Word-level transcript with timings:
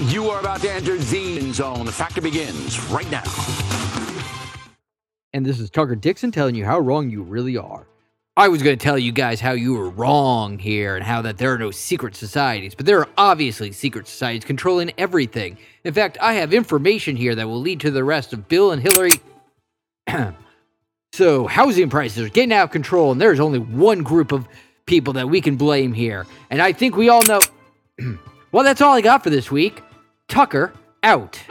You 0.00 0.30
are 0.30 0.38
about 0.38 0.60
to 0.60 0.70
enter 0.70 0.96
the 0.96 1.52
zone. 1.52 1.84
The 1.84 1.90
factor 1.90 2.20
begins 2.20 2.78
right 2.84 3.10
now. 3.10 3.24
And 5.32 5.44
this 5.44 5.58
is 5.58 5.70
Tucker 5.70 5.96
Dixon 5.96 6.30
telling 6.30 6.54
you 6.54 6.64
how 6.64 6.78
wrong 6.78 7.10
you 7.10 7.24
really 7.24 7.56
are. 7.56 7.84
I 8.36 8.46
was 8.46 8.62
going 8.62 8.78
to 8.78 8.82
tell 8.82 8.96
you 8.96 9.10
guys 9.10 9.40
how 9.40 9.50
you 9.50 9.74
were 9.74 9.90
wrong 9.90 10.60
here 10.60 10.94
and 10.94 11.04
how 11.04 11.22
that 11.22 11.38
there 11.38 11.52
are 11.52 11.58
no 11.58 11.72
secret 11.72 12.14
societies, 12.14 12.76
but 12.76 12.86
there 12.86 13.00
are 13.00 13.08
obviously 13.18 13.72
secret 13.72 14.06
societies 14.06 14.44
controlling 14.44 14.92
everything. 14.98 15.58
In 15.82 15.92
fact, 15.92 16.16
I 16.20 16.34
have 16.34 16.54
information 16.54 17.16
here 17.16 17.34
that 17.34 17.48
will 17.48 17.60
lead 17.60 17.80
to 17.80 17.90
the 17.90 18.04
arrest 18.04 18.32
of 18.32 18.46
Bill 18.46 18.70
and 18.70 18.80
Hillary. 18.80 19.20
so, 21.12 21.48
housing 21.48 21.90
prices 21.90 22.24
are 22.24 22.28
getting 22.28 22.52
out 22.52 22.64
of 22.64 22.70
control, 22.70 23.10
and 23.10 23.20
there's 23.20 23.40
only 23.40 23.58
one 23.58 24.04
group 24.04 24.30
of 24.30 24.46
people 24.86 25.14
that 25.14 25.28
we 25.28 25.40
can 25.40 25.56
blame 25.56 25.92
here. 25.92 26.24
And 26.50 26.62
I 26.62 26.72
think 26.72 26.96
we 26.96 27.08
all 27.08 27.24
know. 27.24 27.40
well, 28.52 28.64
that's 28.64 28.80
all 28.80 28.94
I 28.94 29.00
got 29.00 29.22
for 29.22 29.30
this 29.30 29.50
week. 29.50 29.82
Tucker 30.28 30.72
out. 31.02 31.42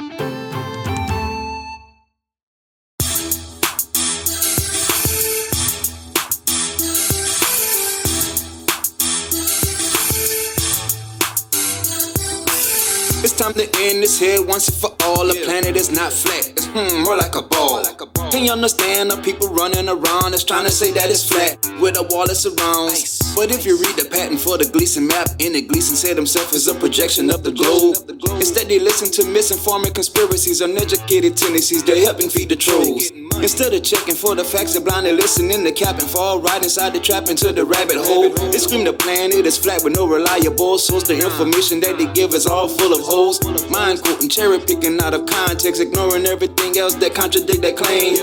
End 13.79 14.01
this 14.01 14.19
here 14.19 14.43
once 14.43 14.67
and 14.69 14.77
for 14.77 14.89
all. 15.03 15.27
The 15.27 15.39
planet 15.45 15.75
is 15.75 15.91
not 15.91 16.11
flat, 16.11 16.49
it's 16.49 16.65
hmm, 16.65 17.03
more 17.03 17.15
like 17.15 17.35
a 17.35 17.43
ball. 17.43 17.83
Can 18.31 18.43
you 18.43 18.51
understand 18.51 19.11
the 19.11 19.21
people 19.21 19.49
running 19.49 19.87
around 19.87 20.31
that's 20.31 20.43
trying 20.43 20.65
to 20.65 20.71
say 20.71 20.91
that 20.93 21.11
it's 21.11 21.29
flat 21.29 21.63
with 21.79 21.95
a 21.95 22.03
wall 22.09 22.25
that 22.25 22.35
surrounds? 22.35 23.21
But 23.35 23.51
if 23.51 23.67
you 23.67 23.77
read 23.77 23.95
the 23.95 24.09
patent 24.09 24.41
for 24.41 24.57
the 24.57 24.65
Gleason 24.65 25.05
map, 25.05 25.29
in 25.37 25.53
it, 25.53 25.67
Gleason 25.67 25.95
said 25.95 26.17
himself 26.17 26.53
is 26.53 26.67
a 26.67 26.73
projection 26.73 27.29
of 27.29 27.43
the 27.43 27.51
globe. 27.51 27.97
Instead, 28.41 28.67
they 28.67 28.79
listen 28.79 29.11
to 29.11 29.21
misinforming 29.29 29.93
conspiracies, 29.93 30.61
uneducated 30.61 31.37
tendencies, 31.37 31.83
they're 31.83 32.03
helping 32.03 32.29
feed 32.29 32.49
the 32.49 32.55
trolls. 32.55 33.11
Instead 33.37 33.71
of 33.73 33.83
checking 33.83 34.15
for 34.15 34.33
the 34.33 34.43
facts, 34.43 34.73
they're 34.73 34.81
blindly 34.81 35.13
listening 35.13 35.63
to 35.63 35.71
cap 35.71 35.99
and 35.99 36.09
fall 36.09 36.41
right 36.41 36.63
inside 36.63 36.93
the 36.93 36.99
trap 36.99 37.29
into 37.29 37.53
the 37.53 37.63
rabbit 37.63 37.97
hole. 37.97 38.29
They 38.49 38.57
scream 38.57 38.83
the 38.83 38.93
planet 38.93 39.45
is 39.45 39.57
flat 39.57 39.83
with 39.83 39.95
no 39.95 40.07
reliable 40.07 40.79
source. 40.79 41.07
The 41.07 41.13
information 41.23 41.79
that 41.81 41.99
they 41.99 42.11
give 42.13 42.33
is 42.33 42.47
all 42.47 42.67
full 42.67 42.93
of 42.93 43.01
holes. 43.01 43.39
Mind 43.69 44.01
quoting, 44.01 44.29
cherry 44.29 44.59
picking 44.59 44.99
out 45.01 45.13
of 45.13 45.25
context, 45.25 45.81
ignoring 45.81 46.25
everything 46.25 46.77
else 46.77 46.95
that 46.95 47.13
contradict 47.13 47.61
that 47.61 47.75
claim. 47.75 48.15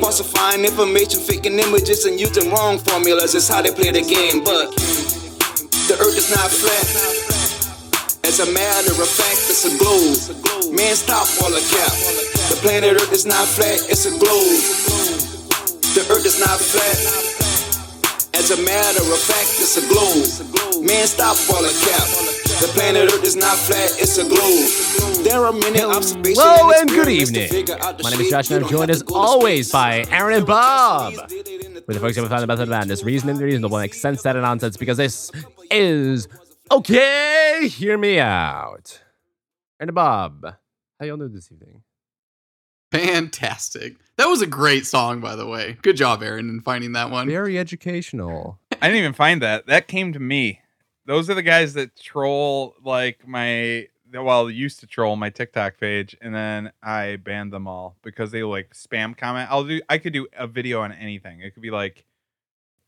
Falsifying 0.00 0.64
information, 0.64 1.20
faking 1.20 1.58
images, 1.58 2.04
and 2.04 2.20
using 2.20 2.50
wrong 2.50 2.78
formulas 2.78 3.34
is 3.34 3.48
how 3.48 3.62
they 3.62 3.70
play 3.70 3.90
the 3.90 4.02
game. 4.02 4.44
But 4.44 4.70
the 5.88 5.96
earth 6.00 6.16
is 6.16 6.30
not 6.30 6.50
flat. 6.50 6.86
As 8.24 8.40
a 8.40 8.52
matter 8.52 8.92
of 8.92 9.08
fact, 9.08 9.50
it's 9.50 9.64
a 9.66 9.76
globe. 9.78 10.74
Man, 10.76 10.94
stop 10.94 11.26
all 11.42 11.50
the 11.50 11.60
cap. 11.60 11.92
The 12.48 12.56
planet 12.62 12.94
Earth 12.94 13.12
is 13.12 13.26
not 13.26 13.46
flat, 13.46 13.80
it's 13.90 14.06
a 14.06 14.10
globe. 14.10 14.60
The 15.94 16.06
earth 16.10 16.24
is 16.24 16.40
not 16.40 16.58
flat. 16.60 17.51
As 18.42 18.50
a 18.50 18.64
matter 18.64 18.98
of 18.98 19.20
fact, 19.20 19.54
it's 19.62 19.76
a 19.76 19.86
globe. 19.86 20.84
Man, 20.84 21.06
stop 21.06 21.36
all 21.54 21.62
the 21.62 21.70
cap. 21.86 22.08
The 22.60 22.66
planet 22.74 23.14
Earth 23.14 23.22
is 23.22 23.36
not 23.36 23.56
flat, 23.56 23.92
it's 24.02 24.18
a 24.18 24.26
globe. 24.26 25.22
There 25.24 25.46
are 25.46 25.52
many 25.52 25.80
observations. 25.80 26.40
Hello 26.42 26.72
and 26.76 26.88
good 26.88 27.06
evening. 27.06 27.48
figure 27.48 27.76
out 27.80 27.98
the 27.98 28.02
My 28.02 28.10
name 28.10 28.20
is. 28.22 28.30
Josh, 28.30 28.50
and 28.50 28.64
I'm 28.64 28.68
joined 28.68 28.90
as 28.90 28.98
to 28.98 29.04
go 29.04 29.14
to 29.14 29.20
always 29.20 29.70
by 29.70 30.04
Aaron 30.10 30.38
and 30.38 30.46
Bob. 30.46 31.12
In 31.30 31.84
the 31.86 32.00
folks 32.00 32.16
have 32.16 32.28
found 32.28 32.42
the 32.42 32.48
method 32.48 32.64
of 32.64 32.68
madness, 32.70 33.04
reason 33.04 33.28
and 33.28 33.38
the 33.38 33.44
reasonable, 33.44 33.78
makes 33.78 34.00
sense 34.00 34.26
out 34.26 34.34
of 34.34 34.42
nonsense 34.42 34.76
because 34.76 34.96
this 34.96 35.30
is 35.70 36.26
okay. 36.68 37.68
Hear 37.68 37.96
me 37.96 38.18
out. 38.18 39.00
Aaron 39.78 39.90
and 39.90 39.94
Bob, 39.94 40.56
how 40.98 41.06
y'all 41.06 41.16
doing 41.16 41.32
this 41.32 41.48
evening? 41.52 41.82
Fantastic. 42.92 43.96
That 44.16 44.28
was 44.28 44.42
a 44.42 44.46
great 44.46 44.86
song, 44.86 45.20
by 45.20 45.34
the 45.34 45.46
way. 45.46 45.78
Good 45.82 45.96
job, 45.96 46.22
Aaron, 46.22 46.48
in 46.48 46.60
finding 46.60 46.92
that 46.92 47.10
one. 47.10 47.26
Very 47.26 47.58
educational. 47.58 48.58
I 48.80 48.86
didn't 48.88 48.98
even 49.00 49.12
find 49.14 49.42
that. 49.42 49.66
That 49.66 49.88
came 49.88 50.12
to 50.12 50.20
me. 50.20 50.60
Those 51.06 51.28
are 51.28 51.34
the 51.34 51.42
guys 51.42 51.74
that 51.74 51.96
troll 51.96 52.76
like 52.84 53.26
my 53.26 53.88
well, 54.14 54.50
used 54.50 54.80
to 54.80 54.86
troll 54.86 55.16
my 55.16 55.30
TikTok 55.30 55.78
page, 55.78 56.14
and 56.20 56.34
then 56.34 56.72
I 56.82 57.16
banned 57.16 57.52
them 57.52 57.66
all 57.66 57.96
because 58.02 58.30
they 58.30 58.42
like 58.42 58.74
spam 58.74 59.16
comment. 59.16 59.50
I'll 59.50 59.64
do. 59.64 59.80
I 59.88 59.98
could 59.98 60.12
do 60.12 60.26
a 60.36 60.46
video 60.46 60.82
on 60.82 60.92
anything. 60.92 61.40
It 61.40 61.54
could 61.54 61.62
be 61.62 61.70
like 61.70 62.04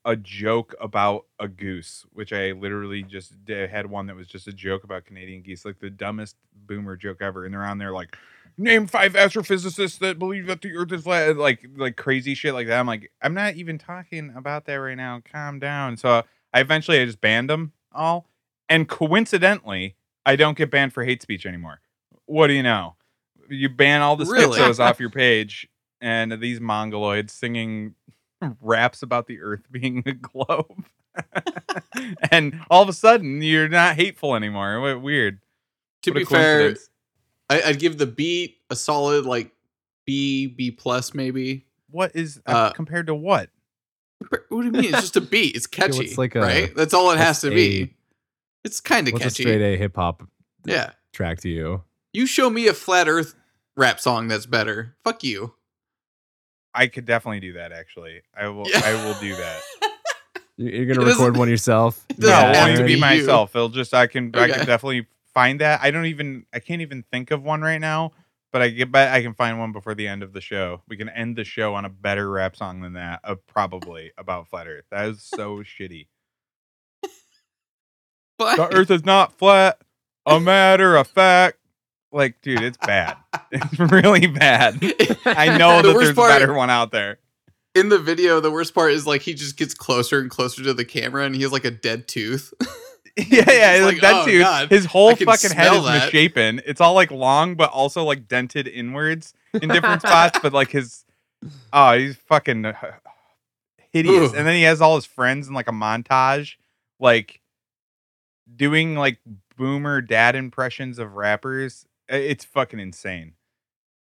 a 0.04 0.16
joke 0.16 0.75
about 0.81 1.25
a 1.38 1.48
goose, 1.48 2.04
which 2.12 2.32
I 2.32 2.53
literally 2.53 3.03
just 3.03 3.43
did, 3.44 3.70
had 3.70 3.87
one 3.87 4.06
that 4.06 4.16
was 4.16 4.28
just 4.28 4.47
a 4.47 4.53
joke 4.53 4.84
about 4.84 5.06
Canadian 5.06 5.43
geese, 5.43 5.64
like 5.64 5.78
the 5.78 5.88
dumbest 5.88 6.37
boomer 6.53 6.97
joke 6.97 7.22
ever. 7.22 7.44
And 7.47 7.54
they're 7.54 7.64
on 7.64 7.78
there 7.78 7.93
like, 7.93 8.16
name 8.56 8.87
five 8.87 9.15
astrophysicists 9.15 9.98
that 9.98 10.19
believe 10.19 10.47
that 10.47 10.62
the 10.62 10.75
Earth 10.76 10.92
is 10.92 11.03
flat, 11.03 11.37
like 11.37 11.66
like 11.76 11.97
crazy 11.97 12.34
shit 12.34 12.54
like 12.54 12.66
that. 12.69 12.78
I'm 12.78 12.87
like, 12.87 13.10
I'm 13.22 13.34
not 13.34 13.54
even 13.54 13.78
talking 13.78 14.32
about 14.37 14.66
that 14.66 14.75
right 14.75 14.97
now. 14.97 15.22
Calm 15.31 15.59
down. 15.59 15.97
So 15.97 16.22
I 16.53 16.60
eventually 16.60 17.00
I 17.00 17.04
just 17.04 17.20
banned 17.20 17.50
them 17.50 17.72
all, 17.93 18.26
and 18.69 18.88
coincidentally, 18.88 19.97
I 20.26 20.37
don't 20.37 20.56
get 20.56 20.70
banned 20.70 20.93
for 20.93 21.04
hate 21.04 21.22
speech 21.22 21.47
anymore. 21.47 21.81
What 22.26 22.47
do 22.48 22.54
you 22.54 22.62
know? 22.62 22.97
You 23.48 23.69
ban 23.69 24.00
all 24.03 24.16
the 24.16 24.25
Really? 24.25 24.59
schizos 24.59 24.81
off 24.81 24.98
your 25.00 25.10
page, 25.10 25.69
and 26.00 26.32
these 26.41 26.60
mongoloids 26.60 27.31
singing 27.31 27.94
oh. 28.43 28.56
raps 28.60 29.03
about 29.03 29.26
the 29.26 29.41
Earth 29.41 29.62
being 29.70 30.03
a 30.06 30.12
globe. 30.12 30.87
and 32.31 32.60
all 32.70 32.82
of 32.82 32.88
a 32.88 32.93
sudden, 32.93 33.41
you're 33.43 33.69
not 33.69 33.97
hateful 33.97 34.34
anymore. 34.34 34.98
Weird. 34.98 35.41
to 36.03 36.10
What 36.10 36.19
be 36.19 36.25
fair, 36.25 36.59
coincidence. 36.60 36.91
I, 37.50 37.62
I'd 37.62 37.78
give 37.78 37.99
the 37.99 38.06
beat 38.06 38.56
a 38.71 38.77
solid 38.77 39.25
like 39.27 39.50
B, 40.06 40.47
B 40.47 40.71
plus 40.71 41.15
maybe. 41.15 41.66
What 41.91 42.15
is 42.16 42.41
uh, 42.47 42.50
Uh, 42.50 42.71
compared 42.72 43.06
to 43.09 43.15
what? 43.15 43.50
What 44.31 44.49
do 44.62 44.65
you 44.65 44.71
mean? 44.72 44.84
It's 44.84 45.00
just 45.00 45.16
a 45.16 45.21
beat. 45.21 45.55
It's 45.56 45.66
catchy, 45.66 45.99
what's 45.99 46.19
like 46.19 46.34
a- 46.34 46.41
right? 46.41 46.75
That's 46.75 46.94
all 46.94 47.10
it 47.10 47.19
has 47.19 47.41
to 47.43 47.49
what's 47.49 47.55
be. 47.56 47.94
It's 48.65 48.81
kind 48.81 49.06
of 49.09 49.12
What's 49.12 49.25
a 49.25 49.28
catchy. 49.28 49.43
straight 49.43 49.60
A 49.60 49.77
hip 49.77 49.94
hop 49.97 50.22
Yeah. 50.65 50.91
track 51.12 51.41
to 51.41 51.49
you? 51.49 51.82
You 52.15 52.27
show 52.27 52.49
me 52.49 52.66
a 52.69 52.75
flat 52.75 53.09
Earth 53.09 53.34
rap 53.76 54.00
song 54.00 54.28
that's 54.28 54.47
better. 54.47 54.97
Fuck 55.05 55.22
you. 55.25 55.55
I 56.75 56.87
could 56.87 57.05
definitely 57.05 57.41
do 57.41 57.53
that. 57.55 57.72
Actually, 57.72 58.22
I 58.37 58.49
will. 58.49 58.69
Yeah. 58.69 58.81
I 58.84 58.94
will 59.05 59.15
do 59.21 59.34
that. 59.37 59.61
You- 60.56 60.71
You're 60.71 60.94
gonna 60.94 61.05
It 61.05 61.11
record 61.11 61.37
one 61.37 61.49
yourself. 61.49 62.06
it 62.11 62.19
No, 62.21 62.28
doesn't 62.28 62.44
I 62.44 62.55
have 62.55 62.56
want 62.69 62.76
to 62.76 62.82
to 62.82 62.87
be 62.87 62.94
be 62.94 63.00
myself. 63.00 63.56
It'll 63.56 63.69
just. 63.69 63.93
I 63.93 64.06
can. 64.06 64.31
I 64.37 64.47
can 64.49 64.65
definitely 64.65 65.06
find 65.34 65.61
that. 65.61 65.81
I 65.83 65.91
don't 65.91 66.06
even. 66.06 66.47
I 66.55 66.61
can't 66.61 66.81
even 66.83 67.05
think 67.12 67.31
of 67.31 67.43
one 67.43 67.61
right 67.62 67.81
now. 67.81 68.12
But 68.53 68.62
I 68.62 68.69
get. 68.69 68.93
Bet 68.93 69.12
I 69.12 69.21
can 69.22 69.34
find 69.34 69.59
one 69.59 69.72
before 69.72 69.95
the 69.95 70.06
end 70.09 70.22
of 70.22 70.33
the 70.33 70.41
show. 70.41 70.83
We 70.89 70.97
can 70.97 71.09
end 71.09 71.37
the 71.37 71.45
show 71.45 71.75
on 71.75 71.84
a 71.84 71.89
better 71.89 72.31
rap 72.31 72.55
song 72.56 72.81
than 72.83 72.93
that. 72.95 73.21
Uh, 73.25 73.34
probably 73.49 74.12
about 74.17 74.49
flat 74.49 74.69
Earth. 74.69 74.84
That 74.91 75.06
is 75.06 75.23
so 75.23 75.59
shitty. 75.62 76.06
But 78.39 78.56
The 78.56 78.75
Earth 78.77 78.91
is 78.91 79.05
not 79.05 79.37
flat. 79.39 79.81
A 80.27 80.41
matter 80.41 80.97
of 80.97 81.06
fact. 81.06 81.59
Like, 82.12 82.41
dude, 82.43 82.62
it's 82.62 82.78
bad. 82.78 83.17
It's 83.53 83.78
really 83.78 84.27
bad. 84.27 84.75
I 85.27 85.56
know 85.59 85.81
The 85.83 85.93
that 85.93 85.99
there's 85.99 86.15
part- 86.15 86.31
a 86.31 86.34
better 86.41 86.55
one 86.55 86.71
out 86.71 86.91
there. 86.93 87.19
in 87.77 87.89
the 87.89 87.99
video, 88.00 88.41
the 88.41 88.50
worst 88.50 88.75
part 88.75 88.93
is 88.93 89.06
like 89.06 89.23
he 89.23 89.34
just 89.34 89.56
gets 89.56 89.75
closer 89.75 90.19
and 90.21 90.28
closer 90.31 90.62
to 90.65 90.75
the 90.75 90.84
camera, 90.84 91.25
and 91.25 91.34
he 91.37 91.43
has 91.43 91.53
like 91.53 91.65
a 91.65 91.71
dead 91.71 92.06
tooth. 92.09 92.53
Yeah, 93.28 93.76
yeah, 93.76 93.84
like, 93.84 94.00
that 94.00 94.22
oh, 94.22 94.26
dude. 94.26 94.42
God, 94.42 94.70
his 94.70 94.86
whole 94.86 95.14
fucking 95.14 95.52
head 95.52 95.72
is 95.72 95.84
that. 95.84 96.06
misshapen. 96.06 96.60
It's 96.66 96.80
all 96.80 96.94
like 96.94 97.12
long, 97.12 97.54
but 97.54 97.70
also 97.70 98.02
like 98.02 98.26
dented 98.26 98.66
inwards 98.66 99.34
in 99.52 99.69
different 99.69 100.02
spots. 100.06 100.41
But 100.42 100.52
like 100.52 100.70
his, 100.70 101.04
oh, 101.72 101.97
he's 101.97 102.16
fucking 102.16 102.72
hideous. 103.92 104.30
Ugh. 104.30 104.34
And 104.36 104.47
then 104.47 104.56
he 104.56 104.62
has 104.62 104.80
all 104.80 104.97
his 104.97 105.06
friends 105.06 105.47
in 105.47 105.54
like 105.54 105.69
a 105.69 105.72
montage, 105.72 106.54
like 106.98 107.41
doing 108.56 108.97
like 108.97 109.19
boomer 109.56 110.00
dad 110.00 110.34
impressions 110.34 110.99
of 110.99 111.14
rappers. 111.14 111.87
It's 112.08 112.44
fucking 112.44 112.81
insane. 112.81 113.34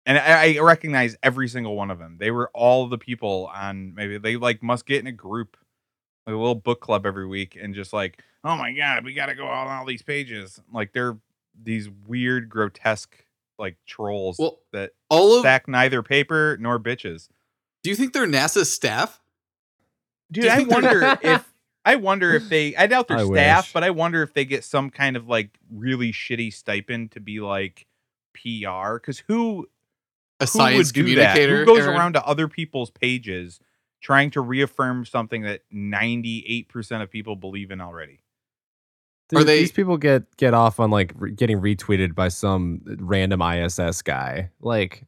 And 0.05 0.19
I, 0.19 0.57
I 0.57 0.59
recognize 0.59 1.17
every 1.23 1.49
single 1.49 1.77
one 1.77 1.91
of 1.91 1.99
them. 1.99 2.17
They 2.19 2.31
were 2.31 2.51
all 2.55 2.89
the 2.89 2.99
people 2.99 3.51
on 3.55 3.95
maybe 3.95 4.19
they 4.19 4.37
like 4.37 4.63
must 4.63 4.87
get 4.87 5.01
in 5.01 5.07
a 5.07 5.13
group, 5.13 5.57
like 6.29 6.35
a 6.35 6.39
little 6.39 6.55
book 6.55 6.81
club 6.81 7.07
every 7.07 7.27
week, 7.27 7.57
and 7.61 7.75
just 7.75 7.93
like, 7.93 8.23
oh 8.45 8.57
my 8.57 8.73
god, 8.73 9.05
we 9.05 9.15
got 9.15 9.27
to 9.27 9.35
go 9.35 9.47
on 9.47 9.67
all 9.69 9.85
these 9.87 10.03
pages. 10.03 10.61
Like 10.73 10.93
they're 10.93 11.17
these 11.61 11.89
weird, 12.07 12.49
grotesque 12.49 13.25
like 13.59 13.77
trolls 13.87 14.39
Well, 14.39 14.61
that 14.73 14.93
All 15.09 15.35
of 15.35 15.41
stack 15.41 15.67
neither 15.67 16.03
paper 16.03 16.57
nor 16.61 16.79
bitches. 16.79 17.29
do 17.83 17.91
you 17.91 17.97
think 17.97 18.13
they're 18.13 18.27
NASA 18.27 18.65
staff? 18.65 19.21
Dude, 20.31 20.47
I 20.47 20.63
wonder 20.65 21.19
if 21.23 21.53
I 21.85 21.97
wonder 21.97 22.35
if 22.35 22.49
they 22.49 22.77
I 22.77 22.87
doubt 22.87 23.09
their 23.09 23.19
I 23.19 23.25
staff, 23.25 23.65
wish. 23.65 23.73
but 23.73 23.83
I 23.83 23.91
wonder 23.91 24.23
if 24.23 24.35
they 24.35 24.45
get 24.45 24.63
some 24.63 24.91
kind 24.91 25.17
of 25.17 25.27
like 25.29 25.59
really 25.73 26.13
shitty 26.13 26.53
stipend 26.53 27.13
to 27.13 27.21
be 27.21 27.41
like 27.41 27.87
PR. 28.35 28.95
Because 28.99 29.19
who 29.27 29.67
A 30.39 30.45
who 30.45 30.47
science 30.47 30.77
would 30.77 30.95
do 30.95 31.15
that? 31.17 31.35
communicator? 31.35 31.59
Who 31.61 31.67
goes 31.67 31.79
Aaron? 31.81 31.97
around 31.97 32.13
to 32.13 32.25
other 32.27 32.47
people's 32.47 32.91
pages 32.91 33.59
trying 34.01 34.31
to 34.33 34.41
reaffirm 34.41 35.05
something 35.05 35.43
that 35.43 35.61
98% 35.75 37.03
of 37.03 37.11
people 37.11 37.37
believe 37.37 37.71
in 37.71 37.81
already? 37.81 38.21
Dude, 39.29 39.41
Are 39.41 39.45
they- 39.45 39.61
these 39.61 39.73
people 39.73 39.97
get 39.99 40.37
get 40.37 40.55
off 40.55 40.81
on 40.81 40.91
like 40.91 41.13
re- 41.17 41.33
getting 41.33 41.61
retweeted 41.61 42.15
by 42.15 42.29
some 42.29 42.81
random 42.99 43.43
ISS 43.43 44.01
guy? 44.03 44.51
Like 44.61 45.05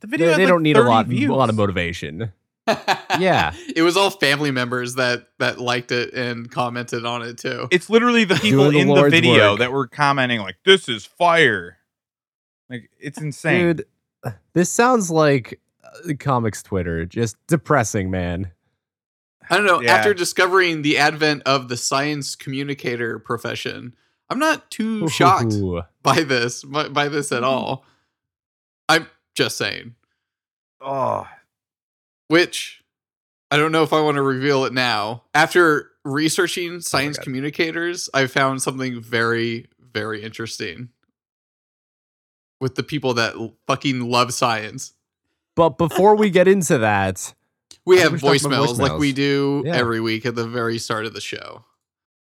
The 0.00 0.06
video 0.08 0.26
they 0.26 0.32
had, 0.32 0.40
like, 0.40 0.48
don't 0.48 0.62
need 0.62 0.76
a 0.76 0.82
lot 0.82 1.06
views. 1.06 1.30
a 1.30 1.34
lot 1.34 1.50
of 1.50 1.56
motivation. 1.56 2.32
Yeah. 3.20 3.54
it 3.76 3.82
was 3.82 3.96
all 3.96 4.10
family 4.10 4.50
members 4.50 4.94
that 4.96 5.28
that 5.38 5.60
liked 5.60 5.92
it 5.92 6.14
and 6.14 6.50
commented 6.50 7.04
on 7.06 7.22
it 7.22 7.38
too. 7.38 7.68
It's 7.70 7.88
literally 7.88 8.24
the 8.24 8.34
people 8.42 8.70
Doing 8.70 8.72
the 8.72 8.80
in 8.80 8.86
the 8.88 8.94
Lord's 8.94 9.12
video 9.14 9.50
work. 9.52 9.58
that 9.60 9.70
were 9.70 9.86
commenting 9.86 10.40
like, 10.40 10.56
"This 10.64 10.88
is 10.88 11.04
fire." 11.06 11.76
Like 12.70 12.90
it's 12.98 13.20
insane. 13.20 13.76
Dude, 13.76 13.86
this 14.54 14.70
sounds 14.70 15.10
like 15.12 15.60
Uh, 15.84 16.12
comics 16.18 16.62
Twitter. 16.62 17.04
Just 17.04 17.36
depressing, 17.46 18.10
man. 18.10 18.50
I 19.50 19.56
don't 19.56 19.66
know. 19.66 19.80
Yeah. 19.80 19.94
After 19.94 20.14
discovering 20.14 20.82
the 20.82 20.98
advent 20.98 21.42
of 21.44 21.68
the 21.68 21.76
science 21.76 22.34
communicator 22.34 23.18
profession, 23.18 23.94
I'm 24.30 24.38
not 24.38 24.70
too 24.70 25.08
shocked 25.08 25.52
Ooh. 25.54 25.82
by 26.02 26.22
this 26.22 26.64
by, 26.64 26.88
by 26.88 27.08
this 27.08 27.30
at 27.32 27.42
mm-hmm. 27.42 27.50
all. 27.50 27.84
I'm 28.88 29.08
just 29.34 29.56
saying. 29.56 29.94
Oh, 30.80 31.26
Which 32.28 32.82
I 33.50 33.56
don't 33.56 33.72
know 33.72 33.82
if 33.82 33.92
I 33.92 34.00
want 34.00 34.16
to 34.16 34.22
reveal 34.22 34.64
it 34.64 34.72
now. 34.72 35.24
After 35.34 35.90
researching 36.04 36.76
oh 36.76 36.80
science 36.80 37.16
God. 37.16 37.24
communicators, 37.24 38.10
I 38.12 38.26
found 38.26 38.62
something 38.62 39.00
very, 39.00 39.66
very 39.92 40.22
interesting 40.22 40.90
with 42.60 42.74
the 42.74 42.82
people 42.82 43.14
that 43.14 43.34
fucking 43.66 44.00
love 44.00 44.32
science. 44.32 44.92
But 45.56 45.78
before 45.78 46.16
we 46.16 46.30
get 46.30 46.48
into 46.48 46.78
that, 46.78 47.34
We 47.86 47.98
have 48.00 48.12
think 48.12 48.22
we 48.22 48.38
should 48.38 48.50
talk 48.50 48.52
about 48.52 48.68
voicemails 48.70 48.78
like 48.78 48.98
we 48.98 49.12
do 49.12 49.62
Yeah. 49.66 49.76
every 49.76 50.00
week 50.00 50.24
at 50.26 50.34
the 50.34 50.46
very 50.48 50.78
start 50.78 51.04
of 51.06 51.12
the 51.14 51.20
show. 51.20 51.64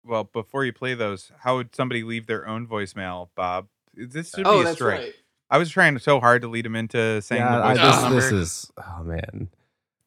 well, 0.03 0.23
before 0.25 0.65
you 0.65 0.73
play 0.73 0.94
those, 0.95 1.31
how 1.39 1.56
would 1.57 1.75
somebody 1.75 2.03
leave 2.03 2.25
their 2.27 2.47
own 2.47 2.67
voicemail, 2.67 3.29
Bob? 3.35 3.67
This 3.94 4.31
should 4.31 4.45
Oh, 4.47 4.56
be 4.57 4.62
a 4.62 4.63
that's 4.65 4.75
strike. 4.77 5.00
right. 5.00 5.13
I 5.50 5.57
was 5.59 5.69
trying 5.69 5.97
so 6.00 6.19
hard 6.19 6.41
to 6.41 6.47
lead 6.47 6.65
him 6.65 6.75
into 6.75 7.21
saying 7.21 7.41
yeah, 7.41 7.57
the 7.57 7.63
I, 7.63 7.75
voicemail 7.75 7.91
this, 7.94 8.01
number. 8.01 8.15
this 8.15 8.31
is 8.31 8.71
oh 8.77 9.03
man, 9.03 9.50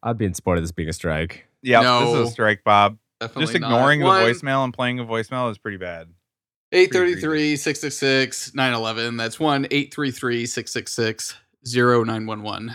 I'd 0.02 0.18
be 0.18 0.24
in 0.24 0.34
support 0.34 0.58
of 0.58 0.64
this 0.64 0.72
being 0.72 0.88
a 0.88 0.92
strike. 0.92 1.46
yeah, 1.62 1.80
this 2.00 2.14
is 2.14 2.28
a 2.28 2.30
strike, 2.32 2.64
Bob. 2.64 2.98
Definitely 3.20 3.46
Just 3.46 3.60
not. 3.60 3.66
ignoring 3.72 4.00
the 4.00 4.06
One, 4.06 4.22
voicemail 4.22 4.62
and 4.64 4.72
playing 4.74 4.98
a 5.00 5.04
voicemail 5.04 5.50
is 5.50 5.58
pretty 5.58 5.76
bad. 5.78 6.08
833 6.72 7.56
666 7.56 8.54
911. 8.54 9.16
That's 9.16 9.40
1 9.40 9.64
833 9.70 10.46
666 10.46 11.34
0911. 11.64 12.72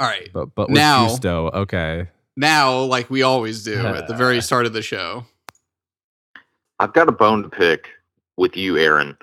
All 0.00 0.06
right. 0.06 0.28
But 0.32 0.54
but 0.54 0.68
with 0.68 0.76
Now- 0.76 1.06
Justo, 1.08 1.48
okay. 1.50 2.08
Now, 2.36 2.78
like 2.80 3.10
we 3.10 3.22
always 3.22 3.62
do 3.64 3.78
at 3.86 4.08
the 4.08 4.14
very 4.14 4.40
start 4.40 4.64
of 4.64 4.72
the 4.72 4.80
show. 4.82 5.26
I've 6.78 6.92
got 6.94 7.08
a 7.08 7.12
bone 7.12 7.42
to 7.42 7.48
pick 7.50 7.88
with 8.38 8.56
you, 8.56 8.78
Aaron. 8.78 9.16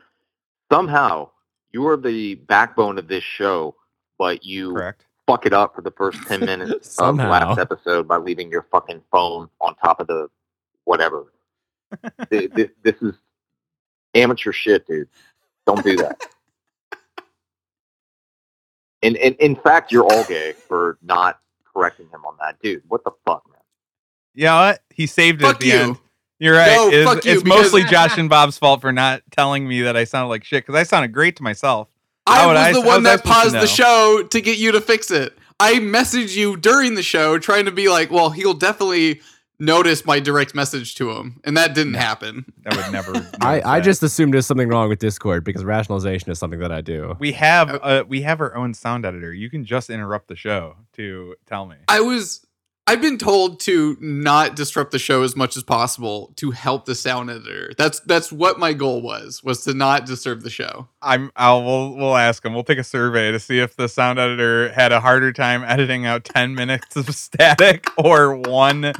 Somehow, 0.71 1.31
you 1.71 1.87
are 1.87 1.97
the 1.97 2.35
backbone 2.35 2.99
of 2.99 3.07
this 3.07 3.23
show, 3.23 3.75
but 4.19 4.43
you 4.45 4.73
Correct. 4.73 5.05
fuck 5.25 5.47
it 5.47 5.53
up 5.53 5.73
for 5.73 5.81
the 5.81 5.89
first 5.91 6.21
10 6.27 6.39
minutes 6.45 6.89
of 6.89 6.93
Somehow. 6.93 7.31
last 7.31 7.57
episode 7.59 8.07
by 8.07 8.17
leaving 8.17 8.51
your 8.51 8.67
fucking 8.71 9.01
phone 9.11 9.49
on 9.61 9.73
top 9.77 9.99
of 9.99 10.05
the 10.07 10.27
whatever. 10.83 11.33
Th- 12.29 12.53
th- 12.53 12.71
this 12.83 13.01
is 13.01 13.15
amateur 14.13 14.51
shit, 14.51 14.85
dude. 14.85 15.07
Don't 15.65 15.83
do 15.83 15.95
that. 15.97 16.21
And, 19.03 19.15
and 19.17 19.35
in 19.35 19.55
fact, 19.55 19.91
you're 19.91 20.05
all 20.05 20.23
gay 20.23 20.53
for 20.53 20.97
not 21.01 21.39
correcting 21.73 22.07
him 22.09 22.25
on 22.25 22.35
that, 22.39 22.59
dude. 22.61 22.83
What 22.87 23.03
the 23.03 23.11
fuck, 23.25 23.43
man? 23.49 23.61
You 24.33 24.47
uh, 24.47 24.71
know? 24.71 24.77
He 24.89 25.05
saved 25.05 25.41
it 25.41 25.45
Fuck 25.45 25.55
at 25.55 25.59
the 25.61 25.67
you. 25.67 25.73
end. 25.73 25.97
You're 26.39 26.55
right. 26.55 26.75
No, 26.75 26.89
it's 26.89 27.09
fuck 27.09 27.25
you, 27.25 27.31
it's 27.33 27.43
because- 27.43 27.63
mostly 27.63 27.83
Josh 27.83 28.17
and 28.17 28.29
Bob's 28.29 28.57
fault 28.57 28.81
for 28.81 28.91
not 28.91 29.21
telling 29.31 29.67
me 29.67 29.81
that 29.81 29.97
I 29.97 30.03
sounded 30.03 30.29
like 30.29 30.43
shit 30.43 30.65
because 30.65 30.79
I 30.79 30.83
sounded 30.83 31.11
great 31.11 31.35
to 31.37 31.43
myself. 31.43 31.89
I 32.25 32.45
was 32.45 32.57
I- 32.57 32.73
the 32.73 32.81
one 32.81 33.03
was 33.03 33.05
I 33.05 33.15
that 33.15 33.23
paused 33.23 33.55
the 33.55 33.67
show 33.67 34.23
to 34.29 34.41
get 34.41 34.57
you 34.57 34.71
to 34.73 34.81
fix 34.81 35.11
it. 35.11 35.37
I 35.59 35.75
messaged 35.75 36.35
you 36.35 36.55
during 36.57 36.93
the 36.93 37.01
show 37.01 37.39
trying 37.39 37.65
to 37.65 37.71
be 37.71 37.89
like, 37.89 38.11
well, 38.11 38.29
he'll 38.29 38.53
definitely 38.53 39.21
notice 39.59 40.05
my 40.05 40.19
direct 40.19 40.53
message 40.55 40.95
to 40.95 41.11
him. 41.11 41.39
And 41.43 41.57
that 41.57 41.73
didn't 41.73 41.95
happen. 41.95 42.45
I 42.65 42.75
would 42.75 42.91
never. 42.91 43.29
I, 43.41 43.61
I 43.77 43.79
just 43.79 44.03
assumed 44.03 44.33
there's 44.33 44.47
something 44.47 44.69
wrong 44.69 44.89
with 44.89 44.99
Discord 44.99 45.43
because 45.43 45.63
rationalization 45.63 46.31
is 46.31 46.39
something 46.39 46.59
that 46.59 46.71
I 46.71 46.81
do. 46.81 47.15
we 47.19 47.31
have 47.33 47.79
uh, 47.81 48.03
we 48.07 48.21
have 48.21 48.41
our 48.41 48.55
own 48.55 48.73
sound 48.73 49.05
editor. 49.05 49.33
You 49.33 49.49
can 49.49 49.65
just 49.65 49.89
interrupt 49.89 50.27
the 50.27 50.35
show 50.35 50.75
to 50.93 51.35
tell 51.45 51.65
me. 51.65 51.77
I 51.87 52.01
was 52.01 52.47
I've 52.89 53.01
been 53.01 53.17
told 53.17 53.59
to 53.61 53.97
not 53.99 54.55
disrupt 54.55 54.91
the 54.91 54.99
show 54.99 55.21
as 55.23 55.35
much 55.35 55.57
as 55.57 55.63
possible 55.63 56.31
to 56.37 56.51
help 56.51 56.85
the 56.85 56.95
sound 56.95 57.29
editor. 57.29 57.73
That's 57.77 57.99
that's 57.99 58.31
what 58.31 58.59
my 58.59 58.71
goal 58.71 59.01
was 59.01 59.43
was 59.43 59.65
to 59.65 59.73
not 59.73 60.05
disturb 60.05 60.41
the 60.41 60.49
show. 60.49 60.87
I'm. 61.01 61.29
I'll. 61.35 61.65
We'll. 61.65 61.95
We'll 61.97 62.15
ask 62.15 62.45
him. 62.45 62.53
We'll 62.53 62.63
take 62.63 62.77
a 62.77 62.85
survey 62.85 63.31
to 63.33 63.39
see 63.41 63.59
if 63.59 63.75
the 63.75 63.89
sound 63.89 64.19
editor 64.19 64.69
had 64.69 64.93
a 64.93 65.01
harder 65.01 65.33
time 65.33 65.65
editing 65.65 66.05
out 66.05 66.23
ten 66.23 66.55
minutes 66.55 66.95
of 66.95 67.09
static 67.13 67.89
or 67.97 68.37
one 68.37 68.93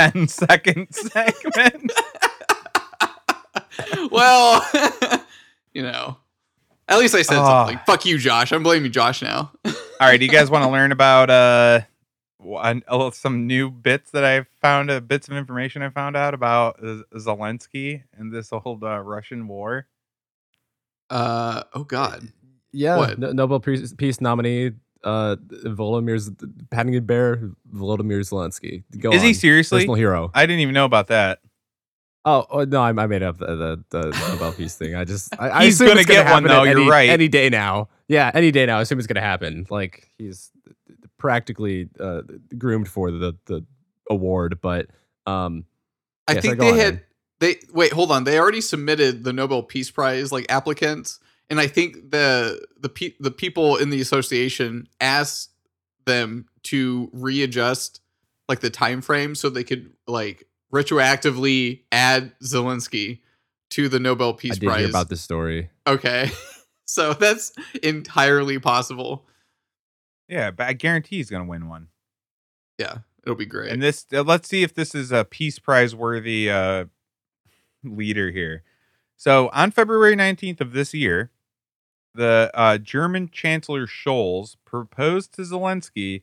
10 0.00 0.28
second 0.28 0.88
segment. 0.94 1.92
well, 4.10 4.66
you 5.72 5.82
know, 5.82 6.16
at 6.88 6.98
least 6.98 7.14
I 7.14 7.22
said 7.22 7.38
Ah. 7.38 7.64
something. 7.66 7.80
Fuck 7.86 8.04
you, 8.06 8.18
Josh. 8.18 8.52
I'm 8.52 8.62
blaming 8.62 8.92
Josh 8.92 9.22
now. 9.22 9.52
All 9.64 9.72
right. 10.00 10.16
Do 10.18 10.24
you 10.24 10.30
guys 10.30 10.50
want 10.50 10.64
to 10.64 10.70
learn 10.72 10.92
about 10.92 11.30
uh 11.30 11.80
one, 12.38 12.82
uh, 12.86 13.10
some 13.10 13.46
new 13.46 13.70
bits 13.70 14.10
that 14.12 14.24
I 14.24 14.46
found? 14.62 14.90
Uh, 14.90 15.00
bits 15.00 15.28
of 15.28 15.36
information 15.36 15.82
I 15.82 15.90
found 15.90 16.16
out 16.16 16.34
about 16.34 16.78
Z- 16.80 17.02
Zelensky 17.14 18.04
and 18.16 18.32
this 18.32 18.52
old 18.52 18.84
uh, 18.84 18.98
Russian 19.00 19.48
war. 19.48 19.86
Uh 21.10 21.62
oh 21.74 21.84
God. 21.84 22.28
Yeah, 22.70 22.98
What? 22.98 23.18
No- 23.18 23.32
Nobel 23.32 23.60
Peace, 23.60 23.92
Peace 23.94 24.20
nominee 24.20 24.72
uh, 25.04 25.36
Volodymyr 25.64 26.18
Paddington 26.70 27.04
Bear 27.06 27.50
Volodymyr 27.72 28.20
Zelensky. 28.20 28.84
Go 28.98 29.12
Is 29.12 29.22
he 29.22 29.28
on. 29.28 29.34
seriously? 29.34 29.80
personal 29.80 29.94
hero? 29.96 30.30
I 30.34 30.46
didn't 30.46 30.60
even 30.60 30.74
know 30.74 30.84
about 30.84 31.08
that. 31.08 31.40
Oh, 32.24 32.44
oh 32.50 32.64
no, 32.64 32.82
I, 32.82 32.88
I 32.90 33.06
made 33.06 33.22
up 33.22 33.38
the, 33.38 33.46
the, 33.46 33.84
the 33.90 34.10
Nobel 34.32 34.52
Peace 34.52 34.74
thing. 34.76 34.94
I 34.94 35.04
just 35.04 35.32
I, 35.40 35.50
I 35.50 35.64
He's 35.64 35.74
assume 35.74 35.88
gonna 35.88 36.00
it's 36.00 36.08
get 36.08 36.24
one, 36.24 36.26
happen 36.26 36.48
though, 36.48 36.64
at 36.64 36.76
you're 36.76 36.90
right. 36.90 37.08
Any 37.08 37.28
day 37.28 37.48
now. 37.48 37.88
Yeah, 38.08 38.30
any 38.34 38.50
day 38.50 38.66
now. 38.66 38.78
I 38.78 38.82
assume 38.82 38.98
it's 38.98 39.06
gonna 39.06 39.20
happen. 39.20 39.66
Like 39.70 40.10
he's 40.18 40.50
practically 41.18 41.88
uh, 41.98 42.22
groomed 42.56 42.88
for 42.88 43.10
the 43.10 43.36
the 43.46 43.64
award, 44.10 44.58
but 44.60 44.88
um, 45.26 45.64
I 46.26 46.34
Yeah, 46.34 46.40
think 46.40 46.58
go 46.58 46.64
they 46.72 46.78
had 46.78 46.84
Aaron. 46.94 47.00
they 47.40 47.56
wait, 47.72 47.92
hold 47.92 48.10
on. 48.10 48.24
They 48.24 48.38
already 48.38 48.60
submitted 48.60 49.24
the 49.24 49.32
Nobel 49.32 49.62
Peace 49.62 49.90
Prize 49.90 50.30
like 50.32 50.46
applicants, 50.50 51.20
and 51.50 51.60
I 51.60 51.66
think 51.66 52.10
the 52.10 52.64
the 52.78 52.88
pe- 52.88 53.14
the 53.20 53.30
people 53.30 53.76
in 53.76 53.90
the 53.90 54.00
association 54.00 54.88
asked 55.00 55.50
them 56.06 56.46
to 56.64 57.10
readjust 57.12 58.00
like 58.48 58.60
the 58.60 58.70
time 58.70 59.00
frame 59.02 59.34
so 59.34 59.50
they 59.50 59.64
could 59.64 59.92
like 60.06 60.46
retroactively 60.72 61.82
add 61.92 62.32
Zelensky 62.42 63.20
to 63.70 63.88
the 63.88 63.98
Nobel 63.98 64.30
I 64.30 64.36
Peace 64.36 64.58
did 64.58 64.66
Prize. 64.66 64.80
hear 64.80 64.88
about 64.90 65.08
this 65.08 65.20
story. 65.20 65.70
okay. 65.86 66.30
so 66.86 67.12
that's 67.12 67.52
entirely 67.82 68.58
possible. 68.58 69.26
Yeah, 70.28 70.50
but 70.50 70.66
I 70.66 70.72
guarantee 70.74 71.16
he's 71.16 71.30
gonna 71.30 71.44
win 71.44 71.68
one. 71.68 71.88
Yeah, 72.78 72.98
it'll 73.24 73.34
be 73.34 73.46
great. 73.46 73.72
And 73.72 73.82
this, 73.82 74.06
uh, 74.12 74.22
let's 74.22 74.48
see 74.48 74.62
if 74.62 74.74
this 74.74 74.94
is 74.94 75.10
a 75.12 75.24
Peace 75.24 75.58
Prize 75.58 75.94
worthy 75.94 76.50
uh, 76.50 76.86
leader 77.82 78.30
here. 78.30 78.62
So 79.16 79.50
on 79.52 79.70
February 79.70 80.16
19th 80.16 80.60
of 80.60 80.72
this 80.72 80.94
year, 80.94 81.30
the 82.18 82.50
uh, 82.52 82.76
German 82.78 83.30
Chancellor 83.30 83.86
Scholz 83.86 84.56
proposed 84.64 85.32
to 85.34 85.42
Zelensky 85.42 86.22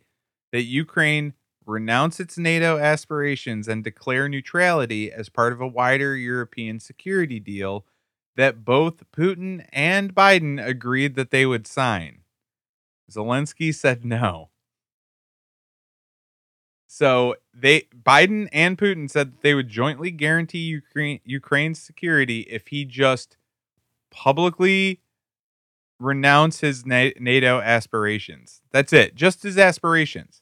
that 0.52 0.64
Ukraine 0.64 1.34
renounce 1.66 2.20
its 2.20 2.38
NATO 2.38 2.78
aspirations 2.78 3.70
and 3.70 3.82
declare 3.82 4.28
neutrality 4.28 5.10
as 5.10 5.30
part 5.30 5.54
of 5.54 5.62
a 5.62 5.68
wider 5.68 6.16
European 6.18 6.82
security 6.82 7.40
deal 7.40 7.86
that 8.36 8.66
both 8.66 9.10
Putin 9.16 9.66
and 9.72 10.14
Biden 10.14 10.64
agreed 10.64 11.16
that 11.16 11.32
they 11.32 11.46
would 11.46 11.66
sign. 11.66 12.20
Zelensky 13.10 13.74
said 13.74 14.04
no. 14.04 14.50
So 16.88 17.36
they 17.54 17.88
Biden 17.96 18.50
and 18.52 18.78
Putin 18.78 19.10
said 19.10 19.34
they 19.42 19.54
would 19.54 19.70
jointly 19.70 20.12
guarantee 20.12 20.60
Ukraine 20.60 21.22
Ukraine's 21.24 21.82
security 21.82 22.42
if 22.42 22.68
he 22.68 22.84
just 22.84 23.38
publicly 24.12 25.00
renounce 26.00 26.60
his 26.62 26.86
Na- 26.86 27.12
NATO 27.20 27.60
aspirations. 27.62 28.62
That's 28.72 28.94
it, 28.94 29.16
just 29.16 29.44
his 29.44 29.58
aspirations. 29.58 30.42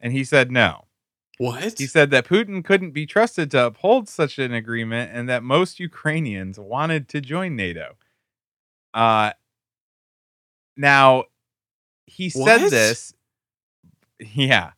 And 0.00 0.12
he 0.12 0.24
said 0.24 0.50
no. 0.50 0.84
what? 1.38 1.78
He 1.78 1.86
said 1.86 2.10
that 2.10 2.26
Putin 2.26 2.64
couldn't 2.64 2.90
be 2.92 3.06
trusted 3.06 3.50
to 3.52 3.66
uphold 3.66 4.08
such 4.08 4.38
an 4.38 4.52
agreement 4.52 5.10
and 5.14 5.28
that 5.28 5.42
most 5.42 5.80
Ukrainians 5.80 6.58
wanted 6.58 7.08
to 7.10 7.20
join 7.20 7.56
NATO. 7.56 7.96
Uh 8.92 9.32
now 10.76 11.24
he 12.06 12.28
said 12.28 12.62
What? 12.62 12.70
this 12.70 13.14
yeah. 14.34 14.72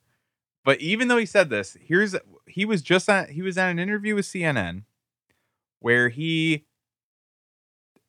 But 0.65 0.81
even 0.81 1.09
though 1.09 1.17
he 1.19 1.27
said 1.27 1.51
this, 1.51 1.77
here's 1.81 2.17
he 2.47 2.65
was 2.65 2.83
just 2.83 3.09
on 3.09 3.29
he 3.29 3.43
was 3.43 3.59
on 3.59 3.69
an 3.71 3.79
interview 3.79 4.15
with 4.15 4.27
CNN 4.27 4.85
where 5.81 6.09
he 6.09 6.65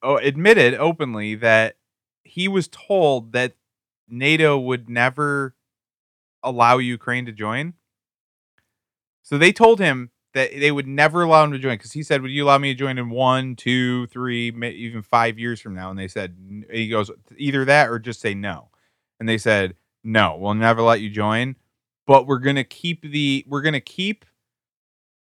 oh, 0.03 0.17
admitted 0.17 0.73
openly 0.75 1.35
that 1.35 1.76
he 2.27 2.47
was 2.47 2.67
told 2.67 3.31
that 3.33 3.55
NATO 4.07 4.57
would 4.57 4.89
never 4.89 5.55
allow 6.43 6.77
Ukraine 6.77 7.25
to 7.25 7.31
join. 7.31 7.73
So 9.23 9.37
they 9.37 9.51
told 9.51 9.79
him 9.79 10.11
that 10.33 10.51
they 10.51 10.71
would 10.71 10.87
never 10.87 11.23
allow 11.23 11.43
him 11.43 11.51
to 11.51 11.59
join 11.59 11.75
because 11.75 11.93
he 11.93 12.03
said, 12.03 12.21
"Would 12.21 12.31
you 12.31 12.45
allow 12.45 12.57
me 12.57 12.73
to 12.73 12.77
join 12.79 12.97
in 12.97 13.09
one, 13.09 13.55
two, 13.55 14.07
three, 14.07 14.49
even 14.49 15.01
five 15.01 15.39
years 15.39 15.59
from 15.59 15.73
now?" 15.73 15.89
And 15.89 15.99
they 15.99 16.07
said, 16.07 16.65
"He 16.71 16.87
goes 16.87 17.11
either 17.35 17.65
that 17.65 17.89
or 17.89 17.99
just 17.99 18.21
say 18.21 18.33
no." 18.33 18.69
And 19.19 19.27
they 19.27 19.37
said, 19.37 19.75
"No, 20.03 20.37
we'll 20.37 20.53
never 20.53 20.81
let 20.81 21.01
you 21.01 21.09
join, 21.09 21.55
but 22.05 22.27
we're 22.27 22.39
gonna 22.39 22.63
keep 22.63 23.01
the 23.01 23.43
we're 23.47 23.61
gonna 23.61 23.81
keep 23.81 24.25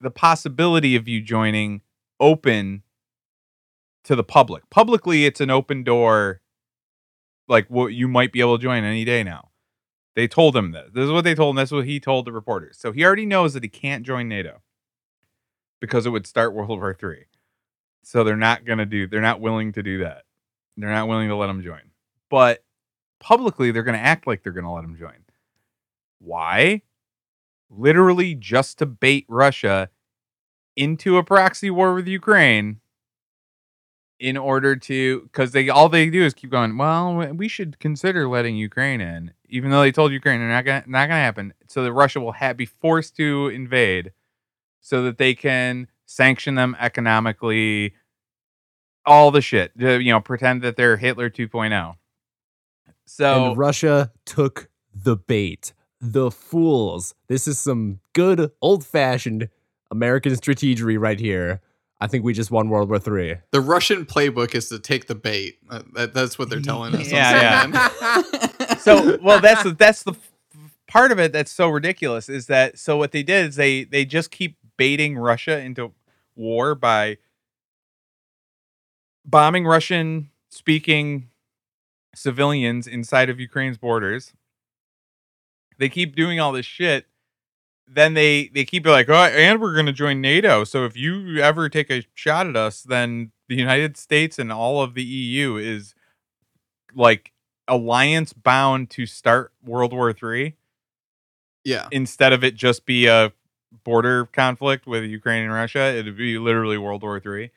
the 0.00 0.10
possibility 0.10 0.94
of 0.94 1.08
you 1.08 1.20
joining 1.20 1.82
open 2.20 2.82
to 4.04 4.14
the 4.14 4.24
public. 4.24 4.68
Publicly, 4.70 5.26
it's 5.26 5.40
an 5.40 5.50
open 5.50 5.82
door. 5.84 6.40
Like 7.48 7.66
what 7.68 7.88
you 7.94 8.06
might 8.08 8.32
be 8.32 8.40
able 8.40 8.58
to 8.58 8.62
join 8.62 8.84
any 8.84 9.04
day 9.04 9.24
now." 9.24 9.50
They 10.14 10.26
told 10.26 10.56
him 10.56 10.72
that. 10.72 10.94
This 10.94 11.04
is 11.04 11.12
what 11.12 11.22
they 11.22 11.34
told 11.34 11.52
him. 11.52 11.56
That's 11.56 11.70
what 11.70 11.86
he 11.86 12.00
told 12.00 12.24
the 12.24 12.32
reporters. 12.32 12.76
So 12.78 12.90
he 12.90 13.04
already 13.04 13.26
knows 13.26 13.54
that 13.54 13.62
he 13.62 13.68
can't 13.68 14.04
join 14.04 14.28
NATO 14.28 14.62
because 15.80 16.06
it 16.06 16.10
would 16.10 16.26
start 16.26 16.54
World 16.54 16.80
War 16.80 16.92
Three. 16.92 17.26
So 18.02 18.24
they're 18.24 18.36
not 18.36 18.64
gonna 18.64 18.86
do. 18.86 19.06
They're 19.06 19.20
not 19.20 19.40
willing 19.40 19.72
to 19.72 19.82
do 19.82 19.98
that. 19.98 20.24
They're 20.76 20.90
not 20.90 21.08
willing 21.08 21.28
to 21.28 21.36
let 21.36 21.50
him 21.50 21.62
join. 21.62 21.90
But 22.30 22.64
publicly, 23.20 23.70
they're 23.70 23.82
gonna 23.82 23.98
act 23.98 24.26
like 24.26 24.42
they're 24.42 24.52
gonna 24.52 24.74
let 24.74 24.84
him 24.84 24.96
join. 24.96 25.24
Why? 26.18 26.82
Literally 27.70 28.34
just 28.34 28.78
to 28.78 28.86
bait 28.86 29.24
Russia 29.28 29.90
into 30.74 31.16
a 31.16 31.24
proxy 31.24 31.70
war 31.70 31.94
with 31.94 32.08
Ukraine 32.08 32.80
in 34.18 34.36
order 34.36 34.74
to 34.74 35.22
because 35.22 35.52
they 35.52 35.68
all 35.68 35.88
they 35.88 36.10
do 36.10 36.24
is 36.24 36.34
keep 36.34 36.50
going 36.50 36.76
well 36.76 37.14
we 37.34 37.46
should 37.46 37.78
consider 37.78 38.28
letting 38.28 38.56
ukraine 38.56 39.00
in 39.00 39.32
even 39.48 39.70
though 39.70 39.80
they 39.80 39.92
told 39.92 40.10
ukraine 40.10 40.40
they're 40.40 40.48
not 40.48 40.64
gonna 40.64 40.84
not 40.86 41.08
gonna 41.08 41.20
happen 41.20 41.54
so 41.68 41.84
that 41.84 41.92
russia 41.92 42.20
will 42.20 42.32
ha- 42.32 42.52
be 42.52 42.66
forced 42.66 43.16
to 43.16 43.48
invade 43.48 44.12
so 44.80 45.02
that 45.02 45.18
they 45.18 45.34
can 45.34 45.86
sanction 46.06 46.56
them 46.56 46.76
economically 46.80 47.94
all 49.06 49.30
the 49.30 49.40
shit 49.40 49.78
to, 49.78 50.00
you 50.02 50.12
know 50.12 50.20
pretend 50.20 50.62
that 50.62 50.76
they're 50.76 50.96
hitler 50.96 51.30
2.0 51.30 51.94
so 53.08 53.46
and 53.46 53.58
Russia 53.58 54.12
took 54.26 54.68
the 54.94 55.16
bait. 55.16 55.72
The 56.00 56.30
fools. 56.30 57.14
This 57.28 57.48
is 57.48 57.58
some 57.58 58.00
good 58.12 58.52
old 58.60 58.84
fashioned 58.84 59.48
American 59.90 60.32
strategery 60.32 61.00
right 61.00 61.18
here. 61.18 61.60
I 62.00 62.06
think 62.06 62.24
we 62.24 62.32
just 62.32 62.50
won 62.50 62.68
World 62.68 62.88
War 62.88 62.98
Three. 62.98 63.36
The 63.50 63.60
Russian 63.60 64.06
playbook 64.06 64.54
is 64.54 64.68
to 64.68 64.78
take 64.78 65.06
the 65.06 65.14
bait. 65.14 65.58
Uh, 65.68 65.82
that, 65.94 66.14
that's 66.14 66.38
what 66.38 66.48
they're 66.48 66.60
telling 66.60 66.94
us. 66.94 67.12
on 67.12 67.18
Yeah, 67.18 67.88
so 68.78 69.18
well 69.22 69.40
that's 69.40 69.64
the 69.64 69.72
that's 69.72 70.04
the 70.04 70.12
f- 70.12 70.32
part 70.86 71.10
of 71.10 71.18
it 71.18 71.32
that's 71.32 71.50
so 71.50 71.68
ridiculous 71.68 72.28
is 72.28 72.46
that 72.46 72.78
so 72.78 72.96
what 72.96 73.12
they 73.12 73.22
did 73.22 73.48
is 73.48 73.56
they 73.56 73.84
they 73.84 74.04
just 74.04 74.30
keep 74.30 74.56
baiting 74.76 75.18
Russia 75.18 75.58
into 75.58 75.92
war 76.36 76.74
by 76.74 77.18
bombing 79.24 79.66
Russian 79.66 80.30
speaking 80.50 81.28
civilians 82.14 82.86
inside 82.86 83.28
of 83.28 83.40
Ukraine's 83.40 83.76
borders. 83.76 84.32
They 85.78 85.88
keep 85.88 86.16
doing 86.16 86.40
all 86.40 86.52
this 86.52 86.66
shit. 86.66 87.06
Then 87.90 88.14
they 88.14 88.48
they 88.48 88.64
keep 88.64 88.86
it 88.86 88.90
like, 88.90 89.08
oh, 89.08 89.14
and 89.14 89.60
we're 89.60 89.74
gonna 89.74 89.92
join 89.92 90.20
NATO. 90.20 90.64
So 90.64 90.84
if 90.84 90.96
you 90.96 91.38
ever 91.40 91.68
take 91.68 91.90
a 91.90 92.04
shot 92.14 92.46
at 92.46 92.56
us, 92.56 92.82
then 92.82 93.32
the 93.48 93.56
United 93.56 93.96
States 93.96 94.38
and 94.38 94.52
all 94.52 94.82
of 94.82 94.94
the 94.94 95.02
EU 95.02 95.56
is 95.56 95.94
like 96.94 97.32
alliance 97.66 98.32
bound 98.32 98.90
to 98.90 99.06
start 99.06 99.52
World 99.64 99.92
War 99.92 100.12
Three 100.12 100.54
yeah. 101.64 101.88
instead 101.90 102.32
of 102.32 102.42
it 102.42 102.54
just 102.54 102.86
be 102.86 103.06
a 103.06 103.32
border 103.84 104.26
conflict 104.26 104.86
with 104.86 105.04
Ukraine 105.04 105.44
and 105.44 105.52
Russia. 105.52 105.94
It'd 105.94 106.16
be 106.16 106.38
literally 106.38 106.78
World 106.78 107.02
War 107.02 107.20
Three, 107.20 107.50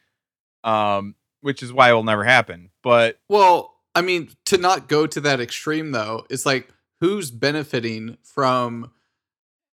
um, 0.63 1.15
which 1.41 1.63
is 1.63 1.71
why 1.71 1.89
it 1.89 1.93
will 1.93 2.03
never 2.03 2.23
happen. 2.23 2.69
But 2.83 3.19
Well, 3.29 3.75
I 3.95 4.01
mean, 4.01 4.29
to 4.45 4.57
not 4.57 4.87
go 4.87 5.07
to 5.07 5.21
that 5.21 5.39
extreme 5.39 5.91
though, 5.91 6.25
it's 6.29 6.45
like 6.45 6.69
who's 6.99 7.31
benefiting 7.31 8.17
from 8.21 8.91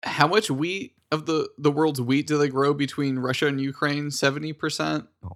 how 0.05 0.27
much 0.27 0.49
wheat 0.49 0.93
of 1.11 1.25
the 1.25 1.49
the 1.57 1.71
world's 1.71 1.99
wheat 2.01 2.27
do 2.27 2.37
they 2.37 2.47
grow 2.49 2.73
between 2.73 3.19
Russia 3.19 3.47
and 3.47 3.59
Ukraine? 3.59 4.11
Seventy 4.11 4.53
percent. 4.53 5.05
Oh 5.23 5.31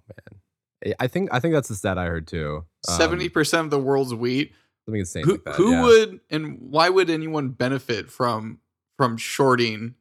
man, 0.84 0.94
I 0.98 1.06
think 1.06 1.28
I 1.32 1.40
think 1.40 1.54
that's 1.54 1.68
the 1.68 1.74
stat 1.74 1.98
I 1.98 2.06
heard 2.06 2.26
too. 2.26 2.64
Um, 2.88 2.96
Seventy 2.96 3.28
percent 3.28 3.66
of 3.66 3.70
the 3.70 3.78
world's 3.78 4.14
wheat. 4.14 4.52
something 4.86 5.00
insane 5.00 5.24
Who 5.24 5.32
like 5.32 5.44
that. 5.44 5.54
who 5.56 5.70
yeah. 5.72 5.82
would 5.82 6.20
and 6.30 6.58
why 6.60 6.88
would 6.88 7.10
anyone 7.10 7.50
benefit 7.50 8.10
from 8.10 8.60
from 8.96 9.16
shorting 9.16 9.94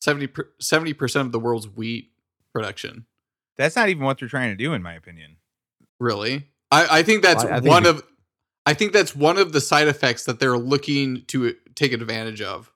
70 0.00 0.28
percent 0.94 1.26
of 1.26 1.32
the 1.32 1.40
world's 1.40 1.68
wheat 1.68 2.10
production? 2.52 3.06
that's 3.56 3.74
not 3.74 3.88
even 3.88 4.04
what 4.04 4.20
they're 4.20 4.28
trying 4.28 4.50
to 4.50 4.56
do, 4.56 4.72
in 4.72 4.82
my 4.84 4.94
opinion. 4.94 5.36
Really? 5.98 6.46
I, 6.70 6.98
I 6.98 7.02
think 7.02 7.22
that's 7.24 7.44
I- 7.44 7.56
I 7.56 7.60
think 7.60 7.66
one 7.68 7.82
we- 7.84 7.88
of 7.90 8.02
I 8.66 8.74
think 8.74 8.92
that's 8.92 9.16
one 9.16 9.38
of 9.38 9.52
the 9.52 9.60
side 9.60 9.88
effects 9.88 10.24
that 10.26 10.38
they're 10.40 10.58
looking 10.58 11.24
to 11.28 11.54
take 11.74 11.92
advantage 11.92 12.40
of. 12.42 12.70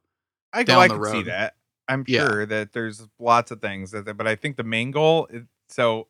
I, 0.52 0.62
down 0.64 0.78
I 0.82 0.88
the 0.88 0.94
can 0.94 1.04
see 1.04 1.22
that. 1.24 1.56
I'm 1.88 2.04
Yeah. 2.06 2.26
sure 2.28 2.46
that 2.46 2.72
there's 2.72 3.06
lots 3.18 3.50
of 3.50 3.60
things 3.60 3.90
that, 3.90 4.04
but 4.16 4.26
I 4.26 4.34
think 4.36 4.56
the 4.56 4.64
main 4.64 4.90
goal. 4.90 5.26
Is, 5.30 5.44
so, 5.68 6.08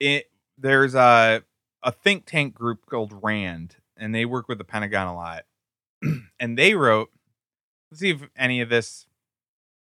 it 0.00 0.30
there's 0.58 0.94
a 0.94 1.42
a 1.82 1.92
think 1.92 2.26
tank 2.26 2.54
group 2.54 2.86
called 2.86 3.12
Rand, 3.22 3.76
and 3.96 4.14
they 4.14 4.24
work 4.24 4.48
with 4.48 4.58
the 4.58 4.64
Pentagon 4.64 5.08
a 5.08 5.14
lot, 5.14 5.44
and 6.40 6.58
they 6.58 6.74
wrote. 6.74 7.10
Let's 7.90 8.00
see 8.00 8.10
if 8.10 8.22
any 8.36 8.62
of 8.62 8.70
this, 8.70 9.06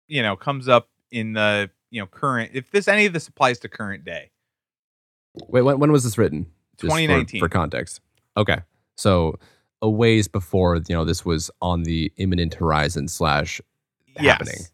you 0.07 0.23
know, 0.23 0.37
comes 0.37 0.69
up 0.69 0.89
in 1.11 1.33
the 1.33 1.71
you 1.91 2.01
know 2.01 2.07
current. 2.07 2.53
If 2.55 2.71
this 2.71 2.87
any 2.89 3.07
of 3.07 3.13
this 3.13 3.27
applies 3.29 3.59
to 3.61 3.69
current 3.69 4.05
day. 4.05 4.31
Wait, 5.49 5.63
when, 5.63 5.79
when 5.79 5.93
was 5.93 6.05
this 6.05 6.17
written? 6.17 6.47
Just 6.79 6.83
for- 6.93 6.99
2019. 6.99 7.41
For, 7.41 7.49
context. 7.49 8.01
Okay, 8.37 8.59
so 8.97 9.39
a 9.87 9.91
ways 9.91 10.27
before 10.27 10.77
you 10.77 10.95
know 10.95 11.05
this 11.05 11.25
was 11.25 11.51
on 11.63 11.85
the 11.85 12.13
imminent 12.17 12.55
horizon 12.55 13.07
slash 13.09 13.61
happening. 14.17 14.67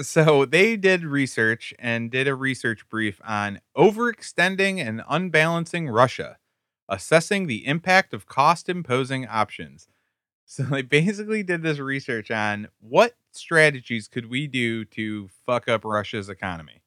So 0.00 0.44
they 0.44 0.76
did 0.76 1.04
research 1.04 1.72
and 1.78 2.10
did 2.10 2.28
a 2.28 2.34
research 2.34 2.88
brief 2.88 3.20
on 3.24 3.60
overextending 3.76 4.78
and 4.78 5.02
unbalancing 5.08 5.88
Russia, 5.88 6.38
assessing 6.88 7.46
the 7.46 7.66
impact 7.66 8.12
of 8.12 8.26
cost 8.26 8.68
imposing 8.68 9.26
options. 9.26 9.88
So 10.50 10.62
they 10.62 10.80
basically 10.80 11.42
did 11.42 11.62
this 11.62 11.78
research 11.78 12.30
on 12.30 12.68
what 12.80 13.16
strategies 13.32 14.08
could 14.08 14.30
we 14.30 14.46
do 14.46 14.86
to 14.86 15.28
fuck 15.44 15.68
up 15.68 15.84
Russia's 15.84 16.30
economy. 16.30 16.80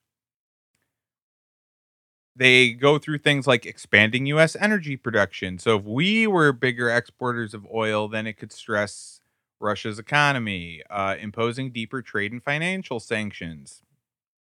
They 2.35 2.71
go 2.71 2.97
through 2.97 3.19
things 3.19 3.45
like 3.45 3.65
expanding 3.65 4.25
US 4.27 4.55
energy 4.55 4.95
production. 4.97 5.57
So 5.59 5.77
if 5.77 5.83
we 5.83 6.27
were 6.27 6.53
bigger 6.53 6.89
exporters 6.89 7.53
of 7.53 7.65
oil, 7.73 8.07
then 8.07 8.25
it 8.25 8.33
could 8.37 8.51
stress 8.51 9.19
Russia's 9.59 9.99
economy, 9.99 10.81
uh, 10.89 11.15
imposing 11.19 11.71
deeper 11.71 12.01
trade 12.01 12.31
and 12.31 12.41
financial 12.43 12.99
sanctions. 12.99 13.83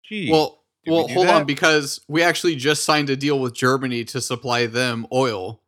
Gee, 0.05 0.31
Well, 0.31 0.63
Did 0.85 0.91
we 0.93 0.97
well, 0.99 1.09
hold 1.09 1.27
that? 1.27 1.35
on 1.41 1.45
because 1.47 2.01
we 2.09 2.23
actually 2.23 2.57
just 2.57 2.85
signed 2.85 3.11
a 3.11 3.17
deal 3.17 3.41
with 3.41 3.55
Germany 3.55 4.05
to 4.05 4.21
supply 4.21 4.67
them 4.67 5.07
oil. 5.13 5.61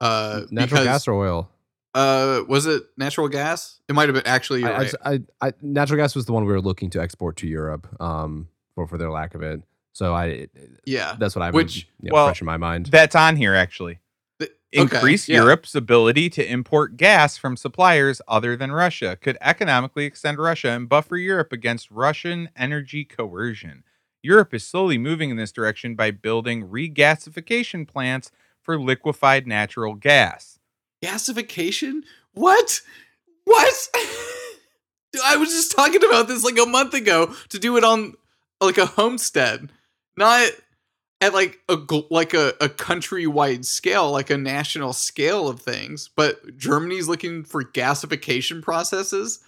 Uh, 0.00 0.42
Natural 0.50 0.82
because, 0.82 0.84
gas 0.84 1.08
or 1.08 1.14
oil? 1.14 1.50
uh, 1.94 2.42
was 2.46 2.66
it 2.66 2.84
natural 2.96 3.28
gas? 3.28 3.80
It 3.88 3.94
might 3.94 4.08
have 4.08 4.14
been 4.14 4.26
actually. 4.26 4.62
I, 4.64 4.68
I 4.68 4.76
right. 4.76 4.82
just- 4.82 4.96
I, 5.04 5.20
I, 5.48 5.52
natural 5.60 5.96
gas 5.96 6.14
was 6.14 6.26
the 6.26 6.32
one 6.32 6.44
we 6.44 6.52
were 6.52 6.60
looking 6.60 6.90
to 6.90 7.00
export 7.00 7.36
to 7.38 7.48
Europe 7.48 7.88
um, 8.00 8.48
for 8.74 8.86
for 8.86 8.96
their 8.98 9.10
lack 9.10 9.34
of 9.34 9.42
it. 9.42 9.60
So 9.92 10.14
I 10.14 10.48
yeah. 10.84 11.16
that's 11.18 11.34
what 11.34 11.42
I 11.42 11.50
Which- 11.50 11.64
which 11.66 11.88
you 12.00 12.10
know, 12.10 12.14
well, 12.14 12.26
fresh 12.26 12.40
in 12.40 12.46
my 12.46 12.56
mind. 12.56 12.86
that's 12.86 13.14
on 13.16 13.36
here 13.36 13.54
actually. 13.54 13.98
Th- 14.38 14.50
okay, 14.76 14.80
Increase 14.82 15.28
yeah. 15.28 15.36
Europe's 15.36 15.74
ability 15.74 16.30
to 16.30 16.48
import 16.48 16.96
gas 16.96 17.36
from 17.36 17.56
suppliers 17.56 18.20
other 18.28 18.56
than 18.56 18.70
Russia 18.70 19.16
could 19.20 19.36
economically 19.40 20.04
extend 20.04 20.38
Russia 20.38 20.70
and 20.70 20.88
buffer 20.88 21.16
Europe 21.16 21.52
against 21.52 21.90
Russian 21.90 22.48
energy 22.56 23.04
coercion. 23.04 23.82
Europe 24.22 24.52
is 24.54 24.64
slowly 24.66 24.98
moving 24.98 25.30
in 25.30 25.36
this 25.36 25.52
direction 25.52 25.94
by 25.94 26.10
building 26.10 26.68
regasification 26.68 27.86
plants 27.86 28.30
for 28.62 28.78
liquefied 28.78 29.46
natural 29.46 29.94
gas. 29.94 30.58
Gasification? 31.02 32.02
What? 32.34 32.80
What? 33.44 33.88
I 35.24 35.36
was 35.36 35.48
just 35.50 35.74
talking 35.74 36.04
about 36.04 36.28
this 36.28 36.44
like 36.44 36.58
a 36.58 36.66
month 36.66 36.94
ago 36.94 37.34
to 37.48 37.58
do 37.58 37.76
it 37.76 37.84
on 37.84 38.14
like 38.60 38.76
a 38.78 38.86
homestead, 38.86 39.70
not 40.18 40.50
at 41.20 41.32
like 41.32 41.60
a 41.68 41.78
like 42.10 42.34
a, 42.34 42.48
a 42.60 42.68
countrywide 42.68 43.64
scale, 43.64 44.10
like 44.12 44.30
a 44.30 44.36
national 44.36 44.92
scale 44.92 45.48
of 45.48 45.60
things. 45.60 46.10
But 46.14 46.56
Germany's 46.56 47.08
looking 47.08 47.44
for 47.44 47.64
gasification 47.64 48.62
processes. 48.62 49.40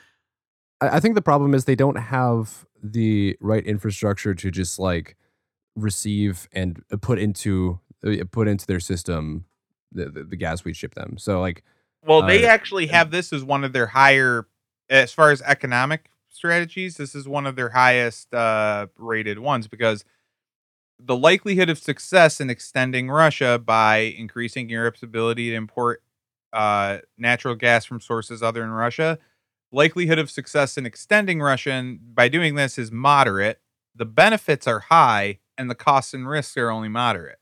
I, 0.81 0.97
I 0.97 1.01
think 1.01 1.15
the 1.15 1.23
problem 1.23 1.55
is 1.55 1.67
they 1.67 1.77
don't 1.77 1.99
have 1.99 2.65
the 2.83 3.37
right 3.41 3.65
infrastructure 3.67 4.35
to 4.35 4.51
just 4.51 4.79
like 4.79 5.17
receive 5.77 6.49
and 6.53 6.83
uh, 6.91 6.97
put 6.97 7.19
into 7.19 7.79
uh, 8.05 8.25
put 8.31 8.49
into 8.49 8.67
their 8.67 8.81
system 8.81 9.45
the, 9.93 10.07
the, 10.07 10.25
the 10.25 10.37
gas 10.37 10.65
we 10.65 10.73
ship 10.73 10.95
them. 10.95 11.19
So 11.19 11.41
like 11.41 11.63
Well, 12.05 12.23
they 12.23 12.45
Uh, 12.45 12.49
actually 12.49 12.87
have 12.87 13.11
this 13.11 13.33
as 13.33 13.45
one 13.45 13.63
of 13.65 13.73
their 13.73 13.89
higher, 13.89 14.47
as 14.89 15.13
far 15.13 15.31
as 15.31 15.43
economic 15.43 16.11
strategies. 16.29 16.97
This 16.97 17.15
is 17.15 17.29
one 17.29 17.47
of 17.47 17.57
their 17.57 17.69
highest 17.71 18.33
uh, 18.35 18.87
rated 18.97 19.39
ones 19.39 19.69
because 19.69 20.05
the 21.05 21.17
likelihood 21.17 21.71
of 21.71 21.79
success 21.79 22.41
in 22.41 22.51
extending 22.51 23.11
Russia 23.11 23.59
by 23.59 23.99
increasing 23.99 24.69
Europe's 24.69 25.03
ability 25.03 25.51
to 25.51 25.57
import 25.57 26.03
uh, 26.53 26.99
natural 27.19 27.55
gas 27.55 27.85
from 27.85 28.01
sources 28.01 28.43
other 28.43 28.61
than 28.61 28.71
Russia, 28.71 29.19
likelihood 29.73 30.19
of 30.19 30.31
success 30.31 30.77
in 30.79 30.87
extending 30.87 31.41
Russia 31.41 31.97
by 32.15 32.29
doing 32.29 32.55
this 32.55 32.79
is 32.79 32.93
moderate. 32.93 33.61
The 33.95 34.05
benefits 34.07 34.67
are 34.67 34.81
high, 34.81 35.41
and 35.59 35.71
the 35.71 35.75
costs 35.75 36.15
and 36.15 36.29
risks 36.29 36.57
are 36.57 36.71
only 36.71 36.89
moderate 36.89 37.39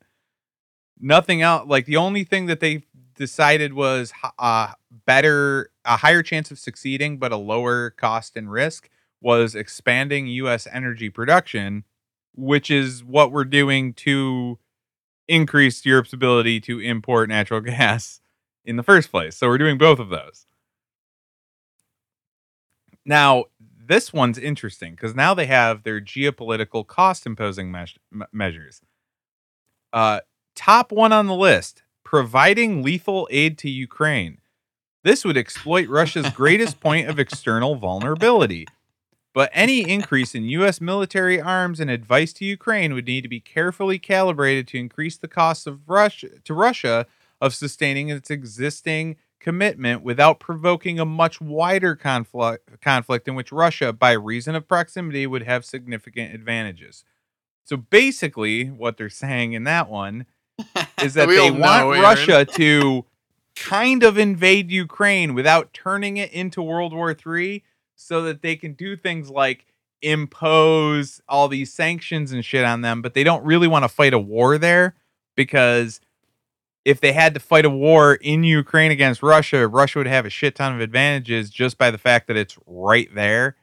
nothing 1.00 1.42
else 1.42 1.66
like 1.68 1.86
the 1.86 1.96
only 1.96 2.24
thing 2.24 2.46
that 2.46 2.60
they 2.60 2.82
decided 3.14 3.72
was 3.72 4.12
h- 4.24 4.30
uh 4.38 4.72
better 5.06 5.70
a 5.84 5.96
higher 5.96 6.22
chance 6.22 6.50
of 6.50 6.58
succeeding 6.58 7.18
but 7.18 7.32
a 7.32 7.36
lower 7.36 7.90
cost 7.90 8.36
and 8.36 8.50
risk 8.50 8.88
was 9.20 9.54
expanding 9.54 10.26
US 10.26 10.66
energy 10.72 11.10
production 11.10 11.84
which 12.38 12.70
is 12.70 13.02
what 13.04 13.32
we're 13.32 13.44
doing 13.44 13.92
to 13.92 14.58
increase 15.26 15.84
Europe's 15.84 16.12
ability 16.12 16.60
to 16.60 16.80
import 16.80 17.28
natural 17.28 17.60
gas 17.62 18.20
in 18.64 18.76
the 18.76 18.82
first 18.82 19.10
place 19.10 19.36
so 19.36 19.48
we're 19.48 19.58
doing 19.58 19.78
both 19.78 19.98
of 19.98 20.08
those 20.08 20.46
now 23.04 23.44
this 23.60 24.12
one's 24.12 24.38
interesting 24.38 24.92
because 24.92 25.14
now 25.14 25.32
they 25.34 25.46
have 25.46 25.82
their 25.82 26.00
geopolitical 26.00 26.86
cost 26.86 27.26
imposing 27.26 27.72
me- 27.72 28.26
measures 28.32 28.82
uh 29.92 30.20
top 30.54 30.92
one 30.92 31.12
on 31.12 31.26
the 31.26 31.34
list 31.34 31.82
providing 32.08 32.82
lethal 32.82 33.28
aid 33.30 33.58
to 33.58 33.68
Ukraine. 33.68 34.38
This 35.04 35.26
would 35.26 35.36
exploit 35.36 35.90
Russia's 35.90 36.30
greatest 36.30 36.80
point 36.80 37.06
of 37.06 37.18
external 37.18 37.74
vulnerability. 37.74 38.66
But 39.38 39.50
any 39.52 39.88
increase 39.88 40.34
in 40.34 40.42
U.S. 40.46 40.80
military 40.80 41.40
arms 41.40 41.78
and 41.78 41.88
advice 41.88 42.32
to 42.32 42.44
Ukraine 42.44 42.92
would 42.92 43.06
need 43.06 43.20
to 43.20 43.28
be 43.28 43.38
carefully 43.38 43.96
calibrated 43.96 44.66
to 44.66 44.78
increase 44.78 45.16
the 45.16 45.28
costs 45.28 45.64
of 45.64 45.88
Russia 45.88 46.40
to 46.42 46.52
Russia 46.52 47.06
of 47.40 47.54
sustaining 47.54 48.08
its 48.08 48.30
existing 48.30 49.14
commitment 49.38 50.02
without 50.02 50.40
provoking 50.40 50.98
a 50.98 51.04
much 51.04 51.40
wider 51.40 51.94
conflict 51.94 52.80
conflict 52.80 53.28
in 53.28 53.36
which 53.36 53.52
Russia, 53.52 53.92
by 53.92 54.10
reason 54.10 54.56
of 54.56 54.66
proximity, 54.66 55.24
would 55.24 55.44
have 55.44 55.64
significant 55.64 56.34
advantages. 56.34 57.04
So 57.62 57.76
basically, 57.76 58.64
what 58.64 58.96
they're 58.96 59.08
saying 59.08 59.52
in 59.52 59.62
that 59.62 59.88
one 59.88 60.26
is 61.00 61.14
that 61.14 61.28
they 61.28 61.38
all 61.38 61.52
know, 61.52 61.86
want 61.86 62.02
Russia 62.02 62.44
to 62.44 63.04
kind 63.54 64.02
of 64.02 64.18
invade 64.18 64.72
Ukraine 64.72 65.32
without 65.32 65.72
turning 65.72 66.16
it 66.16 66.32
into 66.32 66.60
World 66.60 66.92
War 66.92 67.14
III 67.14 67.62
so 67.98 68.22
that 68.22 68.42
they 68.42 68.54
can 68.54 68.74
do 68.74 68.96
things 68.96 69.28
like 69.28 69.66
impose 70.00 71.20
all 71.28 71.48
these 71.48 71.72
sanctions 71.72 72.30
and 72.30 72.44
shit 72.44 72.64
on 72.64 72.80
them, 72.80 73.02
but 73.02 73.12
they 73.12 73.24
don't 73.24 73.44
really 73.44 73.66
want 73.66 73.82
to 73.84 73.88
fight 73.88 74.14
a 74.14 74.18
war 74.18 74.56
there 74.56 74.94
because 75.34 76.00
if 76.84 77.00
they 77.00 77.12
had 77.12 77.34
to 77.34 77.40
fight 77.40 77.64
a 77.64 77.70
war 77.70 78.14
in 78.14 78.44
Ukraine 78.44 78.92
against 78.92 79.22
Russia, 79.22 79.66
Russia 79.66 79.98
would 79.98 80.06
have 80.06 80.24
a 80.24 80.30
shit 80.30 80.54
ton 80.54 80.72
of 80.72 80.80
advantages 80.80 81.50
just 81.50 81.76
by 81.76 81.90
the 81.90 81.98
fact 81.98 82.28
that 82.28 82.36
it's 82.36 82.56
right 82.66 83.12
there 83.14 83.56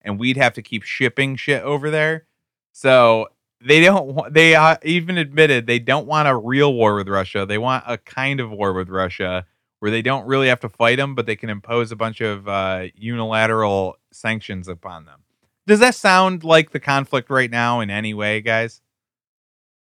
and 0.00 0.18
we'd 0.18 0.38
have 0.38 0.54
to 0.54 0.62
keep 0.62 0.82
shipping 0.82 1.36
shit 1.36 1.62
over 1.62 1.90
there. 1.90 2.24
So 2.72 3.28
they 3.60 3.82
don't 3.82 4.32
they 4.32 4.54
uh, 4.54 4.76
even 4.82 5.18
admitted 5.18 5.66
they 5.66 5.78
don't 5.78 6.06
want 6.06 6.28
a 6.28 6.34
real 6.34 6.72
war 6.72 6.94
with 6.94 7.08
Russia. 7.08 7.44
They 7.44 7.58
want 7.58 7.84
a 7.86 7.98
kind 7.98 8.40
of 8.40 8.50
war 8.50 8.72
with 8.72 8.88
Russia 8.88 9.46
where 9.82 9.90
they 9.90 10.00
don't 10.00 10.28
really 10.28 10.46
have 10.46 10.60
to 10.60 10.68
fight 10.68 10.94
them, 10.94 11.16
but 11.16 11.26
they 11.26 11.34
can 11.34 11.50
impose 11.50 11.90
a 11.90 11.96
bunch 11.96 12.20
of 12.20 12.46
uh, 12.46 12.84
unilateral 12.94 13.96
sanctions 14.12 14.68
upon 14.68 15.06
them. 15.06 15.24
Does 15.66 15.80
that 15.80 15.96
sound 15.96 16.44
like 16.44 16.70
the 16.70 16.78
conflict 16.78 17.28
right 17.28 17.50
now 17.50 17.80
in 17.80 17.90
any 17.90 18.14
way, 18.14 18.40
guys? 18.40 18.80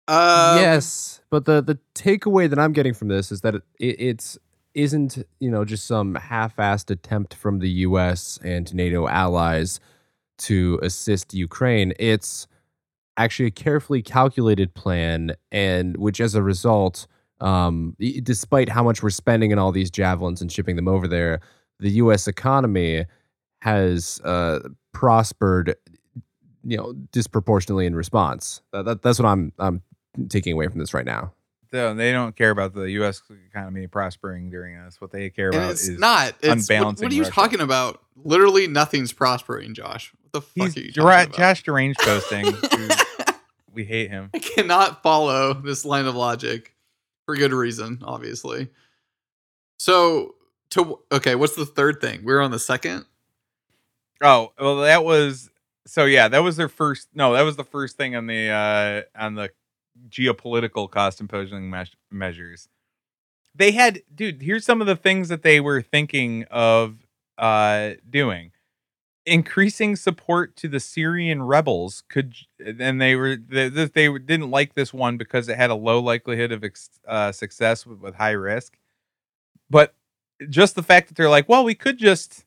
Um, 0.08 0.58
yes, 0.58 1.20
but 1.30 1.44
the 1.44 1.62
the 1.62 1.78
takeaway 1.94 2.50
that 2.50 2.58
I'm 2.58 2.72
getting 2.72 2.92
from 2.92 3.06
this 3.06 3.30
is 3.30 3.42
that 3.42 3.54
it, 3.54 3.62
it 3.78 4.00
it's 4.00 4.36
isn't 4.74 5.24
you 5.38 5.48
know 5.48 5.64
just 5.64 5.86
some 5.86 6.16
half-assed 6.16 6.90
attempt 6.90 7.34
from 7.34 7.60
the 7.60 7.70
U.S. 7.70 8.40
and 8.42 8.74
NATO 8.74 9.06
allies 9.06 9.78
to 10.38 10.80
assist 10.82 11.34
Ukraine. 11.34 11.92
It's 12.00 12.48
actually 13.16 13.46
a 13.46 13.52
carefully 13.52 14.02
calculated 14.02 14.74
plan, 14.74 15.36
and 15.52 15.96
which 15.98 16.20
as 16.20 16.34
a 16.34 16.42
result, 16.42 17.06
um, 17.40 17.96
despite 18.22 18.68
how 18.68 18.82
much 18.82 19.02
we're 19.02 19.10
spending 19.10 19.52
on 19.52 19.58
all 19.58 19.72
these 19.72 19.90
javelins 19.90 20.40
and 20.40 20.50
shipping 20.50 20.76
them 20.76 20.88
over 20.88 21.06
there, 21.08 21.40
the 21.80 21.90
U.S. 21.90 22.28
economy 22.28 23.06
has 23.60 24.20
uh, 24.24 24.60
prospered, 24.92 25.74
you 26.64 26.76
know, 26.76 26.92
disproportionately 27.12 27.86
in 27.86 27.94
response. 27.94 28.62
That, 28.72 28.84
that, 28.84 29.02
that's 29.02 29.18
what 29.18 29.26
I'm 29.26 29.52
I'm 29.58 29.82
taking 30.28 30.52
away 30.52 30.68
from 30.68 30.78
this 30.78 30.94
right 30.94 31.04
now. 31.04 31.32
So 31.70 31.92
they 31.92 32.12
don't 32.12 32.36
care 32.36 32.50
about 32.50 32.72
the 32.72 32.84
U.S. 32.92 33.20
economy 33.50 33.88
prospering 33.88 34.48
during 34.48 34.82
this. 34.84 35.00
What 35.00 35.10
they 35.10 35.28
care 35.28 35.48
And 35.48 35.56
about 35.56 35.70
it's 35.72 35.88
is 35.88 35.98
not. 35.98 36.28
It's, 36.40 36.46
what, 36.46 36.58
unbalancing 36.58 37.04
what 37.06 37.12
are 37.12 37.16
you 37.16 37.22
Russia. 37.22 37.32
talking 37.34 37.60
about? 37.60 38.00
Literally, 38.22 38.68
nothing's 38.68 39.12
prospering, 39.12 39.74
Josh. 39.74 40.12
What 40.22 40.32
the 40.32 40.40
fuck 40.40 40.68
he's 40.68 40.76
are 40.76 40.80
you 40.80 40.92
Dra- 40.92 41.04
talking 41.04 41.24
about? 41.26 41.36
Josh 41.36 41.62
Deranged 41.64 41.98
posting. 41.98 42.54
we 43.74 43.84
hate 43.84 44.08
him. 44.10 44.30
I 44.32 44.38
cannot 44.38 45.02
follow 45.02 45.52
this 45.52 45.84
line 45.84 46.06
of 46.06 46.14
logic 46.14 46.73
for 47.26 47.36
good 47.36 47.52
reason, 47.52 48.00
obviously. 48.04 48.68
So, 49.78 50.34
to 50.70 51.00
okay, 51.12 51.34
what's 51.34 51.56
the 51.56 51.66
third 51.66 52.00
thing? 52.00 52.24
We're 52.24 52.40
on 52.40 52.50
the 52.50 52.58
second. 52.58 53.04
Oh 54.22 54.52
well, 54.58 54.76
that 54.82 55.04
was 55.04 55.50
so. 55.86 56.04
Yeah, 56.04 56.28
that 56.28 56.42
was 56.42 56.56
their 56.56 56.68
first. 56.68 57.08
No, 57.14 57.32
that 57.34 57.42
was 57.42 57.56
the 57.56 57.64
first 57.64 57.96
thing 57.96 58.16
on 58.16 58.26
the 58.26 58.48
uh 58.50 59.02
on 59.18 59.34
the 59.34 59.50
geopolitical 60.08 60.90
cost 60.90 61.20
imposing 61.20 61.70
mes- 61.70 61.96
measures. 62.10 62.68
They 63.54 63.72
had, 63.72 64.02
dude. 64.14 64.42
Here's 64.42 64.64
some 64.66 64.80
of 64.82 64.88
the 64.88 64.96
things 64.96 65.28
that 65.30 65.42
they 65.42 65.60
were 65.60 65.82
thinking 65.82 66.44
of 66.50 66.96
uh 67.38 67.92
doing. 68.10 68.52
Increasing 69.26 69.96
support 69.96 70.54
to 70.56 70.68
the 70.68 70.80
Syrian 70.80 71.42
rebels 71.42 72.02
could, 72.08 72.34
and 72.58 73.00
they 73.00 73.16
were 73.16 73.36
they, 73.36 73.68
they 73.68 74.18
didn't 74.18 74.50
like 74.50 74.74
this 74.74 74.92
one 74.92 75.16
because 75.16 75.48
it 75.48 75.56
had 75.56 75.70
a 75.70 75.74
low 75.74 75.98
likelihood 75.98 76.52
of 76.52 76.64
uh, 77.08 77.32
success 77.32 77.86
with, 77.86 78.00
with 78.00 78.16
high 78.16 78.32
risk. 78.32 78.76
But 79.70 79.94
just 80.50 80.74
the 80.74 80.82
fact 80.82 81.08
that 81.08 81.16
they're 81.16 81.30
like, 81.30 81.48
well, 81.48 81.64
we 81.64 81.74
could 81.74 81.98
just 81.98 82.44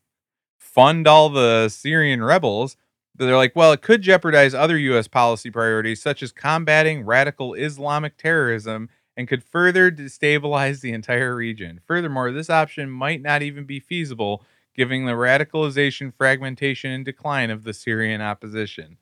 fund 0.59 1.07
all 1.07 1.29
the 1.29 1.69
Syrian 1.69 2.23
rebels. 2.23 2.77
They're 3.15 3.35
like, 3.35 3.55
well, 3.55 3.71
it 3.71 3.81
could 3.81 4.03
jeopardize 4.03 4.53
other 4.53 4.77
U.S. 4.77 5.07
policy 5.07 5.49
priorities, 5.49 6.01
such 6.01 6.21
as 6.21 6.31
combating 6.31 7.03
radical 7.03 7.55
Islamic 7.55 8.15
terrorism, 8.17 8.89
and 9.15 9.27
could 9.27 9.43
further 9.43 9.89
destabilize 9.89 10.81
the 10.81 10.93
entire 10.93 11.35
region. 11.35 11.81
Furthermore, 11.87 12.31
this 12.31 12.51
option 12.51 12.91
might 12.91 13.23
not 13.23 13.41
even 13.41 13.65
be 13.65 13.79
feasible, 13.79 14.43
given 14.77 15.05
the 15.05 15.13
radicalization, 15.13 16.13
fragmentation, 16.13 16.91
and 16.91 17.03
decline 17.03 17.49
of 17.49 17.63
the 17.63 17.73
Syrian 17.73 18.21
opposition. 18.21 18.97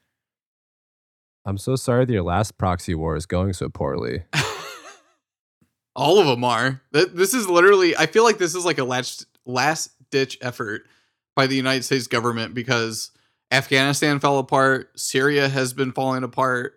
I'm 1.46 1.58
so 1.58 1.76
sorry 1.76 2.06
that 2.06 2.14
your 2.14 2.24
last 2.24 2.58
proxy 2.58 2.96
war 2.96 3.16
is 3.16 3.26
going 3.26 3.54
so 3.54 3.70
poorly. 3.70 4.24
All 5.96 6.20
of 6.20 6.26
them 6.26 6.44
are. 6.44 6.82
This 6.92 7.34
is 7.34 7.48
literally. 7.48 7.96
I 7.96 8.08
feel 8.08 8.24
like 8.24 8.38
this 8.38 8.56
is 8.56 8.66
like 8.66 8.80
a 8.80 8.84
last 8.84 9.28
last 9.46 9.92
ditch 10.10 10.38
effort 10.42 10.88
by 11.36 11.48
the 11.48 11.56
United 11.56 11.84
States 11.84 12.08
government 12.08 12.54
because 12.54 13.12
Afghanistan 13.52 14.20
fell 14.20 14.40
apart. 14.40 15.00
Syria 15.00 15.48
has 15.48 15.74
been 15.74 15.92
falling 15.92 16.24
apart. 16.24 16.74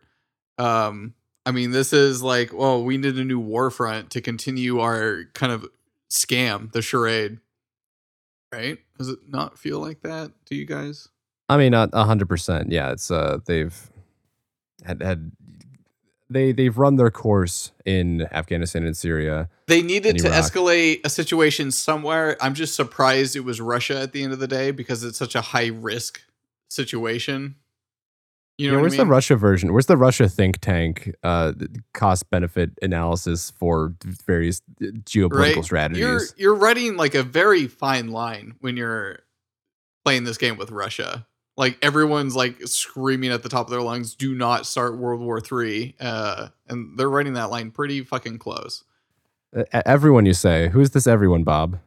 Um, 0.58 1.14
I 1.46 1.50
mean, 1.50 1.70
this 1.70 1.92
is 1.92 2.22
like, 2.22 2.52
well, 2.52 2.84
we 2.84 2.98
need 2.98 3.16
a 3.16 3.24
new 3.24 3.40
war 3.40 3.70
front 3.70 4.10
to 4.10 4.20
continue 4.20 4.80
our 4.80 5.24
kind 5.32 5.52
of 5.52 5.66
scam, 6.10 6.70
the 6.72 6.82
charade. 6.82 7.38
Right? 8.52 8.78
Does 8.98 9.08
it 9.08 9.20
not 9.28 9.58
feel 9.58 9.78
like 9.80 10.02
that 10.02 10.32
to 10.46 10.54
you 10.54 10.66
guys? 10.66 11.08
I 11.48 11.56
mean, 11.56 11.72
not 11.72 11.94
hundred 11.94 12.28
percent. 12.28 12.70
Yeah, 12.70 12.92
it's 12.92 13.10
uh, 13.10 13.38
they've 13.46 13.90
had 14.84 15.02
had 15.02 15.32
they 16.30 16.52
they've 16.52 16.76
run 16.76 16.96
their 16.96 17.10
course 17.10 17.72
in 17.84 18.28
Afghanistan 18.32 18.84
and 18.84 18.96
Syria. 18.96 19.48
They 19.66 19.82
needed 19.82 20.18
to 20.18 20.28
escalate 20.28 21.00
a 21.04 21.10
situation 21.10 21.70
somewhere. 21.70 22.36
I'm 22.40 22.54
just 22.54 22.74
surprised 22.74 23.36
it 23.36 23.44
was 23.44 23.60
Russia 23.60 24.00
at 24.00 24.12
the 24.12 24.22
end 24.22 24.32
of 24.32 24.38
the 24.38 24.48
day 24.48 24.70
because 24.70 25.04
it's 25.04 25.18
such 25.18 25.34
a 25.34 25.40
high 25.40 25.68
risk 25.68 26.20
situation. 26.68 27.56
You 28.58 28.70
know, 28.70 28.76
what 28.78 28.82
where's 28.82 28.94
I 28.94 28.98
mean? 28.98 29.06
the 29.06 29.10
Russia 29.12 29.36
version? 29.36 29.72
Where's 29.72 29.86
the 29.86 29.96
Russia 29.96 30.28
think 30.28 30.60
tank 30.60 31.14
uh, 31.22 31.52
cost 31.94 32.28
benefit 32.28 32.70
analysis 32.82 33.50
for 33.52 33.94
various 34.26 34.60
uh, 34.82 34.86
geopolitical 35.04 35.56
Right? 35.56 35.64
strategies? 35.64 36.00
You're 36.00 36.20
you're 36.36 36.54
writing 36.56 36.96
like 36.96 37.14
a 37.14 37.22
very 37.22 37.68
fine 37.68 38.08
line 38.08 38.56
when 38.60 38.76
you're 38.76 39.20
playing 40.04 40.24
this 40.24 40.38
game 40.38 40.56
with 40.56 40.72
Russia. 40.72 41.24
Like 41.56 41.78
everyone's 41.82 42.34
like 42.34 42.60
screaming 42.66 43.30
at 43.30 43.42
the 43.44 43.48
top 43.48 43.66
of 43.66 43.70
their 43.70 43.82
lungs, 43.82 44.14
"Do 44.14 44.34
not 44.34 44.66
start 44.66 44.98
World 44.98 45.20
War 45.20 45.40
Three," 45.40 45.94
uh, 46.00 46.48
and 46.68 46.98
they're 46.98 47.10
writing 47.10 47.34
that 47.34 47.50
line 47.50 47.70
pretty 47.70 48.02
fucking 48.02 48.38
close. 48.38 48.82
Uh, 49.56 49.62
everyone, 49.84 50.26
you 50.26 50.34
say? 50.34 50.68
Who's 50.68 50.90
this? 50.90 51.06
Everyone, 51.06 51.44
Bob? 51.44 51.78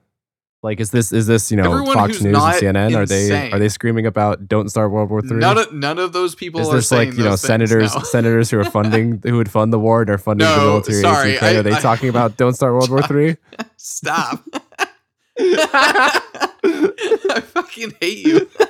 Like, 0.64 0.80
is 0.80 0.92
this 0.92 1.12
is 1.12 1.26
this 1.26 1.50
you 1.50 1.58
know 1.58 1.72
Everyone 1.72 1.96
Fox 1.96 2.22
News 2.22 2.26
and 2.26 2.32
not 2.34 2.54
CNN? 2.56 2.96
Are 2.96 3.06
they 3.08 3.52
are 3.52 3.58
they 3.58 3.68
screaming 3.70 4.06
about 4.06 4.48
don't 4.48 4.70
start 4.70 4.92
World 4.92 5.10
War 5.10 5.22
Three? 5.22 5.40
None 5.40 5.58
of 5.58 5.74
none 5.74 5.98
of 5.98 6.14
those 6.14 6.36
people 6.36 6.62
Is 6.62 6.68
are 6.70 6.76
this 6.76 6.88
saying 6.88 7.10
like 7.10 7.18
you 7.18 7.24
know 7.24 7.36
senators 7.36 7.96
no. 7.96 8.02
senators 8.04 8.52
who 8.52 8.60
are 8.60 8.64
funding 8.66 9.20
who 9.24 9.38
would 9.38 9.50
fund 9.50 9.74
the 9.74 9.80
war 9.80 10.02
and 10.02 10.12
are 10.12 10.20
funding 10.20 10.48
the 10.48 10.56
military 10.58 10.98
aid 11.00 11.04
to 11.04 11.10
sorry, 11.10 11.32
Ukraine? 11.34 11.56
I- 11.56 11.60
are 11.60 11.64
they 11.64 11.74
I- 11.74 11.80
talking 11.80 12.10
about 12.10 12.38
don't 12.38 12.54
start 12.54 12.74
World 12.74 12.92
War 12.92 13.02
Three? 13.02 13.38
Stop. 13.78 14.44
I 16.64 17.42
fucking 17.44 17.94
hate 18.00 18.26
you. 18.26 18.48
All 18.60 18.68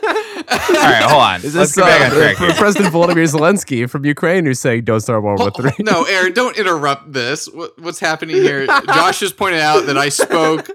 right, 0.69 1.04
hold 1.04 1.21
on. 1.21 1.36
Is 1.43 1.56
Let's 1.56 1.75
this 1.75 1.75
get 1.75 1.86
back 1.86 2.01
on 2.12 2.17
uh, 2.17 2.19
track 2.19 2.38
here. 2.38 2.54
President 2.54 2.93
Volodymyr 2.93 3.27
Zelensky 3.30 3.89
from 3.89 4.06
Ukraine 4.06 4.45
who's 4.45 4.60
saying 4.60 4.86
don't 4.86 5.01
start 5.01 5.23
World 5.23 5.39
War 5.39 5.51
Three? 5.51 5.71
no, 5.80 6.04
Aaron, 6.06 6.32
don't 6.32 6.58
interrupt 6.58 7.12
this. 7.12 7.47
What, 7.47 7.77
what's 7.82 7.99
happening 7.99 8.38
here? 8.38 8.65
Josh 8.67 9.19
just 9.19 9.36
pointed 9.36 9.60
out 9.60 9.88
that 9.88 9.97
I 9.97 10.08
spoke 10.10 10.69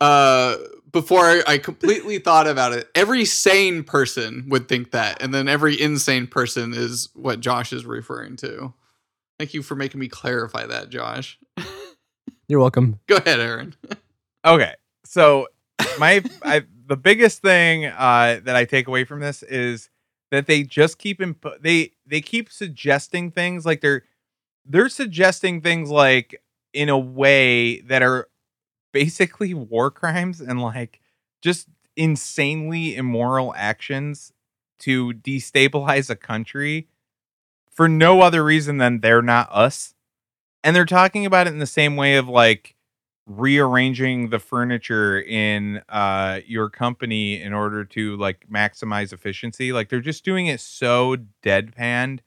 uh, 0.00 0.56
before 0.92 1.24
I, 1.24 1.42
I 1.46 1.58
completely 1.58 2.18
thought 2.18 2.46
about 2.46 2.72
it. 2.72 2.88
Every 2.94 3.24
sane 3.24 3.84
person 3.84 4.46
would 4.48 4.68
think 4.68 4.92
that, 4.92 5.22
and 5.22 5.34
then 5.34 5.48
every 5.48 5.80
insane 5.80 6.26
person 6.26 6.72
is 6.74 7.08
what 7.14 7.40
Josh 7.40 7.72
is 7.72 7.84
referring 7.84 8.36
to. 8.36 8.72
Thank 9.38 9.54
you 9.54 9.62
for 9.62 9.74
making 9.74 10.00
me 10.00 10.08
clarify 10.08 10.66
that, 10.66 10.90
Josh. 10.90 11.38
You're 12.48 12.60
welcome. 12.60 12.98
Go 13.06 13.16
ahead, 13.16 13.40
Aaron. 13.40 13.74
Okay, 14.44 14.74
so 15.04 15.48
my 15.98 16.22
I, 16.42 16.62
the 16.86 16.96
biggest 16.96 17.42
thing 17.42 17.86
uh, 17.86 18.40
that 18.44 18.56
I 18.56 18.64
take 18.64 18.88
away 18.88 19.04
from 19.04 19.20
this 19.20 19.42
is 19.42 19.90
that 20.30 20.46
they 20.46 20.62
just 20.62 20.98
keep 20.98 21.20
imp- 21.20 21.60
they 21.60 21.92
they 22.06 22.20
keep 22.20 22.50
suggesting 22.50 23.30
things 23.30 23.66
like 23.66 23.80
they're 23.80 24.04
they're 24.64 24.88
suggesting 24.88 25.60
things 25.60 25.90
like 25.90 26.42
in 26.72 26.88
a 26.88 26.98
way 26.98 27.80
that 27.82 28.02
are 28.02 28.28
basically 28.92 29.54
war 29.54 29.90
crimes 29.90 30.40
and 30.40 30.60
like 30.62 31.00
just 31.42 31.68
insanely 31.96 32.96
immoral 32.96 33.54
actions 33.56 34.32
to 34.80 35.12
destabilize 35.12 36.08
a 36.10 36.16
country 36.16 36.88
for 37.72 37.88
no 37.88 38.20
other 38.22 38.44
reason 38.44 38.78
than 38.78 39.00
they're 39.00 39.22
not 39.22 39.48
us. 39.52 39.94
And 40.64 40.74
they're 40.74 40.84
talking 40.84 41.26
about 41.26 41.46
it 41.46 41.50
in 41.52 41.58
the 41.58 41.66
same 41.66 41.96
way 41.96 42.16
of 42.16 42.28
like 42.28 42.74
rearranging 43.26 44.30
the 44.30 44.38
furniture 44.38 45.20
in 45.20 45.82
uh 45.90 46.40
your 46.46 46.70
company 46.70 47.40
in 47.42 47.52
order 47.52 47.84
to 47.84 48.16
like 48.16 48.46
maximize 48.50 49.12
efficiency. 49.12 49.72
Like 49.72 49.88
they're 49.90 50.00
just 50.00 50.24
doing 50.24 50.46
it 50.46 50.60
so 50.60 51.16
deadpanned, 51.42 52.20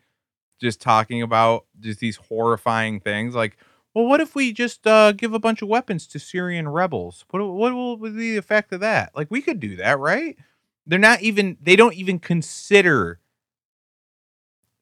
just 0.61 0.81
talking 0.81 1.21
about 1.21 1.65
just 1.79 1.99
these 1.99 2.17
horrifying 2.17 2.99
things 2.99 3.35
like 3.35 3.57
well, 3.93 4.05
what 4.05 4.21
if 4.21 4.35
we 4.35 4.53
just 4.53 4.87
uh, 4.87 5.11
give 5.11 5.33
a 5.33 5.39
bunch 5.39 5.61
of 5.61 5.67
weapons 5.67 6.07
to 6.07 6.19
Syrian 6.19 6.69
rebels? 6.69 7.25
What 7.29 7.41
what 7.41 7.73
will 7.73 7.97
be 7.97 8.09
the 8.09 8.37
effect 8.37 8.71
of 8.71 8.79
that? 8.79 9.11
Like 9.15 9.29
we 9.29 9.41
could 9.41 9.59
do 9.59 9.75
that, 9.77 9.99
right? 9.99 10.37
They're 10.85 10.99
not 10.99 11.21
even 11.21 11.57
they 11.61 11.75
don't 11.75 11.95
even 11.95 12.19
consider 12.19 13.19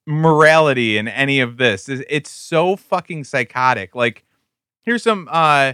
morality 0.05 0.97
in 0.97 1.07
any 1.07 1.39
of 1.39 1.57
this. 1.57 1.89
It's, 1.89 2.29
so 2.29 2.75
fucking 2.75 3.23
psychotic. 3.23 3.95
Like 3.95 4.25
here's 4.81 5.03
some 5.03 5.27
uh 5.31 5.73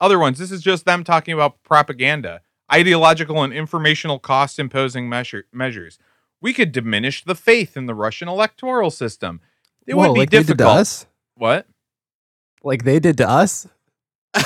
other 0.00 0.18
ones. 0.18 0.38
This 0.38 0.50
is 0.50 0.62
just 0.62 0.84
them 0.84 1.04
talking 1.04 1.34
about 1.34 1.62
propaganda, 1.62 2.40
ideological 2.72 3.42
and 3.42 3.52
informational 3.52 4.18
cost 4.18 4.58
imposing 4.58 5.08
measure, 5.08 5.44
measures. 5.52 5.98
We 6.40 6.52
could 6.52 6.72
diminish 6.72 7.22
the 7.22 7.36
faith 7.36 7.76
in 7.76 7.86
the 7.86 7.94
Russian 7.94 8.26
electoral 8.28 8.90
system. 8.90 9.40
It 9.86 9.94
Whoa, 9.94 10.08
would 10.08 10.14
be 10.14 10.20
like 10.20 10.30
they 10.30 10.38
did 10.38 10.48
to 10.48 10.54
difficult. 10.54 10.78
us? 10.78 11.06
What? 11.36 11.66
Like 12.64 12.84
they 12.84 13.00
did 13.00 13.16
to 13.18 13.28
us? 13.28 13.66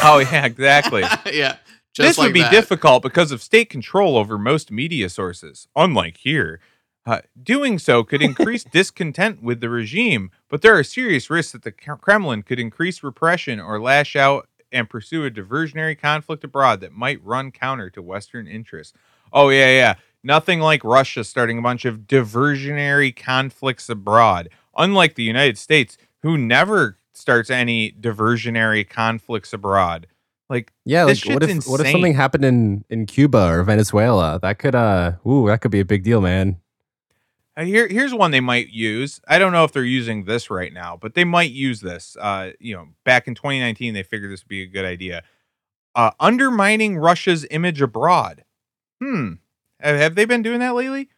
Oh 0.02 0.18
yeah, 0.18 0.44
exactly. 0.44 1.02
yeah. 1.32 1.56
this 1.96 2.18
like 2.18 2.26
would 2.26 2.34
be 2.34 2.42
that. 2.42 2.50
difficult 2.50 3.02
because 3.02 3.32
of 3.32 3.42
state 3.42 3.70
control 3.70 4.16
over 4.16 4.38
most 4.38 4.70
media 4.70 5.08
sources. 5.08 5.68
Unlike 5.76 6.18
here, 6.18 6.60
uh, 7.04 7.20
doing 7.40 7.78
so 7.78 8.02
could 8.02 8.22
increase 8.30 8.64
discontent 8.64 9.42
with 9.42 9.60
the 9.60 9.68
regime, 9.68 10.30
but 10.48 10.62
there 10.62 10.76
are 10.76 10.84
serious 10.84 11.30
risks 11.30 11.52
that 11.52 11.62
the 11.62 11.72
Kremlin 11.72 12.42
could 12.42 12.58
increase 12.58 13.02
repression 13.02 13.60
or 13.60 13.80
lash 13.80 14.16
out 14.16 14.48
and 14.72 14.90
pursue 14.90 15.24
a 15.24 15.30
diversionary 15.30 15.98
conflict 15.98 16.42
abroad 16.42 16.80
that 16.80 16.92
might 16.92 17.24
run 17.24 17.52
counter 17.52 17.88
to 17.90 18.02
Western 18.02 18.48
interests. 18.48 18.92
Oh 19.32 19.48
yeah, 19.50 19.70
yeah. 19.70 19.94
Nothing 20.22 20.58
like 20.60 20.82
Russia 20.82 21.22
starting 21.22 21.58
a 21.58 21.62
bunch 21.62 21.84
of 21.84 22.00
diversionary 22.00 23.14
conflicts 23.14 23.88
abroad. 23.88 24.48
Unlike 24.76 25.14
the 25.14 25.22
United 25.22 25.56
States, 25.56 25.96
who 26.22 26.36
never 26.36 26.98
starts 27.16 27.50
any 27.50 27.92
diversionary 27.92 28.88
conflicts 28.88 29.52
abroad. 29.52 30.06
Like 30.48 30.72
Yeah, 30.84 31.06
This 31.06 31.24
like 31.24 31.34
what 31.34 31.42
if 31.42 31.50
shit's 31.50 31.68
what 31.68 31.80
if 31.80 31.90
something 31.90 32.14
happened 32.14 32.44
in 32.44 32.84
in 32.88 33.06
Cuba 33.06 33.50
or 33.50 33.62
Venezuela? 33.62 34.38
That 34.40 34.58
could 34.58 34.74
uh 34.74 35.12
ooh, 35.26 35.46
that 35.48 35.60
could 35.60 35.70
be 35.70 35.80
a 35.80 35.84
big 35.84 36.04
deal, 36.04 36.20
man. 36.20 36.60
Uh, 37.56 37.64
here, 37.64 37.88
here's 37.88 38.12
one 38.12 38.32
they 38.32 38.40
might 38.40 38.68
use. 38.68 39.20
I 39.26 39.38
don't 39.38 39.52
know 39.52 39.64
if 39.64 39.72
they're 39.72 39.82
using 39.82 40.24
this 40.24 40.50
right 40.50 40.72
now, 40.72 40.98
but 41.00 41.14
they 41.14 41.24
might 41.24 41.50
use 41.52 41.80
this. 41.80 42.16
Uh, 42.20 42.50
you 42.60 42.74
know, 42.74 42.88
back 43.04 43.26
in 43.26 43.34
2019, 43.34 43.94
they 43.94 44.02
figured 44.02 44.30
this 44.30 44.44
would 44.44 44.48
be 44.48 44.62
a 44.62 44.66
good 44.66 44.84
idea. 44.84 45.22
Uh, 45.94 46.10
undermining 46.20 46.98
Russia's 46.98 47.46
image 47.50 47.80
abroad. 47.80 48.44
Hmm. 49.02 49.34
Have, 49.80 49.96
have 49.96 50.14
they 50.16 50.26
been 50.26 50.42
doing 50.42 50.60
that 50.60 50.74
lately? 50.74 51.08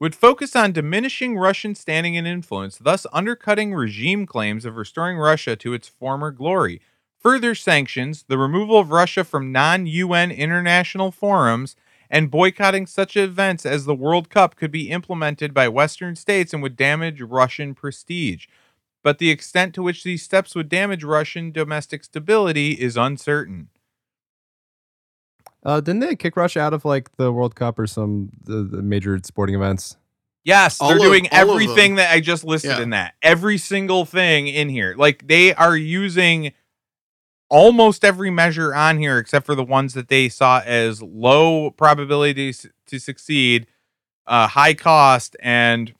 Would 0.00 0.14
focus 0.14 0.54
on 0.54 0.70
diminishing 0.70 1.36
Russian 1.36 1.74
standing 1.74 2.16
and 2.16 2.26
influence, 2.26 2.78
thus 2.78 3.04
undercutting 3.12 3.74
regime 3.74 4.26
claims 4.26 4.64
of 4.64 4.76
restoring 4.76 5.18
Russia 5.18 5.56
to 5.56 5.72
its 5.72 5.88
former 5.88 6.30
glory. 6.30 6.80
Further 7.18 7.52
sanctions, 7.56 8.24
the 8.28 8.38
removal 8.38 8.78
of 8.78 8.92
Russia 8.92 9.24
from 9.24 9.50
non 9.50 9.86
UN 9.86 10.30
international 10.30 11.10
forums, 11.10 11.74
and 12.08 12.30
boycotting 12.30 12.86
such 12.86 13.16
events 13.16 13.66
as 13.66 13.86
the 13.86 13.94
World 13.94 14.30
Cup 14.30 14.54
could 14.54 14.70
be 14.70 14.88
implemented 14.88 15.52
by 15.52 15.66
Western 15.66 16.14
states 16.14 16.54
and 16.54 16.62
would 16.62 16.76
damage 16.76 17.20
Russian 17.20 17.74
prestige. 17.74 18.46
But 19.02 19.18
the 19.18 19.30
extent 19.30 19.74
to 19.74 19.82
which 19.82 20.04
these 20.04 20.22
steps 20.22 20.54
would 20.54 20.68
damage 20.68 21.02
Russian 21.02 21.50
domestic 21.50 22.04
stability 22.04 22.72
is 22.72 22.96
uncertain. 22.96 23.68
Uh 25.64 25.80
didn't 25.80 26.00
they 26.00 26.14
kick 26.16 26.36
Russia 26.36 26.60
out 26.60 26.72
of 26.72 26.84
like 26.84 27.16
the 27.16 27.32
World 27.32 27.54
Cup 27.54 27.78
or 27.78 27.86
some 27.86 28.30
the, 28.44 28.62
the 28.62 28.82
major 28.82 29.18
sporting 29.24 29.54
events? 29.54 29.96
Yes, 30.44 30.80
All 30.80 30.88
they're 30.88 30.96
of- 30.98 31.02
doing 31.02 31.28
everything 31.32 31.96
that 31.96 32.10
I 32.12 32.20
just 32.20 32.44
listed 32.44 32.70
Yeah. 32.76 32.82
in 32.82 32.90
that. 32.90 33.14
Every 33.22 33.58
single 33.58 34.04
thing 34.04 34.46
in 34.48 34.68
here. 34.68 34.94
Like 34.96 35.26
they 35.26 35.52
are 35.54 35.76
using 35.76 36.52
almost 37.50 38.04
every 38.04 38.30
measure 38.30 38.74
on 38.74 38.98
here 38.98 39.18
except 39.18 39.46
for 39.46 39.54
the 39.54 39.64
ones 39.64 39.94
that 39.94 40.08
they 40.08 40.28
saw 40.28 40.60
as 40.64 41.02
low 41.02 41.70
probability 41.70 42.52
to, 42.52 42.70
to 42.86 42.98
succeed, 42.98 43.66
uh 44.26 44.46
high 44.46 44.74
cost 44.74 45.36
and 45.40 45.92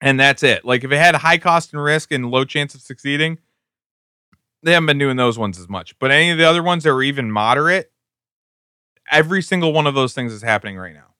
and 0.00 0.18
that's 0.18 0.42
it. 0.42 0.64
Like 0.64 0.84
if 0.84 0.92
it 0.92 0.96
had 0.98 1.14
high 1.16 1.38
cost 1.38 1.72
and 1.74 1.82
risk 1.82 2.10
and 2.12 2.30
low 2.30 2.44
chance 2.44 2.74
of 2.74 2.80
succeeding, 2.80 3.38
they 4.62 4.72
haven't 4.72 4.86
been 4.86 4.98
doing 4.98 5.16
those 5.16 5.38
ones 5.38 5.58
as 5.58 5.68
much. 5.68 5.98
But 5.98 6.10
any 6.10 6.30
of 6.30 6.38
the 6.38 6.44
other 6.44 6.62
ones 6.62 6.84
that 6.84 6.92
were 6.92 7.02
even 7.02 7.30
moderate, 7.30 7.92
every 9.10 9.42
single 9.42 9.72
one 9.72 9.86
of 9.86 9.94
those 9.94 10.14
things 10.14 10.32
is 10.32 10.42
happening 10.42 10.76
right 10.76 10.94
now. 10.94 11.14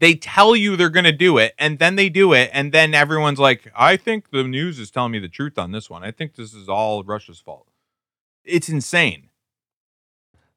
They 0.00 0.14
tell 0.14 0.56
you 0.56 0.74
they're 0.76 0.90
going 0.90 1.04
to 1.04 1.12
do 1.12 1.38
it, 1.38 1.54
and 1.58 1.78
then 1.78 1.94
they 1.94 2.08
do 2.08 2.32
it, 2.32 2.50
and 2.52 2.72
then 2.72 2.92
everyone's 2.92 3.38
like, 3.38 3.70
I 3.76 3.96
think 3.96 4.30
the 4.30 4.42
news 4.42 4.80
is 4.80 4.90
telling 4.90 5.12
me 5.12 5.20
the 5.20 5.28
truth 5.28 5.56
on 5.58 5.70
this 5.70 5.88
one. 5.88 6.02
I 6.02 6.10
think 6.10 6.34
this 6.34 6.52
is 6.54 6.68
all 6.68 7.04
Russia's 7.04 7.38
fault. 7.38 7.68
It's 8.44 8.68
insane. 8.68 9.28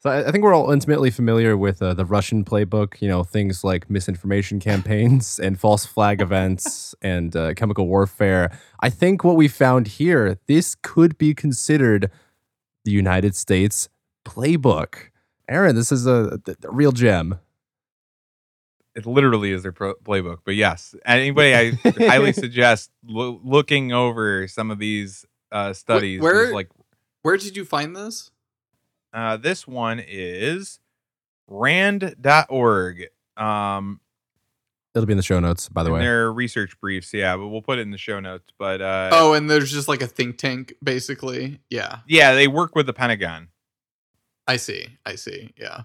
So 0.06 0.12
I, 0.12 0.28
I 0.28 0.32
think 0.32 0.44
we're 0.44 0.54
all 0.54 0.70
intimately 0.72 1.10
familiar 1.10 1.58
with 1.58 1.82
uh, 1.82 1.96
the 1.96 2.06
Russian 2.06 2.46
playbook. 2.46 3.02
You 3.02 3.08
know, 3.08 3.24
things 3.24 3.64
like 3.64 3.90
misinformation 3.90 4.60
campaigns 4.60 5.40
and 5.44 5.60
false 5.60 5.84
flag 5.88 6.22
events 6.22 6.94
and 7.02 7.36
uh, 7.36 7.56
chemical 7.56 7.88
warfare. 7.88 8.56
I 8.82 8.92
think 8.92 9.24
what 9.24 9.36
we 9.36 9.48
found 9.48 9.88
here, 9.88 10.38
this 10.46 10.76
could 10.76 11.18
be 11.18 11.34
considered 11.34 12.12
the 12.84 12.92
United 12.92 13.36
States 13.36 13.90
playbook. 14.24 15.10
Aaron, 15.50 15.76
this 15.76 15.92
is 15.92 16.06
a, 16.06 16.40
a 16.64 16.72
real 16.72 16.92
gem. 16.92 17.40
It 18.96 19.08
literally 19.08 19.54
is 19.54 19.64
their 19.64 19.72
pro- 19.72 19.96
playbook. 19.96 20.38
But 20.46 20.54
yes, 20.54 20.94
anybody, 21.04 21.56
I 21.56 21.72
highly 22.08 22.32
suggest 22.32 22.92
lo- 23.04 23.42
looking 23.44 23.92
over 23.92 24.48
some 24.48 24.70
of 24.70 24.78
these 24.78 25.26
uh, 25.52 25.74
studies. 25.74 26.22
where- 26.22 26.34
There's, 26.44 26.54
like 26.54 26.70
Where 27.24 27.38
did 27.38 27.58
you 27.58 27.66
find 27.66 27.96
this? 27.96 28.30
Uh, 29.16 29.38
this 29.38 29.66
one 29.66 30.00
is 30.06 30.80
rand.org. 31.48 33.06
Um, 33.38 34.00
It'll 34.94 35.06
be 35.06 35.12
in 35.14 35.18
the 35.18 35.24
show 35.24 35.40
notes, 35.42 35.68
by 35.68 35.84
the 35.84 35.90
in 35.90 35.94
way. 35.96 36.00
their 36.02 36.32
research 36.32 36.80
briefs, 36.80 37.14
yeah, 37.14 37.36
but 37.36 37.48
we'll 37.48 37.62
put 37.62 37.80
it 37.80 37.82
in 37.82 37.92
the 37.92 37.98
show 37.98 38.20
notes. 38.22 38.52
But 38.58 38.82
uh, 38.82 39.10
Oh, 39.12 39.34
and 39.34 39.50
there's 39.50 39.72
just 39.72 39.88
like 39.90 40.02
a 40.02 40.08
think 40.08 40.38
tank, 40.38 40.74
basically. 40.84 41.60
Yeah, 41.70 41.98
yeah, 42.08 42.34
they 42.34 42.48
work 42.48 42.76
with 42.76 42.86
the 42.86 42.94
Pentagon. 42.94 43.50
I 44.48 44.56
see. 44.58 44.88
I 45.06 45.16
see. 45.16 45.52
Yeah. 45.58 45.82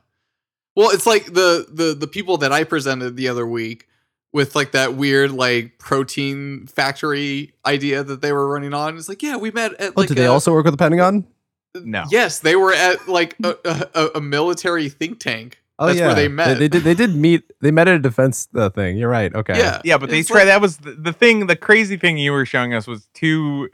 Well, 0.77 0.91
it's 0.91 1.07
like 1.07 1.27
the 1.27 1.67
the 1.73 1.95
the 1.95 2.07
people 2.07 2.37
that 2.39 2.53
I 2.53 2.63
presented 2.63 3.17
the 3.17 3.27
other 3.29 3.47
week 3.47 3.89
with 4.33 4.55
like 4.55 4.71
that 4.73 4.95
weird 4.95 5.33
like 5.33 5.79
protein 5.81 6.69
factory 6.69 7.53
idea 7.67 8.05
that 8.05 8.21
they 8.21 8.33
were 8.33 8.47
running 8.49 8.73
on. 8.75 8.97
It's 8.97 9.09
like, 9.09 9.23
yeah, 9.25 9.37
we 9.37 9.51
met 9.51 9.73
at 9.81 9.91
Oh, 9.91 9.93
like 10.03 10.09
do 10.09 10.15
they 10.15 10.27
a- 10.27 10.31
also 10.33 10.53
work 10.53 10.65
with 10.67 10.75
the 10.75 10.79
Pentagon? 10.79 11.27
No. 11.75 12.05
Yes, 12.11 12.41
they 12.41 12.57
were 12.57 12.73
at 12.73 13.09
like 13.09 13.37
a, 13.45 13.55
a, 13.95 14.09
a 14.17 14.21
military 14.21 14.89
think 14.89 15.21
tank. 15.21 15.59
Oh 15.79 15.87
That's 15.87 15.99
yeah, 15.99 16.07
where 16.07 16.15
they 16.15 16.29
met. 16.29 16.59
They, 16.59 16.69
did. 16.69 16.83
They 16.83 16.95
did 16.95 17.15
meet. 17.15 17.45
They 17.63 17.71
met 17.71 17.89
at 17.89 17.95
a 17.95 17.99
defense 18.01 18.49
uh, 18.55 18.69
thing. 18.71 18.99
You're 18.99 19.09
right. 19.09 19.35
Okay. 19.35 19.57
Yeah, 19.57 19.81
Yeah, 19.85 19.97
but 19.99 20.11
they 20.11 20.21
It's 20.21 20.29
tried. 20.29 20.41
like- 20.41 20.47
that 20.49 20.61
was 20.61 20.77
the, 20.79 20.93
the 20.93 21.13
thing. 21.13 21.47
The 21.47 21.57
crazy 21.57 21.97
thing 21.97 22.19
you 22.19 22.33
were 22.33 22.45
showing 22.45 22.75
us 22.75 22.87
was 22.87 23.07
two 23.15 23.71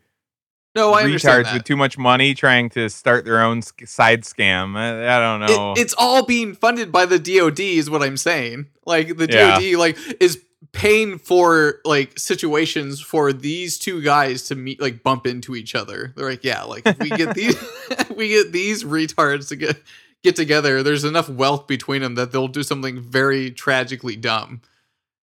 No, 0.77 0.93
I 0.93 1.03
understand 1.03 1.41
retards 1.41 1.45
that. 1.49 1.55
with 1.55 1.65
too 1.65 1.75
much 1.77 1.99
money 1.99 2.35
trying 2.35 2.69
to 2.71 2.89
start 2.91 3.25
their 3.25 3.43
own 3.43 3.61
sc- 3.63 3.89
side 3.89 4.23
scam. 4.23 4.77
I, 4.77 5.17
I 5.17 5.19
don't 5.19 5.41
know. 5.41 5.73
It, 5.73 5.81
it's 5.81 5.95
all 5.99 6.25
being 6.25 6.55
funded 6.55 6.93
by 6.93 7.07
the 7.07 7.19
DoD, 7.19 7.59
is 7.61 7.91
what 7.91 8.03
I'm 8.03 8.17
saying. 8.19 8.67
Like 8.85 9.17
the 9.17 9.27
Yeah. 9.29 9.59
DoD, 9.59 9.75
like 9.79 9.99
is 10.21 10.41
paying 10.77 11.19
for 11.19 11.81
like 11.87 12.19
situations 12.19 13.01
for 13.01 13.33
these 13.33 13.79
two 13.79 14.03
guys 14.03 14.43
to 14.43 14.55
meet, 14.55 14.81
like 14.81 15.03
bump 15.03 15.27
into 15.27 15.57
each 15.57 15.75
other. 15.75 16.13
They're 16.15 16.29
like, 16.29 16.45
yeah, 16.45 16.63
like 16.65 16.87
if 16.87 16.99
we 16.99 17.09
get 17.09 17.35
these, 17.35 17.57
we 18.17 18.29
get 18.29 18.53
these 18.53 18.85
retards 18.85 19.49
to 19.49 19.57
get 19.57 19.83
get 20.23 20.37
together. 20.37 20.83
There's 20.83 21.05
enough 21.05 21.29
wealth 21.31 21.67
between 21.67 22.03
them 22.03 22.15
that 22.17 22.31
they'll 22.31 22.47
do 22.47 22.63
something 22.63 23.01
very 23.01 23.51
tragically 23.51 24.17
dumb. 24.17 24.61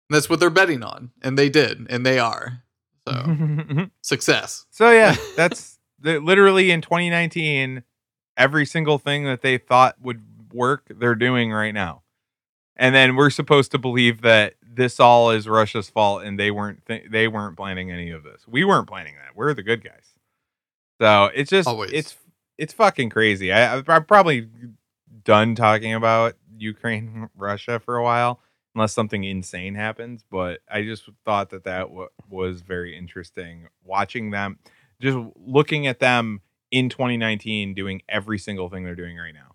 And 0.09 0.15
that's 0.15 0.29
what 0.29 0.39
they're 0.39 0.49
betting 0.49 0.83
on, 0.83 1.11
and 1.21 1.37
they 1.37 1.49
did, 1.49 1.85
and 1.89 2.05
they 2.05 2.17
are. 2.17 2.63
So 3.07 3.35
success. 4.01 4.65
so 4.71 4.91
yeah, 4.91 5.15
that's 5.35 5.79
the, 5.99 6.19
literally 6.19 6.71
in 6.71 6.81
2019. 6.81 7.83
Every 8.35 8.65
single 8.65 8.99
thing 8.99 9.25
that 9.25 9.41
they 9.41 9.57
thought 9.57 9.95
would 9.99 10.23
work, 10.53 10.83
they're 10.89 11.15
doing 11.15 11.51
right 11.51 11.73
now. 11.73 12.03
And 12.75 12.93
then 12.93 13.15
we're 13.15 13.31
supposed 13.31 13.71
to 13.71 13.79
believe 13.79 14.21
that 14.21 14.53
this 14.77 14.99
all 14.99 15.31
is 15.31 15.47
Russia's 15.47 15.89
fault, 15.89 16.23
and 16.23 16.39
they 16.39 16.51
weren't 16.51 16.85
th- 16.85 17.07
they 17.11 17.27
weren't 17.27 17.57
planning 17.57 17.91
any 17.91 18.11
of 18.11 18.23
this. 18.23 18.43
We 18.47 18.63
weren't 18.63 18.87
planning 18.87 19.15
that. 19.15 19.35
We're 19.35 19.53
the 19.53 19.63
good 19.63 19.83
guys. 19.83 20.05
So 21.01 21.25
it's 21.35 21.49
just 21.49 21.67
Always. 21.67 21.91
it's 21.91 22.15
it's 22.57 22.73
fucking 22.73 23.09
crazy. 23.09 23.51
I, 23.51 23.77
I'm 23.77 24.05
probably 24.05 24.47
done 25.23 25.55
talking 25.55 25.93
about 25.93 26.35
Ukraine 26.57 27.29
Russia 27.35 27.79
for 27.79 27.97
a 27.97 28.03
while, 28.03 28.39
unless 28.75 28.93
something 28.93 29.23
insane 29.23 29.75
happens. 29.75 30.23
But 30.31 30.61
I 30.71 30.83
just 30.83 31.09
thought 31.25 31.49
that 31.49 31.65
that 31.65 31.81
w- 31.89 32.09
was 32.29 32.61
very 32.61 32.97
interesting 32.97 33.67
watching 33.83 34.31
them, 34.31 34.59
just 35.01 35.17
looking 35.35 35.87
at 35.87 35.99
them 35.99 36.41
in 36.71 36.89
2019 36.89 37.73
doing 37.73 38.01
every 38.09 38.39
single 38.39 38.69
thing 38.69 38.83
they're 38.83 38.95
doing 38.95 39.17
right 39.17 39.33
now. 39.33 39.53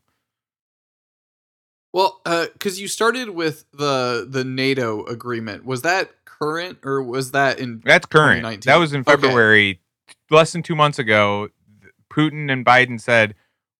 Well, 1.92 2.20
uh, 2.24 2.46
because 2.52 2.80
you 2.80 2.88
started 2.88 3.30
with 3.30 3.64
the 3.72 4.26
the 4.28 4.44
NATO 4.44 5.04
agreement, 5.06 5.64
was 5.64 5.82
that 5.82 6.10
current 6.24 6.78
or 6.84 7.02
was 7.02 7.32
that 7.32 7.58
in? 7.58 7.82
That's 7.84 8.06
current. 8.06 8.40
2019. 8.40 8.70
That 8.70 8.76
was 8.78 8.92
in 8.94 9.00
Okay. 9.02 9.12
February, 9.12 9.80
less 10.30 10.52
than 10.52 10.62
two 10.62 10.74
months 10.76 10.98
ago. 10.98 11.48
Putin 12.10 12.50
and 12.50 12.64
Biden 12.64 13.00
said, 13.00 13.34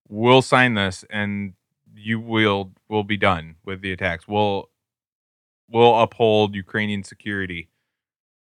"We'll 0.09 0.42
sign 0.42 0.75
this, 0.75 1.05
and 1.11 1.55
you 1.94 2.20
will 2.20 2.72
will 2.88 3.05
be 3.05 3.16
done 3.16 3.57
with 3.64 3.81
the 3.81 3.92
attacks. 3.92 4.29
We'll 4.29 4.68
we'll 5.68 5.98
uphold 5.98 6.55
Ukrainian 6.55 7.03
security." 7.05 7.68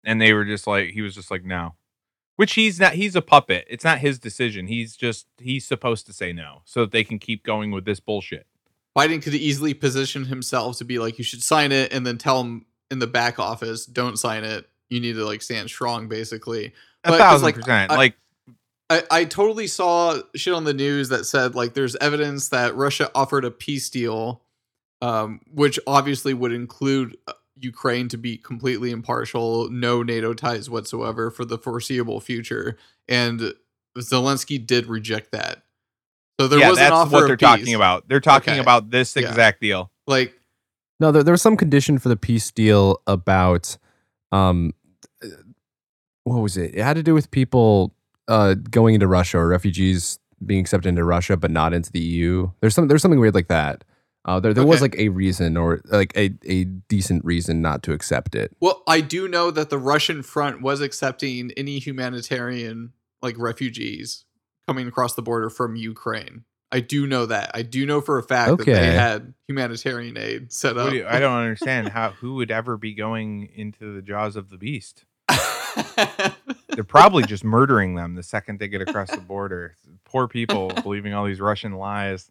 And 0.05 0.21
they 0.21 0.31
were 0.31 0.45
just 0.45 0.65
like, 0.67 0.91
he 0.91 1.01
was 1.01 1.15
just 1.15 1.29
like, 1.29 1.43
"No," 1.43 1.75
which 2.37 2.53
he's 2.53 2.79
not. 2.79 2.93
He's 2.93 3.15
a 3.17 3.21
puppet. 3.21 3.65
It's 3.69 3.83
not 3.83 3.99
his 3.99 4.17
decision. 4.19 4.67
He's 4.67 4.95
just 4.95 5.27
he's 5.37 5.67
supposed 5.67 6.05
to 6.05 6.13
say 6.13 6.31
no 6.31 6.61
so 6.63 6.81
that 6.81 6.91
they 6.91 7.03
can 7.03 7.19
keep 7.19 7.43
going 7.43 7.71
with 7.71 7.83
this 7.83 7.99
bullshit. 7.99 8.46
Biden 8.97 9.21
could 9.21 9.35
easily 9.35 9.75
position 9.75 10.25
himself 10.25 10.77
to 10.79 10.85
be 10.85 10.97
like, 10.97 11.19
you 11.19 11.23
should 11.23 11.43
sign 11.43 11.71
it, 11.71 11.93
and 11.93 12.05
then 12.05 12.17
tell 12.17 12.41
him 12.41 12.65
in 12.89 12.97
the 12.97 13.07
back 13.07 13.37
office, 13.37 13.85
don't 13.85 14.17
sign 14.17 14.43
it. 14.43 14.67
You 14.89 14.99
need 14.99 15.13
to 15.13 15.25
like 15.25 15.41
stand 15.41 15.69
strong, 15.69 16.07
basically. 16.07 16.73
A 17.03 17.17
thousand 17.17 17.45
like, 17.45 17.55
percent. 17.55 17.91
I- 17.91 17.95
like 17.95 18.15
I, 18.89 19.03
I 19.11 19.23
totally 19.25 19.67
saw 19.67 20.19
shit 20.35 20.53
on 20.53 20.63
the 20.63 20.73
news 20.73 21.09
that 21.09 21.25
said 21.25 21.55
like 21.55 21.73
there's 21.73 21.95
evidence 21.97 22.49
that 22.49 22.75
Russia 22.75 23.11
offered 23.13 23.43
a 23.43 23.51
peace 23.51 23.89
deal, 23.89 24.41
um, 25.01 25.41
which 25.53 25.77
obviously 25.85 26.33
would 26.33 26.53
include 26.53 27.17
uh, 27.27 27.33
Ukraine 27.57 28.07
to 28.09 28.17
be 28.17 28.37
completely 28.37 28.91
impartial, 28.91 29.69
no 29.69 30.03
NATO 30.03 30.33
ties 30.33 30.69
whatsoever 30.69 31.29
for 31.29 31.43
the 31.43 31.57
foreseeable 31.57 32.21
future, 32.21 32.77
and 33.09 33.53
Zelensky 33.97 34.65
did 34.65 34.87
reject 34.87 35.31
that. 35.33 35.63
So 36.39 36.47
there 36.47 36.59
yeah, 36.59 36.69
was 36.69 36.77
an 36.77 36.83
that's 36.85 36.93
offer 36.93 37.11
what 37.13 37.27
they're 37.27 37.37
peace. 37.37 37.47
talking 37.47 37.73
about. 37.73 38.07
They're 38.07 38.19
talking 38.19 38.53
Okay. 38.53 38.59
about 38.61 38.91
this 38.91 39.15
Yeah. 39.15 39.29
exact 39.29 39.61
deal. 39.61 39.91
Like 40.05 40.33
No, 40.99 41.11
there, 41.11 41.23
there 41.23 41.31
was 41.33 41.41
some 41.41 41.57
condition 41.57 41.97
for 41.99 42.09
the 42.09 42.15
peace 42.17 42.49
deal 42.51 43.01
about, 43.07 43.77
um, 44.31 44.73
uh, 45.23 45.27
what 46.23 46.41
was 46.41 46.57
it? 46.57 46.73
It 46.75 46.83
had 46.83 46.95
to 46.95 47.03
do 47.03 47.13
with 47.13 47.29
people 47.31 47.93
uh, 48.27 48.55
going 48.55 48.93
into 48.95 49.07
Russia 49.07 49.37
or 49.37 49.47
refugees 49.47 50.19
being 50.45 50.59
accepted 50.59 50.89
into 50.89 51.03
Russia 51.03 51.37
but 51.37 51.49
not 51.51 51.73
into 51.73 51.91
the 51.91 51.99
EU. 51.99 52.51
There's 52.61 52.75
some 52.75 52.87
there's 52.87 53.01
something 53.01 53.19
weird 53.19 53.33
like 53.35 53.47
that. 53.47 53.83
Uh, 54.25 54.39
there 54.41 54.53
there 54.53 54.65
was 54.65 54.81
like 54.81 54.95
a 54.97 55.07
reason 55.09 55.55
or 55.55 55.79
like 55.85 56.11
a, 56.17 56.31
a 56.45 56.65
decent 56.65 57.23
reason 57.23 57.61
not 57.61 57.81
to 57.83 57.93
accept 57.93 58.35
it. 58.35 58.51
Well, 58.59 58.83
I 58.85 58.99
do 59.01 59.27
know 59.29 59.49
that 59.51 59.69
the 59.69 59.77
Russian 59.79 60.21
front 60.21 60.61
was 60.61 60.81
accepting 60.81 61.51
any 61.55 61.79
humanitarian 61.79 62.91
like 63.21 63.35
refugees 63.39 64.25
coming 64.67 64.87
across 64.87 65.15
the 65.15 65.21
border 65.21 65.49
from 65.49 65.75
Ukraine. 65.75 66.43
I 66.71 66.81
do 66.81 67.07
know 67.07 67.25
that. 67.27 67.51
I 67.53 67.61
do 67.61 67.85
know 67.85 68.01
for 68.01 68.17
a 68.17 68.23
fact 68.23 68.57
that 68.57 68.65
they 68.65 68.91
had 68.91 69.33
humanitarian 69.47 70.17
aid 70.17 70.51
set 70.51 70.77
up. 70.77 70.89
do 70.89 70.97
you- 70.97 71.07
I 71.07 71.19
don't 71.19 71.37
understand 71.37 71.87
how 71.93 72.11
who 72.11 72.35
would 72.35 72.51
ever 72.51 72.75
be 72.77 72.93
going 72.93 73.49
into 73.55 73.95
the 73.95 74.01
jaws 74.01 74.35
of 74.35 74.49
the 74.49 74.57
beast. 74.57 75.05
They're 76.69 76.83
probably 76.85 77.23
just 77.23 77.43
murdering 77.43 77.95
them 77.95 78.15
the 78.15 78.23
second 78.23 78.59
they 78.59 78.67
get 78.67 78.81
across 78.81 79.09
the 79.11 79.17
border. 79.21 79.75
Poor 80.05 80.27
people 80.27 80.67
believing 80.83 81.13
all 81.13 81.25
these 81.25 81.39
Russian 81.39 81.73
lies, 81.73 82.29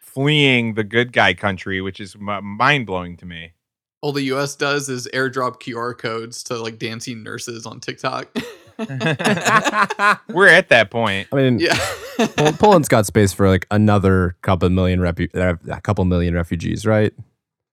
fleeing 0.00 0.74
the 0.74 0.84
good 0.84 1.12
guy 1.12 1.34
country, 1.34 1.80
which 1.80 2.00
is 2.00 2.16
mind 2.18 2.86
blowing 2.86 3.16
to 3.18 3.26
me. 3.26 3.52
All 4.00 4.12
the 4.12 4.22
US 4.34 4.54
does 4.56 4.88
is 4.88 5.08
airdrop 5.12 5.60
QR 5.60 5.96
codes 5.96 6.42
to 6.44 6.56
like 6.58 6.78
dancing 6.78 7.22
nurses 7.22 7.66
on 7.66 7.80
TikTok. 7.80 8.34
We're 10.28 10.48
at 10.48 10.68
that 10.70 10.90
point. 10.90 11.28
I 11.32 11.36
mean, 11.36 11.58
yeah. 11.58 11.78
Pol- 12.36 12.52
Poland's 12.52 12.88
got 12.88 13.06
space 13.06 13.32
for 13.32 13.48
like 13.48 13.66
another 13.70 14.36
couple 14.42 14.68
million 14.70 15.00
refu- 15.00 15.34
uh, 15.34 15.56
a 15.72 15.80
couple 15.80 16.04
million 16.04 16.34
refugees, 16.34 16.86
right? 16.86 17.12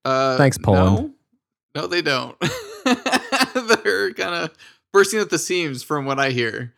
Uh, 0.06 0.38
Thanks, 0.38 0.58
Poland. 0.58 1.14
No, 1.76 1.82
no 1.82 1.88
they 1.88 2.02
don't. 2.02 2.38
They're 3.54 4.14
kind 4.14 4.36
of 4.36 4.52
bursting 4.94 5.20
at 5.20 5.30
the 5.30 5.40
seams 5.40 5.84
from 5.84 6.06
what 6.06 6.20
I 6.20 6.30
hear. 6.32 6.74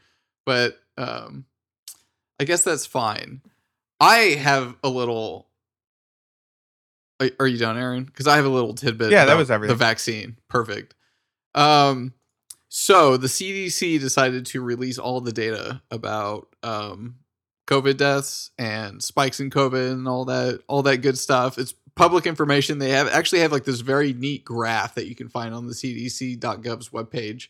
But 0.46 0.80
um, 0.98 1.46
I 2.39 2.44
guess 2.44 2.63
that's 2.63 2.86
fine. 2.86 3.41
I 4.00 4.36
have 4.39 4.76
a 4.84 4.89
little. 4.89 5.48
Are, 7.20 7.30
are 7.41 7.48
you 7.48 7.60
done, 7.60 7.78
Aaron? 7.78 8.04
Because 8.06 8.28
I 8.28 8.36
have 8.38 8.46
a 8.46 8.50
little 8.50 8.74
tidbit. 8.74 9.12
Yeah, 9.12 9.26
that 9.26 9.38
was 9.38 9.52
everything. 9.52 9.78
The 9.78 9.84
vaccine. 9.84 10.38
Perfect. 10.48 10.96
Um, 11.54 12.13
so 12.74 13.18
the 13.18 13.28
CDC 13.28 14.00
decided 14.00 14.46
to 14.46 14.62
release 14.62 14.98
all 14.98 15.20
the 15.20 15.34
data 15.34 15.82
about 15.92 16.56
um, 16.64 17.18
COVID 17.68 17.98
deaths 17.98 18.52
and 18.58 19.04
spikes 19.04 19.42
in 19.42 19.50
COVID 19.50 19.92
and 19.92 20.08
all 20.08 20.24
that, 20.24 20.62
all 20.70 20.82
that 20.84 21.00
good 21.00 21.18
stuff. 21.18 21.58
It's 21.58 21.74
public 21.96 22.26
information. 22.26 22.80
They 22.80 22.92
have 22.92 23.10
actually 23.10 23.42
have 23.42 23.52
like 23.52 23.66
this 23.66 23.82
very 23.82 24.14
neat 24.14 24.46
graph 24.46 24.96
that 24.96 25.08
you 25.08 25.16
can 25.16 25.28
find 25.28 25.54
on 25.54 25.68
the 25.68 25.74
CDC.gov's 25.74 26.92
webpage 26.92 27.50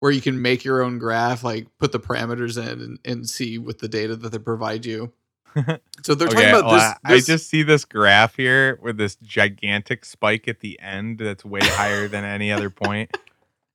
where 0.00 0.12
you 0.12 0.20
can 0.20 0.42
make 0.42 0.62
your 0.62 0.82
own 0.82 0.98
graph, 0.98 1.42
like 1.42 1.66
put 1.78 1.92
the 1.92 1.98
parameters 1.98 2.58
in 2.58 2.82
and, 2.82 2.98
and 3.02 3.30
see 3.30 3.56
with 3.56 3.78
the 3.78 3.88
data 3.88 4.14
that 4.14 4.30
they 4.30 4.38
provide 4.38 4.84
you. 4.84 5.10
So 6.02 6.14
they're 6.14 6.28
talking 6.28 6.48
about 6.48 6.64
well, 6.64 6.74
this. 6.74 7.22
This 7.22 7.28
I 7.28 7.32
just 7.32 7.50
see 7.50 7.62
this 7.62 7.84
graph 7.84 8.36
here 8.36 8.78
with 8.80 8.96
this 8.96 9.16
gigantic 9.16 10.06
spike 10.06 10.48
at 10.48 10.60
the 10.60 10.80
end 10.80 11.18
that's 11.18 11.44
way 11.44 11.60
higher 11.62 12.08
than 12.08 12.24
any 12.24 12.50
other 12.50 12.70
point. 12.70 13.14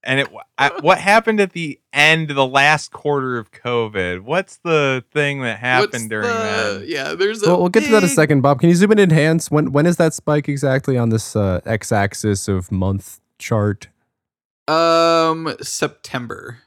And 0.05 0.19
it, 0.21 0.27
I, 0.57 0.69
what 0.81 0.97
happened 0.99 1.39
at 1.39 1.51
the 1.53 1.79
end, 1.91 2.29
the 2.29 2.45
last 2.45 2.91
quarter 2.91 3.37
of 3.37 3.51
COVID? 3.51 4.21
What's 4.21 4.57
the 4.57 5.03
thing 5.11 5.41
that 5.41 5.53
what's 5.53 5.61
happened 5.93 6.09
during 6.09 6.27
the- 6.27 6.33
that? 6.79 6.87
Yeah, 6.87 7.13
there's 7.15 7.43
a 7.43 7.47
Well, 7.47 7.59
we'll 7.59 7.69
get 7.69 7.83
to 7.85 7.91
that 7.91 8.03
in 8.03 8.03
a 8.05 8.07
second, 8.07 8.41
Bob. 8.41 8.59
Can 8.59 8.69
you 8.69 8.75
zoom 8.75 8.91
in 8.91 8.99
and 8.99 9.11
enhance? 9.11 9.49
When 9.51 9.71
when 9.71 9.85
is 9.85 9.97
that 9.97 10.13
spike 10.13 10.47
exactly 10.47 10.97
on 10.97 11.09
this 11.09 11.35
uh, 11.35 11.61
x-axis 11.65 12.47
of 12.47 12.71
month 12.71 13.19
chart? 13.39 13.87
Um, 14.67 15.55
September. 15.61 16.59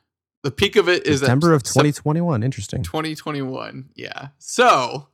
The 0.45 0.51
peak 0.53 0.77
of 0.77 0.89
it 0.89 1.05
is 1.07 1.21
at 1.23 1.27
September 1.27 1.53
of 1.53 1.67
Sep- 1.67 1.75
2021. 1.83 2.43
Interesting. 2.43 2.83
2021. 2.83 3.91
Yeah. 3.95 4.29
So 4.39 5.09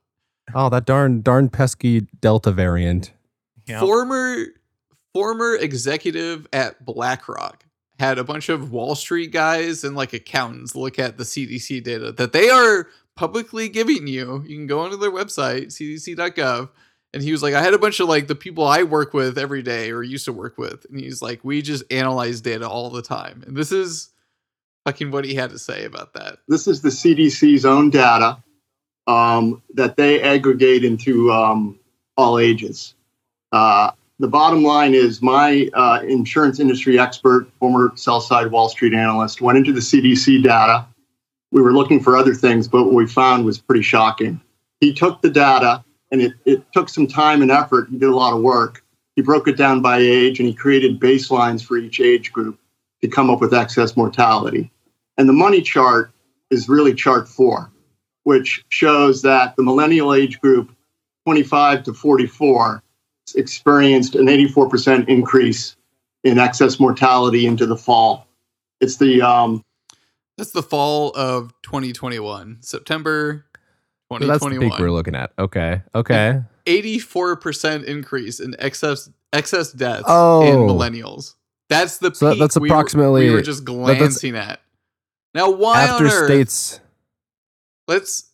Oh, 0.54 0.68
that 0.68 0.84
darn 0.84 1.22
darn 1.22 1.48
pesky 1.48 2.02
Delta 2.20 2.52
variant. 2.52 3.12
Yeah. 3.66 3.80
former 3.80 4.44
former 5.14 5.54
executive 5.54 6.46
at 6.52 6.84
BlackRock 6.84 7.64
had 8.04 8.18
a 8.18 8.24
bunch 8.24 8.48
of 8.48 8.70
Wall 8.70 8.94
Street 8.94 9.32
guys 9.32 9.84
and 9.84 9.96
like 9.96 10.12
accountants 10.12 10.74
look 10.74 10.98
at 10.98 11.16
the 11.16 11.24
CDC 11.24 11.82
data 11.82 12.12
that 12.12 12.32
they 12.32 12.48
are 12.50 12.88
publicly 13.16 13.68
giving 13.68 14.06
you. 14.06 14.44
You 14.46 14.56
can 14.56 14.66
go 14.66 14.80
onto 14.80 14.96
their 14.96 15.10
website, 15.10 15.66
cdc.gov, 15.66 16.70
and 17.12 17.22
he 17.22 17.32
was 17.32 17.42
like, 17.42 17.54
I 17.54 17.62
had 17.62 17.74
a 17.74 17.78
bunch 17.78 18.00
of 18.00 18.08
like 18.08 18.26
the 18.26 18.34
people 18.34 18.66
I 18.66 18.82
work 18.82 19.14
with 19.14 19.38
every 19.38 19.62
day 19.62 19.90
or 19.90 20.02
used 20.02 20.24
to 20.24 20.32
work 20.32 20.58
with, 20.58 20.86
and 20.90 20.98
he's 20.98 21.22
like, 21.22 21.44
we 21.44 21.62
just 21.62 21.84
analyze 21.92 22.40
data 22.40 22.68
all 22.68 22.90
the 22.90 23.02
time, 23.02 23.42
and 23.46 23.56
this 23.56 23.72
is 23.72 24.10
fucking 24.84 25.10
what 25.10 25.24
he 25.24 25.34
had 25.34 25.50
to 25.50 25.58
say 25.58 25.84
about 25.84 26.12
that. 26.14 26.38
This 26.48 26.66
is 26.66 26.82
the 26.82 26.90
CDC's 26.90 27.64
own 27.64 27.90
data 27.90 28.42
um, 29.06 29.62
that 29.74 29.96
they 29.96 30.20
aggregate 30.20 30.84
into 30.84 31.32
um, 31.32 31.78
all 32.16 32.38
ages. 32.38 32.94
Uh, 33.52 33.92
the 34.18 34.28
bottom 34.28 34.62
line 34.62 34.94
is 34.94 35.20
my 35.20 35.68
uh, 35.74 36.00
insurance 36.06 36.60
industry 36.60 36.98
expert, 36.98 37.48
former 37.58 37.92
sell 37.96 38.20
side 38.20 38.50
Wall 38.50 38.68
Street 38.68 38.94
analyst, 38.94 39.40
went 39.40 39.58
into 39.58 39.72
the 39.72 39.80
CDC 39.80 40.42
data. 40.42 40.86
We 41.50 41.60
were 41.60 41.72
looking 41.72 42.00
for 42.00 42.16
other 42.16 42.34
things, 42.34 42.68
but 42.68 42.84
what 42.84 42.94
we 42.94 43.06
found 43.06 43.44
was 43.44 43.58
pretty 43.58 43.82
shocking. 43.82 44.40
He 44.80 44.92
took 44.92 45.20
the 45.20 45.30
data 45.30 45.84
and 46.12 46.22
it, 46.22 46.32
it 46.44 46.72
took 46.72 46.88
some 46.88 47.06
time 47.06 47.42
and 47.42 47.50
effort. 47.50 47.88
He 47.88 47.98
did 47.98 48.08
a 48.08 48.14
lot 48.14 48.34
of 48.34 48.42
work. 48.42 48.84
He 49.16 49.22
broke 49.22 49.48
it 49.48 49.56
down 49.56 49.82
by 49.82 49.98
age 49.98 50.38
and 50.38 50.48
he 50.48 50.54
created 50.54 51.00
baselines 51.00 51.64
for 51.64 51.76
each 51.76 52.00
age 52.00 52.32
group 52.32 52.58
to 53.02 53.08
come 53.08 53.30
up 53.30 53.40
with 53.40 53.54
excess 53.54 53.96
mortality. 53.96 54.70
And 55.18 55.28
the 55.28 55.32
money 55.32 55.60
chart 55.60 56.12
is 56.50 56.68
really 56.68 56.94
chart 56.94 57.28
four, 57.28 57.70
which 58.22 58.64
shows 58.68 59.22
that 59.22 59.56
the 59.56 59.62
millennial 59.62 60.14
age 60.14 60.40
group, 60.40 60.74
25 61.26 61.84
to 61.84 61.94
44, 61.94 62.82
experienced 63.34 64.14
an 64.14 64.26
84% 64.26 65.08
increase 65.08 65.76
in 66.24 66.38
excess 66.38 66.78
mortality 66.78 67.46
into 67.46 67.66
the 67.66 67.76
fall. 67.76 68.26
It's 68.80 68.96
the 68.96 69.22
um, 69.22 69.62
That's 70.36 70.50
the 70.52 70.62
fall 70.62 71.12
of 71.16 71.52
2021, 71.62 72.58
September 72.60 73.46
So 74.12 74.18
that's 74.18 74.44
the 74.44 74.58
peak 74.60 74.78
we're 74.78 74.90
looking 74.90 75.14
at. 75.14 75.32
Okay. 75.38 75.82
Okay. 75.94 76.42
84% 76.66 77.84
increase 77.84 78.40
in 78.40 78.54
excess 78.58 79.10
excess 79.32 79.72
deaths 79.72 80.00
in 80.00 80.04
Oh. 80.08 80.66
millennials. 80.68 81.34
That's 81.68 81.98
the 81.98 82.14
So 82.14 82.26
that- 82.26 82.32
peak 82.34 82.40
that's 82.40 82.56
we 82.56 82.68
were- 82.68 82.74
approximately- 82.74 83.28
we 83.28 83.34
were 83.34 83.42
just 83.42 83.64
glancing 83.64 84.36
at. 84.36 84.60
Now, 85.34 85.50
why 85.50 85.82
After 85.84 86.06
on 86.06 86.12
earth? 86.12 86.26
states 86.26 86.80
let's 87.88 88.30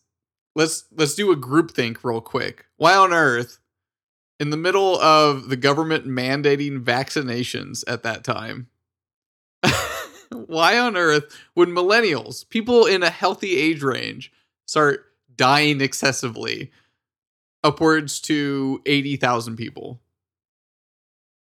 let's 0.55 0.85
let's 0.95 1.15
do 1.15 1.31
a 1.31 1.35
group 1.35 1.71
think 1.71 2.03
real 2.03 2.21
quick. 2.21 2.65
Why 2.77 2.95
on 2.95 3.11
earth, 3.13 3.59
in 4.41 4.49
the 4.49 4.57
middle 4.57 4.99
of 4.99 5.49
the 5.49 5.55
government 5.55 6.07
mandating 6.07 6.83
vaccinations 6.83 7.83
at 7.87 8.01
that 8.01 8.23
time, 8.23 8.65
why 10.31 10.79
on 10.79 10.97
earth 10.97 11.37
would 11.53 11.69
millennials, 11.69 12.49
people 12.49 12.87
in 12.87 13.03
a 13.03 13.11
healthy 13.11 13.55
age 13.55 13.83
range, 13.83 14.31
start 14.65 15.05
dying 15.35 15.79
excessively, 15.79 16.71
upwards 17.63 18.19
to 18.19 18.81
eighty 18.87 19.15
thousand 19.15 19.57
people? 19.57 20.01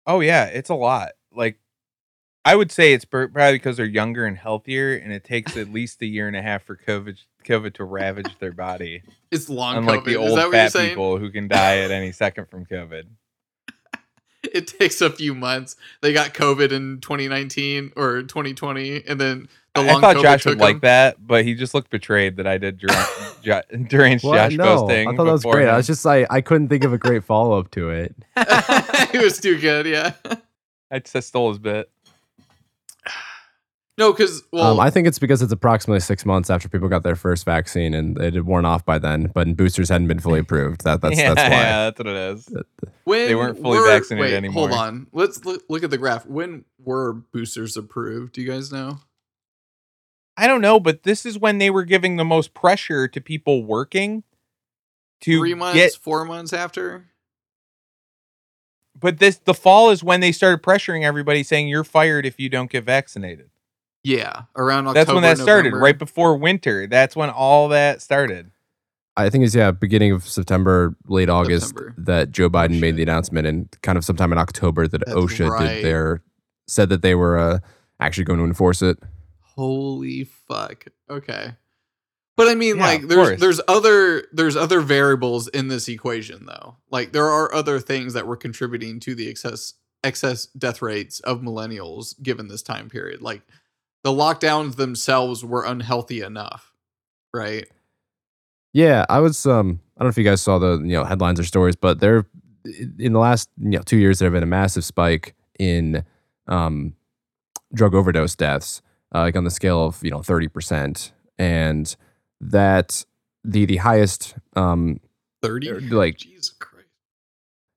Oh 0.06 0.20
yeah, 0.20 0.44
it's 0.44 0.70
a 0.70 0.74
lot. 0.76 1.14
Like 1.32 1.58
I 2.44 2.54
would 2.54 2.70
say 2.70 2.92
it's 2.92 3.04
probably 3.04 3.54
because 3.54 3.76
they're 3.76 3.86
younger 3.86 4.24
and 4.24 4.38
healthier, 4.38 4.94
and 4.94 5.12
it 5.12 5.24
takes 5.24 5.56
at 5.56 5.72
least 5.72 6.00
a 6.00 6.06
year 6.06 6.28
and 6.28 6.36
a 6.36 6.42
half 6.42 6.62
for 6.62 6.76
COVID 6.76 7.18
COVID 7.44 7.74
to 7.74 7.84
ravage 7.84 8.38
their 8.38 8.52
body. 8.52 9.02
It's 9.30 9.48
long 9.48 9.76
Unlike 9.76 10.00
COVID. 10.00 10.04
the 10.04 10.10
Is 10.10 10.16
old 10.16 10.28
that 10.30 10.34
what 10.34 10.42
you're 10.42 10.52
fat 10.52 10.72
saying? 10.72 10.88
people 10.90 11.18
who 11.18 11.30
can 11.30 11.48
die 11.48 11.78
at 11.78 11.90
any 11.90 12.12
second 12.12 12.46
from 12.50 12.66
COVID. 12.66 13.04
it 14.42 14.66
takes 14.66 15.00
a 15.00 15.10
few 15.10 15.34
months. 15.34 15.76
They 16.02 16.12
got 16.12 16.34
COVID 16.34 16.72
in 16.72 17.00
2019 17.00 17.92
or 17.96 18.22
2020, 18.22 19.04
and 19.06 19.20
then 19.20 19.48
the 19.74 19.80
I 19.80 20.00
thought 20.00 20.16
COVID 20.16 20.22
Josh 20.22 20.42
took 20.44 20.50
would 20.50 20.60
like 20.60 20.80
that, 20.82 21.16
but 21.26 21.44
he 21.44 21.54
just 21.54 21.74
looked 21.74 21.90
betrayed 21.90 22.36
that 22.36 22.46
I 22.46 22.58
did 22.58 22.78
dur- 22.78 22.88
jo- 23.42 23.62
deranged 23.88 24.24
Well, 24.24 24.34
Josh 24.34 24.56
no, 24.56 24.64
posting. 24.64 25.08
I 25.08 25.16
thought 25.16 25.24
that 25.24 25.32
was 25.32 25.42
before 25.42 25.54
great. 25.54 25.68
I 25.68 25.76
was 25.76 25.86
just 25.86 26.04
like, 26.04 26.26
I 26.30 26.40
couldn't 26.40 26.68
think 26.68 26.84
of 26.84 26.92
a 26.92 26.98
great 26.98 27.24
follow 27.24 27.58
up 27.58 27.70
to 27.72 27.90
it. 27.90 28.14
it 28.36 29.22
was 29.22 29.40
too 29.40 29.58
good, 29.58 29.86
yeah. 29.86 30.12
I 30.90 31.00
just 31.00 31.28
stole 31.28 31.48
his 31.48 31.58
bit. 31.58 31.90
No, 33.96 34.12
because 34.12 34.42
well, 34.52 34.72
um, 34.72 34.80
I 34.80 34.90
think 34.90 35.06
it's 35.06 35.20
because 35.20 35.40
it's 35.40 35.52
approximately 35.52 36.00
six 36.00 36.26
months 36.26 36.50
after 36.50 36.68
people 36.68 36.88
got 36.88 37.04
their 37.04 37.14
first 37.14 37.44
vaccine 37.44 37.94
and 37.94 38.18
it 38.20 38.34
had 38.34 38.44
worn 38.44 38.64
off 38.64 38.84
by 38.84 38.98
then, 38.98 39.30
but 39.32 39.56
boosters 39.56 39.88
hadn't 39.88 40.08
been 40.08 40.18
fully 40.18 40.40
approved. 40.40 40.82
That 40.82 41.00
that's 41.00 41.16
yeah, 41.16 41.32
that's 41.34 41.48
why. 41.48 41.56
yeah, 41.56 41.84
that's 41.84 41.98
what 41.98 42.06
it 42.08 42.16
is. 42.16 42.48
when 43.04 43.28
they 43.28 43.34
weren't 43.36 43.58
fully 43.60 43.78
were- 43.78 43.86
vaccinated 43.86 44.32
wait, 44.32 44.36
anymore. 44.36 44.68
Hold 44.68 44.80
on, 44.80 45.06
let's 45.12 45.44
look, 45.44 45.62
look 45.68 45.84
at 45.84 45.90
the 45.90 45.98
graph. 45.98 46.26
When 46.26 46.64
were 46.82 47.12
boosters 47.12 47.76
approved? 47.76 48.32
Do 48.32 48.40
you 48.42 48.48
guys 48.48 48.72
know? 48.72 48.98
I 50.36 50.48
don't 50.48 50.60
know, 50.60 50.80
but 50.80 51.04
this 51.04 51.24
is 51.24 51.38
when 51.38 51.58
they 51.58 51.70
were 51.70 51.84
giving 51.84 52.16
the 52.16 52.24
most 52.24 52.52
pressure 52.52 53.06
to 53.06 53.20
people 53.20 53.64
working 53.64 54.24
to 55.20 55.38
Three 55.38 55.54
months, 55.54 55.76
get. 55.76 55.92
four 55.94 56.24
months 56.24 56.52
after. 56.52 57.10
But 58.98 59.18
this 59.18 59.36
the 59.36 59.54
fall 59.54 59.90
is 59.90 60.02
when 60.02 60.18
they 60.18 60.32
started 60.32 60.64
pressuring 60.64 61.04
everybody, 61.04 61.44
saying 61.44 61.68
you're 61.68 61.84
fired 61.84 62.26
if 62.26 62.40
you 62.40 62.48
don't 62.48 62.70
get 62.70 62.82
vaccinated. 62.82 63.50
Yeah, 64.04 64.42
around 64.54 64.86
October. 64.86 64.94
That's 65.04 65.12
when 65.14 65.22
that 65.22 65.38
started, 65.38 65.70
November. 65.70 65.84
right 65.84 65.98
before 65.98 66.36
winter. 66.36 66.86
That's 66.86 67.16
when 67.16 67.30
all 67.30 67.68
that 67.68 68.02
started. 68.02 68.50
I 69.16 69.30
think 69.30 69.44
it's 69.44 69.54
yeah, 69.54 69.70
beginning 69.70 70.12
of 70.12 70.28
September, 70.28 70.96
late 71.06 71.28
August 71.30 71.68
September. 71.68 71.94
that 71.98 72.30
Joe 72.30 72.50
Biden 72.50 72.80
made 72.80 72.96
the 72.96 73.02
announcement, 73.02 73.46
and 73.46 73.68
kind 73.82 73.96
of 73.96 74.04
sometime 74.04 74.30
in 74.32 74.38
October 74.38 74.86
that 74.88 75.02
That's 75.06 75.16
OSHA 75.16 75.48
right. 75.50 75.74
did 75.76 75.84
their 75.84 76.22
said 76.66 76.88
that 76.90 77.02
they 77.02 77.14
were 77.14 77.38
uh, 77.38 77.58
actually 78.00 78.24
going 78.24 78.38
to 78.40 78.44
enforce 78.44 78.82
it. 78.82 78.98
Holy 79.40 80.24
fuck. 80.24 80.86
Okay. 81.08 81.52
But 82.36 82.48
I 82.48 82.56
mean 82.56 82.78
Yeah, 82.78 82.86
like 82.86 83.02
there's 83.02 83.28
course. 83.28 83.40
there's 83.40 83.60
other 83.68 84.26
there's 84.32 84.56
other 84.56 84.80
variables 84.80 85.46
in 85.48 85.68
this 85.68 85.88
equation 85.88 86.46
though. 86.46 86.76
Like 86.90 87.12
there 87.12 87.28
are 87.28 87.54
other 87.54 87.78
things 87.78 88.14
that 88.14 88.26
were 88.26 88.36
contributing 88.36 88.98
to 89.00 89.14
the 89.14 89.28
excess 89.28 89.74
excess 90.02 90.46
death 90.46 90.82
rates 90.82 91.20
of 91.20 91.40
millennials 91.42 92.20
given 92.20 92.48
this 92.48 92.62
time 92.62 92.88
period. 92.90 93.22
Like 93.22 93.42
the 94.04 94.10
lockdowns 94.10 94.76
themselves 94.76 95.44
were 95.44 95.64
unhealthy 95.64 96.20
enough, 96.20 96.72
right? 97.32 97.66
Yeah, 98.72 99.04
I 99.08 99.18
was. 99.20 99.46
Um, 99.46 99.80
I 99.96 100.00
don't 100.02 100.06
know 100.06 100.10
if 100.10 100.18
you 100.18 100.24
guys 100.24 100.42
saw 100.42 100.58
the 100.58 100.78
you 100.78 100.92
know 100.92 101.04
headlines 101.04 101.40
or 101.40 101.44
stories, 101.44 101.74
but 101.76 102.00
there 102.00 102.26
in 102.98 103.12
the 103.12 103.18
last 103.18 103.48
you 103.58 103.70
know 103.70 103.82
two 103.82 103.96
years 103.96 104.18
there 104.18 104.26
have 104.26 104.32
been 104.34 104.42
a 104.42 104.46
massive 104.46 104.84
spike 104.84 105.34
in 105.58 106.04
um, 106.48 106.94
drug 107.72 107.94
overdose 107.94 108.34
deaths, 108.36 108.82
uh, 109.14 109.20
like 109.20 109.36
on 109.36 109.44
the 109.44 109.50
scale 109.50 109.84
of 109.84 110.02
you 110.04 110.10
know 110.10 110.22
thirty 110.22 110.48
percent, 110.48 111.12
and 111.38 111.96
that 112.40 113.04
the 113.44 113.64
the 113.64 113.76
highest 113.76 114.34
um, 114.56 114.98
30 115.42 115.70
Er, 115.70 115.80
like- 115.80 116.16
Jesus 116.18 116.50
Christ. 116.50 116.88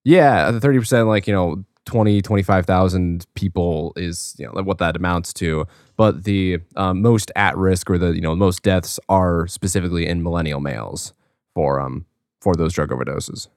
yeah 0.03 0.49
the 0.51 0.59
thirty 0.59 0.79
percent 0.79 1.07
like 1.07 1.27
you 1.27 1.33
know 1.33 1.63
20 1.87 2.21
25,000 2.21 3.25
people 3.33 3.93
is 3.95 4.35
you 4.37 4.45
know 4.45 4.61
what 4.61 4.77
that 4.77 4.95
amounts 4.95 5.33
to. 5.33 5.65
But 5.95 6.25
the 6.25 6.59
um, 6.75 7.01
most 7.01 7.31
at 7.35 7.57
risk 7.57 7.89
or 7.89 7.97
the 7.97 8.13
you 8.13 8.21
know 8.21 8.35
most 8.35 8.61
deaths 8.61 8.99
are 9.09 9.47
specifically 9.47 10.05
in 10.05 10.21
millennial 10.21 10.59
males 10.59 11.13
for 11.55 11.79
um 11.79 12.05
for 12.41 12.53
those 12.55 12.73
drug 12.73 12.89
overdoses. 12.89 13.47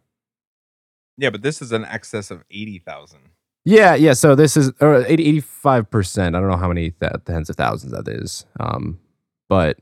Yeah, 1.18 1.28
but 1.30 1.42
this 1.42 1.60
is 1.60 1.72
an 1.72 1.84
excess 1.84 2.30
of 2.30 2.42
eighty 2.50 2.78
thousand. 2.78 3.20
yeah 3.66 3.94
yeah 3.94 4.14
so 4.14 4.34
this 4.34 4.56
is 4.56 4.72
or 4.80 5.04
80 5.04 5.42
85% 5.42 6.28
i 6.28 6.30
don't 6.40 6.48
know 6.48 6.56
how 6.56 6.68
many 6.68 6.94
that 7.00 7.26
tens 7.26 7.50
of 7.50 7.56
thousands 7.56 7.92
that 7.92 8.08
is 8.08 8.46
um 8.58 8.98
but 9.50 9.76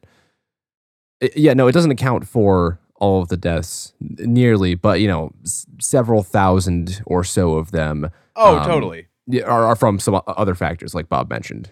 it- 1.20 1.36
yeah 1.36 1.54
no 1.54 1.68
it 1.68 1.72
doesn't 1.72 1.92
account 1.92 2.26
for 2.26 2.80
all 2.96 3.22
of 3.22 3.28
the 3.28 3.36
deaths 3.36 3.92
nearly 4.00 4.74
but 4.74 5.00
you 5.00 5.06
know 5.06 5.30
s- 5.44 5.64
several 5.80 6.24
thousand 6.24 7.00
or 7.06 7.22
so 7.22 7.54
of 7.54 7.70
them 7.70 8.10
Oh, 8.38 8.58
Um, 8.58 8.66
totally. 8.66 9.08
yeah, 9.26 9.42
are, 9.42 9.66
are 9.66 9.76
from 9.76 9.98
some 9.98 10.20
other 10.26 10.54
factors 10.54 10.94
like 10.94 11.08
bob 11.08 11.28
mentioned 11.28 11.70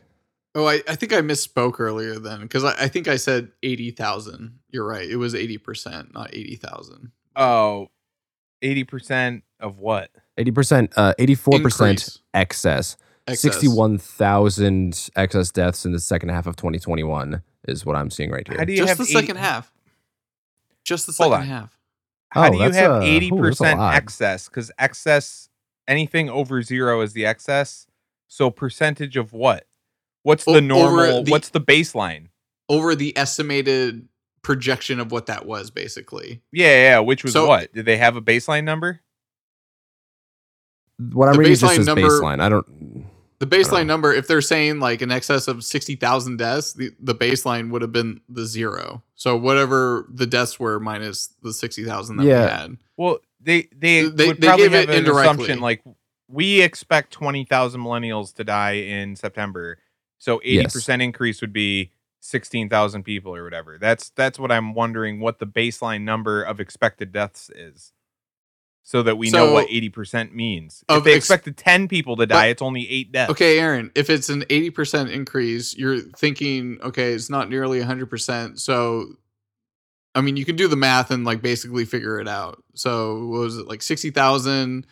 Oh, 0.54 0.66
I, 0.66 0.82
I 0.88 0.94
think 0.96 1.12
I 1.12 1.20
misspoke 1.20 1.78
earlier 1.80 2.18
then 2.18 2.40
because 2.40 2.64
I, 2.64 2.72
I 2.84 2.88
think 2.88 3.08
I 3.08 3.16
said 3.16 3.50
80,000. 3.62 4.58
You're 4.70 4.86
right. 4.86 5.06
It 5.06 5.16
was 5.16 5.34
80%, 5.34 6.14
not 6.14 6.30
80,000. 6.34 7.12
Oh, 7.36 7.88
80% 8.64 9.42
of 9.60 9.78
what? 9.80 10.10
80% 10.38 10.94
uh 10.96 11.12
84% 11.18 11.54
Increase. 11.56 12.18
excess, 12.32 12.96
Excess. 13.28 13.42
61,000 13.42 15.10
excess 15.16 15.50
deaths 15.50 15.84
in 15.84 15.92
the 15.92 15.98
second 16.00 16.30
half 16.30 16.46
of 16.46 16.56
2021 16.56 17.42
is 17.68 17.84
what 17.84 17.96
i'm 17.96 18.08
seeing 18.10 18.30
right 18.30 18.46
here 18.48 18.56
How 18.58 18.64
do 18.64 18.72
you 18.72 18.78
Just 18.78 18.88
have 18.88 18.98
the 18.98 19.04
80 19.04 19.12
second 19.12 19.36
half. 19.36 19.72
Just 20.84 21.06
the 21.06 21.12
second 21.12 21.42
half. 21.42 21.76
How 22.30 22.48
Oh, 22.48 22.50
do 22.52 22.56
you 22.58 22.62
have 22.70 22.74
a- 22.92 22.98
ooh, 22.98 23.02
eighty 23.02 23.28
that's 23.30 23.38
a 23.38 23.42
percent 23.42 23.78
lot. 23.78 23.94
excess? 23.94 24.48
Because 24.48 24.70
excess, 24.78 25.48
anything 25.88 26.28
over 26.30 26.62
zero 26.62 27.00
is 27.00 27.12
the 27.12 27.26
excess. 27.26 27.86
So 28.28 28.50
percentage 28.50 29.16
of 29.16 29.32
what? 29.32 29.66
What's 30.22 30.44
the 30.44 30.52
over 30.52 30.60
normal? 30.60 31.22
the- 31.22 31.30
what's 31.30 31.50
the 31.50 31.60
baseline? 31.60 32.28
Over 32.68 32.94
the 32.96 33.16
estimated 33.16 34.08
projection 34.42 34.98
of 35.00 35.12
what 35.12 35.26
that 35.26 35.46
was, 35.46 35.70
basically. 35.70 36.42
Yeah, 36.52 36.66
yeah. 36.68 36.98
Which 36.98 37.22
was 37.24 37.32
So- 37.32 37.46
what? 37.46 37.72
Did 37.72 37.84
they 37.86 37.96
have 37.96 38.16
a 38.16 38.22
baseline 38.22 38.64
number? 38.64 39.00
what 41.12 41.28
i'm 41.28 41.34
The 41.34 41.40
reading 41.40 41.54
just 41.56 41.64
baseline 41.64 41.78
as 41.80 41.86
number- 41.86 42.08
baseline 42.08 42.40
i 42.40 42.48
don't 42.48 43.06
The 43.38 43.46
baseline 43.46 43.84
number, 43.84 44.14
if 44.14 44.26
they're 44.26 44.40
saying 44.40 44.80
like 44.80 45.02
an 45.02 45.10
excess 45.12 45.46
of 45.46 45.62
60,000 45.62 46.38
deaths, 46.38 46.72
the, 46.72 46.90
the 46.98 47.14
baseline 47.14 47.68
would 47.70 47.82
have 47.82 47.92
been 47.92 48.22
the 48.30 48.46
zero. 48.46 49.02
So 49.14 49.36
whatever 49.36 50.06
the 50.08 50.24
deaths 50.24 50.58
were 50.58 50.80
minus 50.80 51.34
the 51.42 51.52
60,000 51.52 52.16
that 52.16 52.24
Yeah. 52.24 52.44
we 52.46 52.50
had. 52.50 52.76
Well, 52.96 53.18
they 53.46 53.68
they, 53.74 54.02
They- 54.02 54.26
would 54.28 54.40
they 54.40 54.46
probably 54.48 54.64
gave 54.66 54.72
have 54.72 54.82
it 54.82 54.90
an 54.90 54.96
indirectly. 54.98 55.22
assumption 55.22 55.60
like 55.60 55.82
we 56.28 56.60
expect 56.60 57.12
twenty 57.12 57.44
thousand 57.44 57.80
millennials 57.80 58.34
to 58.34 58.44
die 58.44 58.72
in 58.72 59.16
September, 59.16 59.78
so 60.18 60.40
eighty 60.44 60.56
Yes. 60.62 60.72
percent 60.74 61.00
increase 61.00 61.40
would 61.40 61.52
be 61.54 61.92
sixteen 62.20 62.68
thousand 62.68 63.04
people 63.04 63.34
or 63.34 63.44
whatever. 63.44 63.78
That's 63.80 64.10
that's 64.10 64.38
what 64.38 64.52
I'm 64.52 64.74
wondering 64.74 65.20
what 65.20 65.38
the 65.38 65.46
baseline 65.46 66.02
number 66.02 66.42
of 66.42 66.58
expected 66.60 67.12
deaths 67.12 67.48
is, 67.54 67.92
so 68.82 69.04
that 69.04 69.16
we 69.18 69.30
know 69.30 69.52
what 69.52 69.68
eighty 69.70 69.88
percent 69.88 70.34
means. 70.34 70.82
If 70.88 71.04
they 71.04 71.12
ex- 71.14 71.26
expected 71.26 71.56
ten 71.56 71.86
people 71.86 72.16
to 72.16 72.26
die, 72.26 72.46
it's 72.46 72.62
only 72.62 72.90
eight 72.90 73.12
deaths. 73.12 73.30
Okay, 73.30 73.60
Aaron, 73.60 73.92
if 73.94 74.10
it's 74.10 74.28
an 74.28 74.42
80% 74.42 75.10
increase, 75.12 75.76
you're 75.76 76.00
thinking, 76.00 76.78
okay, 76.82 77.12
it's 77.12 77.30
not 77.30 77.48
nearly 77.48 77.80
100%. 77.80 78.58
So, 78.58 79.14
I 80.16 80.22
mean, 80.22 80.36
you 80.36 80.44
can 80.44 80.56
do 80.56 80.66
the 80.66 80.76
math 80.76 81.10
and 81.10 81.24
like 81.24 81.42
basically 81.42 81.84
figure 81.84 82.18
it 82.18 82.26
out. 82.26 82.62
So, 82.74 83.26
what 83.26 83.40
was 83.40 83.58
it 83.58 83.68
like 83.68 83.82
60,000? 83.82 84.86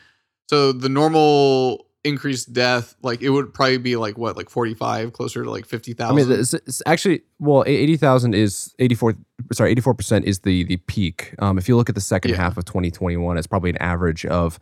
So, 0.50 0.70
the 0.72 0.88
normal 0.90 1.86
increased 2.04 2.52
death, 2.52 2.94
like 3.02 3.22
it 3.22 3.30
would 3.30 3.54
probably 3.54 3.78
be 3.78 3.96
like 3.96 4.18
what, 4.18 4.36
like 4.36 4.50
45, 4.50 5.14
closer 5.14 5.42
to 5.42 5.50
like 5.50 5.64
50,000. 5.64 6.12
I 6.12 6.14
mean, 6.14 6.30
it's, 6.40 6.52
it's 6.52 6.82
actually 6.84 7.22
well, 7.38 7.64
eighty 7.66 7.96
thousand 7.96 8.34
is 8.34 8.74
eighty 8.78 8.94
four. 8.94 9.14
Sorry, 9.52 9.70
eighty 9.70 9.80
four 9.80 9.94
percent 9.94 10.26
is 10.26 10.40
the 10.40 10.64
the 10.64 10.76
peak. 10.76 11.34
Um, 11.38 11.56
if 11.56 11.68
you 11.68 11.76
look 11.76 11.88
at 11.88 11.94
the 11.94 12.00
second 12.02 12.32
Yeah. 12.32 12.36
half 12.36 12.58
of 12.58 12.66
twenty 12.66 12.90
twenty 12.90 13.16
one, 13.16 13.38
it's 13.38 13.46
probably 13.46 13.70
an 13.70 13.78
average 13.78 14.26
of 14.26 14.58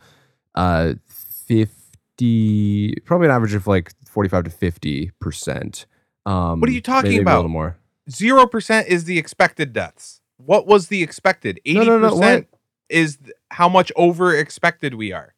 uh 0.55 0.93
fifty, 1.07 2.95
probably 3.05 3.27
an 3.27 3.33
average 3.33 3.53
of 3.53 3.67
like 3.67 3.91
forty 4.07 4.29
five 4.29 4.45
to 4.45 4.49
fifty 4.49 5.11
percent. 5.19 5.85
Um, 6.25 6.59
What 6.61 6.69
are 6.69 6.73
you 6.73 6.81
talking 6.81 7.11
maybe 7.11 7.21
about? 7.21 7.35
A 7.35 7.37
little 7.39 7.49
more. 7.49 7.77
Zero 8.09 8.45
percent 8.47 8.87
is 8.87 9.03
the 9.05 9.17
expected 9.17 9.73
deaths. 9.73 10.21
What 10.45 10.67
was 10.67 10.87
the 10.87 11.01
expected? 11.03 11.59
No, 11.65 11.71
Eighty 11.81 11.85
no, 11.89 11.99
no, 11.99 12.09
percent 12.09 12.47
what? 12.49 12.59
is 12.89 13.17
th- 13.17 13.31
how 13.51 13.69
much 13.69 13.91
over 13.95 14.35
expected 14.35 14.93
we 14.95 15.11
are. 15.11 15.33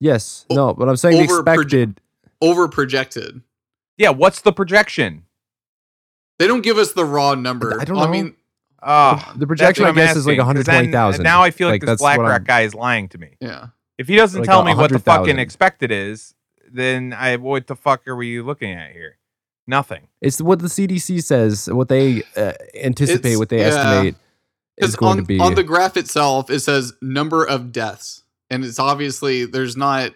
Yes, 0.00 0.46
O- 0.50 0.54
no, 0.54 0.74
but 0.74 0.88
I'm 0.88 0.96
saying 0.96 1.16
the 1.26 1.32
over 1.32 1.42
proje- 1.42 1.96
over 2.40 2.68
projected. 2.68 3.42
Yeah, 3.96 4.10
what's 4.10 4.40
the 4.42 4.52
projection? 4.52 5.24
They 6.38 6.46
don't 6.46 6.60
give 6.62 6.78
us 6.78 6.92
the 6.92 7.04
raw 7.04 7.34
number. 7.34 7.80
I 7.80 7.84
don't 7.84 7.98
I 7.98 8.06
mean, 8.08 8.36
Uh, 8.80 9.20
The 9.34 9.46
projection, 9.46 9.86
I 9.86 9.92
guess, 9.92 10.14
is 10.14 10.24
like 10.24 10.38
120,000. 10.38 11.24
Now 11.24 11.42
I 11.42 11.50
feel 11.50 11.66
like, 11.66 11.74
Like, 11.74 11.80
this 11.80 11.88
that's 11.88 12.02
what 12.02 12.16
BlackRock 12.18 12.44
guy 12.44 12.60
is 12.60 12.76
lying 12.76 13.08
to 13.08 13.18
me. 13.18 13.30
yeah. 13.40 13.68
If 13.98 14.06
he 14.06 14.14
doesn't 14.14 14.42
Like 14.42 14.48
tell 14.48 14.62
me 14.62 14.72
what 14.72 14.92
the 14.92 15.00
fucking 15.00 15.22
100,000. 15.34 15.38
expected 15.40 15.90
is, 15.90 16.34
then 16.70 17.12
I 17.12 17.34
what 17.36 17.66
the 17.66 17.74
fuck 17.74 18.06
are 18.06 18.14
we 18.14 18.40
looking 18.40 18.70
at 18.70 18.92
here? 18.92 19.17
Nothing. 19.68 20.08
It's 20.22 20.40
what 20.40 20.58
the 20.60 20.66
CDC 20.68 21.22
says, 21.22 21.68
what 21.70 21.88
they 21.88 22.22
uh, 22.36 22.54
anticipate, 22.82 23.20
It's- 23.26 23.38
what 23.38 23.50
they 23.50 23.58
yeah. 23.58 23.66
estimate 23.66 24.14
is 24.78 24.92
Because 24.92 24.96
going 24.96 25.10
on, 25.10 25.16
to 25.18 25.22
be. 25.24 25.38
on 25.38 25.54
the 25.54 25.62
graph 25.62 25.96
itself, 25.96 26.50
it 26.50 26.60
says 26.60 26.94
number 27.02 27.44
of 27.44 27.70
deaths, 27.70 28.22
and 28.48 28.64
it's 28.64 28.78
obviously 28.78 29.44
there's 29.44 29.76
not. 29.76 30.12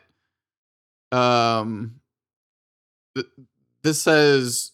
Um, 1.12 2.00
th- 3.14 3.26
this 3.82 4.00
says 4.00 4.72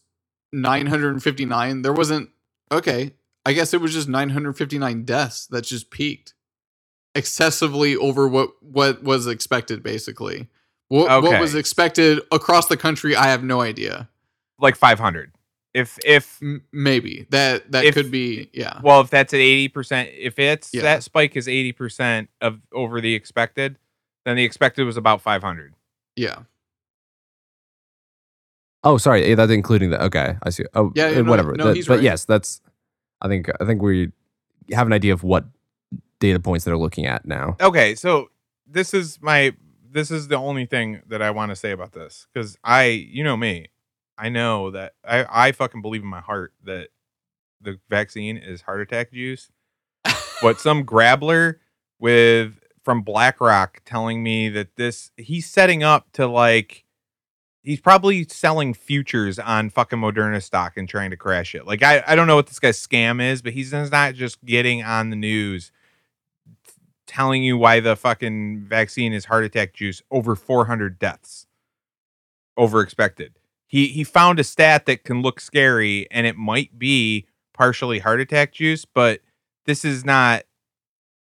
959. 0.53 1.83
There 1.83 1.93
wasn't. 1.93 2.31
Okay, 2.70 3.14
I 3.45 3.53
guess 3.55 3.74
it 3.74 3.81
was 3.81 3.93
just 3.93 4.09
959 4.09 5.05
deaths 5.05 5.47
that 5.49 5.64
just 5.64 5.91
peaked, 5.91 6.35
excessively 7.14 7.97
over 7.97 8.29
what 8.29 8.51
what 8.62 9.03
was 9.03 9.26
expected. 9.26 9.83
Basically, 9.83 10.47
what 10.89 11.22
what 11.22 11.41
was 11.41 11.55
expected 11.57 12.20
across 12.31 12.68
the 12.68 12.76
country, 12.76 13.16
I 13.16 13.26
have 13.29 13.43
no 13.43 13.61
idea. 13.61 14.09
Like 14.59 14.76
500. 14.76 15.32
If 15.74 15.98
if 16.04 16.40
maybe 16.72 17.26
that 17.30 17.70
that 17.72 17.84
If- 17.84 17.94
could 17.94 18.11
be 18.11 18.48
yeah. 18.52 18.80
well, 18.82 19.00
if 19.02 19.11
that's 19.11 19.32
at 19.34 19.40
80%, 19.40 20.09
if 20.16 20.38
it's 20.38 20.72
Yeah. 20.74 20.82
that 20.82 21.02
spike 21.02 21.36
is 21.36 21.46
80% 21.46 22.28
of 22.40 22.61
over 22.72 23.00
the 23.00 23.14
expected, 23.14 23.78
then 24.24 24.36
the 24.36 24.44
expected 24.44 24.84
was 24.84 24.96
about 24.96 25.20
500. 25.22 25.74
Yeah. 26.16 26.40
oh, 28.84 28.96
sorry, 28.96 29.24
eh, 29.24 29.34
that's 29.34 29.52
including 29.52 29.90
that. 29.90 30.00
Okay, 30.02 30.36
I 30.42 30.50
see. 30.50 30.64
Oh, 30.74 30.92
Yeah, 30.94 31.06
eh, 31.06 31.22
no, 31.22 31.30
whatever. 31.30 31.52
no, 31.54 31.66
That- 31.68 31.76
he's 31.76 31.86
but 31.86 31.94
right. 31.96 32.02
yes, 32.04 32.24
that's. 32.24 32.61
I 33.20 33.28
think 33.28 33.48
I 33.61 33.64
think 33.64 33.82
we 33.82 34.11
have 34.72 34.86
an 34.86 34.92
idea 34.92 35.12
of 35.12 35.22
what 35.24 35.44
data 36.20 36.38
points 36.40 36.64
they're 36.64 36.78
looking 36.78 37.06
at 37.06 37.26
now. 37.26 37.56
Okay, 37.61 37.94
so 37.94 38.30
this 38.66 38.94
is 38.94 39.18
my 39.20 39.54
this 39.90 40.11
is 40.11 40.28
the 40.28 40.36
only 40.36 40.66
thing 40.66 41.02
that 41.09 41.20
I 41.22 41.30
want 41.30 41.50
to 41.50 41.56
say 41.56 41.70
about 41.72 41.92
this 41.92 42.26
because 42.32 42.56
I, 42.62 42.84
you 42.84 43.24
know 43.24 43.36
me, 43.36 43.68
I 44.18 44.28
know 44.28 44.70
that 44.72 44.94
I 45.06 45.26
I 45.48 45.52
fucking 45.52 45.82
believe 45.82 46.02
in 46.02 46.08
my 46.08 46.20
heart 46.20 46.52
that 46.64 46.88
the 47.60 47.78
vaccine 47.88 48.36
is 48.36 48.62
heart 48.62 48.80
attack 48.80 49.12
juice, 49.12 49.50
but 50.42 50.60
some 50.60 50.84
grabbler 50.84 51.60
with 51.98 52.58
from 52.84 53.02
BlackRock 53.02 53.82
telling 53.84 54.22
me 54.22 54.48
that 54.48 54.76
this 54.76 55.10
he's 55.16 55.48
setting 55.48 55.82
up 55.82 56.10
to 56.12 56.26
like 56.26 56.84
he's 57.62 57.80
probably 57.80 58.26
selling 58.28 58.74
futures 58.74 59.38
on 59.38 59.70
fucking 59.70 59.98
Moderna 59.98 60.42
stock 60.42 60.76
and 60.76 60.88
trying 60.88 61.10
to 61.10 61.16
crash 61.16 61.54
it. 61.54 61.66
Like 61.66 61.82
I 61.82 62.02
I 62.06 62.16
don't 62.16 62.26
know 62.26 62.36
what 62.36 62.46
this 62.46 62.58
guy's 62.58 62.84
scam 62.84 63.22
is, 63.22 63.42
but 63.42 63.52
he's 63.52 63.72
not 63.72 64.14
just 64.14 64.44
getting 64.44 64.82
on 64.82 65.10
the 65.10 65.16
news 65.16 65.70
telling 67.06 67.42
you 67.42 67.56
why 67.56 67.80
the 67.80 67.96
fucking 67.96 68.60
vaccine 68.60 69.12
is 69.12 69.24
heart 69.24 69.44
attack 69.44 69.72
juice 69.72 70.02
over 70.10 70.36
400 70.36 70.98
deaths 70.98 71.46
over 72.56 72.80
expected. 72.80 73.38
He 73.68 73.86
he 73.86 74.02
found 74.02 74.40
a 74.40 74.44
stat 74.44 74.86
that 74.86 75.04
can 75.04 75.22
look 75.22 75.40
scary 75.40 76.08
and 76.10 76.26
it 76.26 76.36
might 76.36 76.78
be 76.78 77.26
partially 77.54 78.00
heart 78.00 78.20
attack 78.20 78.52
juice, 78.52 78.84
but 78.84 79.20
this 79.66 79.84
is 79.84 80.04
not 80.04 80.42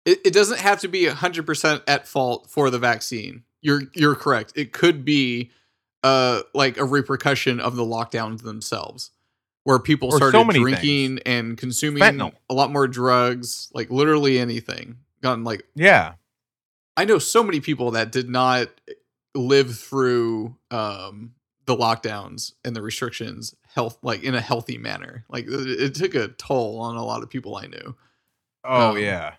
it, 0.05 0.19
it 0.27 0.33
doesn't 0.35 0.61
have 0.61 0.81
to 0.81 0.89
be 0.89 1.07
100% 1.07 1.83
at 1.87 2.07
fault 2.07 2.51
for 2.51 2.69
the 2.69 2.79
vaccine 2.79 3.45
you're 3.63 3.83
you're 3.95 4.15
correct 4.15 4.53
it 4.55 4.73
could 4.73 5.05
be 5.05 5.51
uh 6.03 6.43
like 6.53 6.77
a 6.77 6.85
repercussion 6.85 7.59
of 7.59 7.77
the 7.77 7.83
lockdowns 7.83 8.43
themselves 8.43 9.11
where 9.65 9.79
people 9.79 10.09
Or 10.09 10.19
so 10.19 10.29
started 10.29 10.45
many 10.45 10.61
drinking 10.61 11.21
and 11.25 11.57
consuming 11.57 12.03
Fentanyl. 12.03 12.33
a 12.51 12.55
lot 12.55 12.71
more 12.71 12.87
drugs 12.87 13.71
like 13.73 13.91
literally 13.91 14.39
anything 14.39 14.99
gotten 15.23 15.45
like 15.45 15.65
yeah. 15.75 16.15
i 16.97 17.05
know 17.07 17.19
so 17.19 17.43
many 17.43 17.61
people 17.61 17.93
that 17.93 18.13
did 18.13 18.29
not 18.29 18.69
live 19.35 19.77
through 19.77 20.57
um 20.71 21.33
the 21.67 21.77
lockdowns 21.77 22.53
and 22.65 22.75
the 22.77 22.83
restrictions 22.83 23.55
health 23.75 23.99
like 24.03 24.23
in 24.23 24.35
a 24.35 24.41
healthy 24.41 24.77
manner 24.79 25.25
like 25.29 25.47
it, 25.47 25.81
it 25.81 25.95
took 25.95 26.15
a 26.15 26.29
toll 26.29 26.79
on 26.81 26.97
a 26.97 27.05
lot 27.05 27.23
of 27.23 27.31
people 27.31 27.57
i 27.57 27.67
knew 27.67 27.95
Oh 28.67 28.91
Um, 28.93 28.99
yeah. 28.99 29.35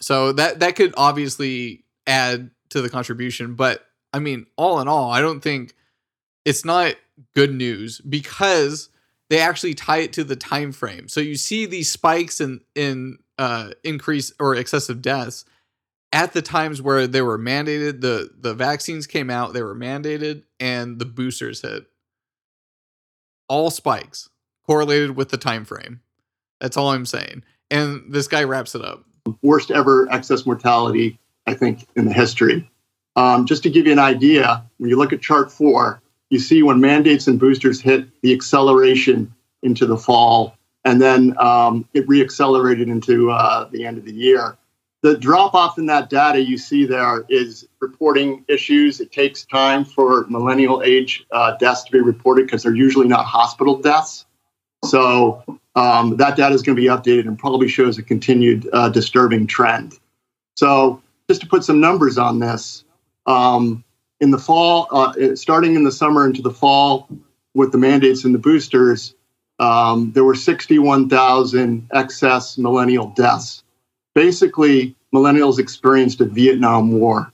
so 0.00 0.32
that 0.32 0.60
that 0.60 0.76
could 0.76 0.94
obviously 0.96 1.84
add 2.06 2.50
to 2.70 2.80
the 2.80 2.88
contribution, 2.88 3.54
but 3.54 3.84
I 4.14 4.18
mean, 4.18 4.46
all 4.56 4.80
in 4.80 4.88
all, 4.88 5.10
I 5.10 5.20
don't 5.20 5.40
think 5.40 5.74
it's 6.44 6.64
not 6.64 6.94
good 7.34 7.52
news 7.54 8.00
because 8.00 8.88
they 9.28 9.40
actually 9.40 9.74
tie 9.74 9.98
it 9.98 10.12
to 10.14 10.24
the 10.24 10.36
time 10.36 10.72
frame. 10.72 11.08
So 11.08 11.20
you 11.20 11.36
see 11.36 11.66
these 11.66 11.90
spikes 11.92 12.40
in 12.40 12.60
in 12.74 13.18
uh 13.38 13.72
increase 13.84 14.32
or 14.40 14.54
excessive 14.54 15.02
deaths 15.02 15.44
at 16.12 16.32
the 16.32 16.42
times 16.42 16.80
where 16.80 17.06
they 17.06 17.22
were 17.22 17.38
mandated, 17.38 18.00
the 18.00 18.30
the 18.38 18.54
vaccines 18.54 19.06
came 19.06 19.30
out, 19.30 19.52
they 19.52 19.62
were 19.62 19.74
mandated 19.74 20.44
and 20.60 20.98
the 20.98 21.04
boosters 21.04 21.62
hit. 21.62 21.86
All 23.48 23.70
spikes 23.70 24.28
correlated 24.66 25.16
with 25.16 25.28
the 25.28 25.36
time 25.36 25.64
frame. 25.64 26.00
That's 26.60 26.76
all 26.76 26.90
I'm 26.90 27.06
saying. 27.06 27.42
And 27.70 28.12
this 28.12 28.28
guy 28.28 28.44
wraps 28.44 28.74
it 28.74 28.82
up. 28.82 29.04
worst 29.42 29.70
ever 29.70 30.08
excess 30.10 30.46
mortality, 30.46 31.18
I 31.46 31.54
think, 31.54 31.86
in 31.96 32.06
the 32.06 32.12
history. 32.12 32.68
Um, 33.16 33.46
just 33.46 33.62
to 33.62 33.70
give 33.70 33.86
you 33.86 33.92
an 33.92 33.98
idea, 33.98 34.64
when 34.78 34.90
you 34.90 34.96
look 34.96 35.12
at 35.12 35.20
chart 35.20 35.50
four, 35.50 36.02
you 36.30 36.38
see 36.38 36.62
when 36.62 36.80
mandates 36.80 37.26
and 37.26 37.38
boosters 37.38 37.80
hit 37.80 38.08
the 38.22 38.32
acceleration 38.32 39.32
into 39.62 39.86
the 39.86 39.96
fall, 39.96 40.56
and 40.84 41.00
then 41.00 41.34
um, 41.38 41.88
it 41.94 42.06
reaccelerated 42.06 42.88
into 42.88 43.30
uh, 43.30 43.68
the 43.70 43.86
end 43.86 43.98
of 43.98 44.04
the 44.04 44.12
year. 44.12 44.56
The 45.06 45.16
drop 45.16 45.54
off 45.54 45.78
in 45.78 45.86
that 45.86 46.10
data 46.10 46.40
you 46.40 46.58
see 46.58 46.84
there 46.84 47.24
is 47.28 47.68
reporting 47.78 48.44
issues. 48.48 48.98
It 48.98 49.12
takes 49.12 49.44
time 49.44 49.84
for 49.84 50.26
millennial 50.28 50.82
age 50.82 51.24
uh, 51.30 51.56
deaths 51.58 51.84
to 51.84 51.92
be 51.92 52.00
reported 52.00 52.46
because 52.46 52.64
they're 52.64 52.74
usually 52.74 53.06
not 53.06 53.24
hospital 53.24 53.78
deaths. 53.78 54.26
So 54.84 55.44
um, 55.76 56.16
that 56.16 56.36
data 56.36 56.52
is 56.52 56.62
going 56.62 56.74
to 56.74 56.82
be 56.82 56.88
updated 56.88 57.28
and 57.28 57.38
probably 57.38 57.68
shows 57.68 57.98
a 57.98 58.02
continued 58.02 58.68
uh, 58.72 58.88
disturbing 58.88 59.46
trend. 59.46 59.96
So 60.56 61.00
just 61.30 61.40
to 61.42 61.46
put 61.46 61.62
some 61.62 61.78
numbers 61.78 62.18
on 62.18 62.40
this, 62.40 62.82
um, 63.26 63.84
in 64.20 64.32
the 64.32 64.38
fall, 64.38 64.88
uh, 64.90 65.36
starting 65.36 65.76
in 65.76 65.84
the 65.84 65.92
summer 65.92 66.26
into 66.26 66.42
the 66.42 66.50
fall, 66.50 67.08
with 67.54 67.70
the 67.70 67.78
mandates 67.78 68.24
and 68.24 68.34
the 68.34 68.40
boosters, 68.40 69.14
um, 69.60 70.10
there 70.14 70.24
were 70.24 70.34
61,000 70.34 71.86
excess 71.92 72.58
millennial 72.58 73.06
deaths. 73.10 73.62
Basically, 74.16 74.95
millennials 75.14 75.58
experienced 75.58 76.20
a 76.20 76.24
Vietnam 76.24 76.92
War 76.92 77.32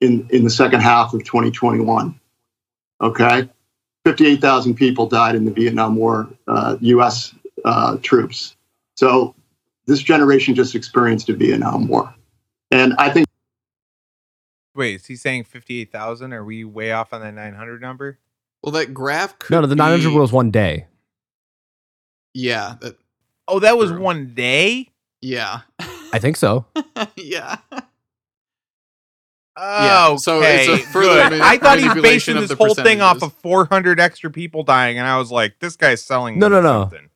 in, 0.00 0.26
in 0.30 0.44
the 0.44 0.50
second 0.50 0.80
half 0.80 1.14
of 1.14 1.24
2021. 1.24 2.18
Okay? 3.00 3.48
58,000 4.04 4.74
people 4.74 5.06
died 5.06 5.34
in 5.36 5.44
the 5.44 5.50
Vietnam 5.52 5.96
War, 5.96 6.28
uh, 6.48 6.76
U.S. 6.80 7.34
Uh, 7.64 7.96
troops. 8.02 8.56
So 8.96 9.34
this 9.86 10.00
generation 10.00 10.54
just 10.54 10.74
experienced 10.74 11.28
a 11.28 11.34
Vietnam 11.34 11.86
War. 11.88 12.12
And 12.70 12.94
I 12.98 13.10
think 13.10 13.26
Wait, 14.74 14.94
is 14.96 15.06
he 15.06 15.16
saying 15.16 15.44
fifty-eight 15.44 15.92
thousand? 15.92 16.32
Are 16.32 16.42
we 16.42 16.64
way 16.64 16.92
off 16.92 17.12
on 17.12 17.20
that 17.20 17.34
nine 17.34 17.54
hundred 17.54 17.82
number? 17.82 18.18
Well, 18.62 18.72
that 18.72 18.94
graph 18.94 19.38
could 19.38 19.50
No, 19.50 19.60
no, 19.60 19.66
the 19.66 19.76
900 19.76 20.08
be- 20.08 20.16
was 20.16 20.32
one 20.32 20.50
day. 20.50 20.86
Yeah, 22.34 22.76
that, 22.80 22.96
Oh, 23.48 23.58
that 23.58 23.76
was 23.76 23.90
True. 23.90 24.00
one 24.00 24.32
day. 24.34 24.88
yeah, 25.20 25.60
I 26.12 26.18
think 26.18 26.36
so. 26.36 26.66
yeah. 27.16 27.56
Oh, 29.56 30.16
so 30.16 30.40
it's 30.42 30.68
a 30.68 30.86
further 30.88 31.30
mani- 31.30 31.40
I 31.42 31.58
thought 31.58 31.78
he 31.78 31.88
was 31.88 32.02
basing 32.02 32.36
this 32.36 32.52
whole 32.52 32.74
thing 32.74 33.00
off 33.00 33.22
of 33.22 33.32
400 33.34 34.00
extra 34.00 34.30
people 34.30 34.62
dying, 34.62 34.98
and 34.98 35.06
I 35.06 35.18
was 35.18 35.30
like, 35.30 35.58
this 35.60 35.76
guy's 35.76 36.02
selling. 36.02 36.38
No, 36.38 36.48
no, 36.48 36.60
no. 36.60 36.82
something. 36.82 37.10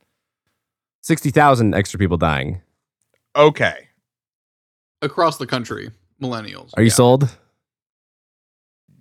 60,000 1.03 1.74
extra 1.74 1.99
people 1.99 2.16
dying. 2.16 2.61
Okay, 3.34 3.86
Across 5.03 5.36
the 5.36 5.47
country, 5.47 5.90
millennials. 6.22 6.70
Are 6.74 6.82
you 6.82 6.88
yeah. 6.88 6.94
sold? 6.94 7.36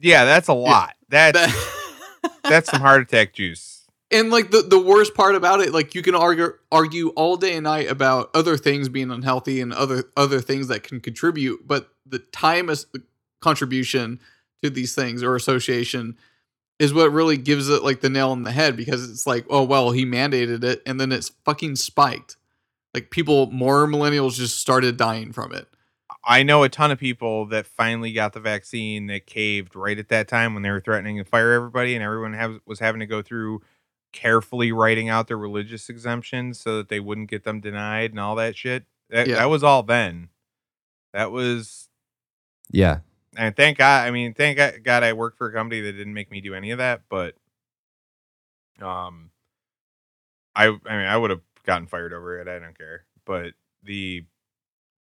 yeah, 0.01 0.25
that's 0.25 0.49
a 0.49 0.53
lot. 0.53 0.93
That's 1.09 1.39
that's 2.43 2.69
some 2.69 2.81
heart 2.81 3.01
attack 3.01 3.33
juice. 3.33 3.74
And 4.11 4.29
like 4.29 4.51
the, 4.51 4.61
the 4.61 4.79
worst 4.79 5.13
part 5.15 5.35
about 5.35 5.61
it 5.61 5.73
like 5.73 5.95
you 5.95 6.01
can 6.01 6.15
argue 6.15 6.53
argue 6.71 7.09
all 7.09 7.37
day 7.37 7.55
and 7.55 7.63
night 7.63 7.89
about 7.89 8.29
other 8.33 8.57
things 8.57 8.89
being 8.89 9.11
unhealthy 9.11 9.61
and 9.61 9.73
other 9.73 10.03
other 10.15 10.39
things 10.39 10.67
that 10.67 10.83
can 10.83 10.99
contribute 10.99 11.67
but 11.67 11.89
the 12.05 12.19
time 12.19 12.69
as 12.69 12.85
contribution 13.41 14.19
to 14.63 14.69
these 14.69 14.95
things 14.95 15.23
or 15.23 15.35
association 15.35 16.17
is 16.79 16.93
what 16.93 17.11
really 17.11 17.37
gives 17.37 17.69
it 17.69 17.83
like 17.83 18.01
the 18.01 18.09
nail 18.09 18.33
in 18.33 18.43
the 18.43 18.51
head 18.51 18.75
because 18.75 19.09
it's 19.09 19.25
like 19.25 19.45
oh 19.49 19.63
well 19.63 19.91
he 19.91 20.05
mandated 20.05 20.63
it 20.63 20.81
and 20.85 20.99
then 20.99 21.11
it's 21.11 21.29
fucking 21.43 21.75
spiked. 21.75 22.37
Like 22.93 23.09
people 23.09 23.51
more 23.51 23.87
millennials 23.87 24.35
just 24.35 24.59
started 24.59 24.97
dying 24.97 25.31
from 25.31 25.53
it. 25.53 25.67
I 26.23 26.43
know 26.43 26.63
a 26.63 26.69
ton 26.69 26.91
of 26.91 26.97
people 26.97 27.45
that 27.47 27.67
finally 27.67 28.11
got 28.11 28.33
the 28.33 28.39
vaccine 28.39 29.07
that 29.07 29.27
caved 29.27 29.75
right 29.75 29.99
at 29.99 30.09
that 30.09 30.27
time 30.27 30.53
when 30.53 30.63
they 30.63 30.71
were 30.71 30.79
threatening 30.79 31.17
to 31.17 31.23
fire 31.23 31.51
everybody, 31.51 31.93
and 31.93 32.03
everyone 32.03 32.33
have, 32.33 32.59
was 32.65 32.79
having 32.79 32.99
to 32.99 33.05
go 33.05 33.21
through 33.21 33.61
carefully 34.15 34.71
writing 34.71 35.09
out 35.09 35.27
their 35.27 35.37
religious 35.37 35.89
exemptions 35.89 36.59
so 36.59 36.77
that 36.77 36.87
they 36.89 37.01
wouldn't 37.01 37.29
get 37.29 37.43
them 37.43 37.59
denied 37.59 38.11
and 38.11 38.19
all 38.19 38.35
that 38.35 38.55
shit. 38.55 38.85
That, 39.09 39.27
Yeah. 39.27 39.35
that 39.35 39.49
was 39.49 39.61
all 39.63 39.83
then. 39.83 40.29
That 41.13 41.31
was, 41.31 41.89
Yeah. 42.71 43.01
and 43.35 43.55
thank 43.55 43.77
God. 43.77 44.07
I 44.07 44.11
mean, 44.11 44.33
thank 44.33 44.57
God- 44.57 44.83
God 44.83 45.03
I 45.03 45.11
worked 45.13 45.37
for 45.37 45.47
a 45.47 45.53
company 45.53 45.81
that 45.81 45.91
didn't 45.91 46.13
make 46.13 46.31
me 46.31 46.39
do 46.41 46.53
any 46.55 46.71
of 46.71 46.77
that. 46.77 47.01
But, 47.09 47.35
um, 48.81 49.31
I 50.55 50.67
I 50.67 50.69
mean, 50.69 50.81
I 50.85 51.17
would 51.17 51.29
have 51.31 51.41
gotten 51.63 51.87
fired 51.87 52.13
over 52.13 52.39
it. 52.39 52.47
I 52.47 52.57
don't 52.59 52.77
care. 52.77 53.05
But 53.25 53.53
the 53.83 54.25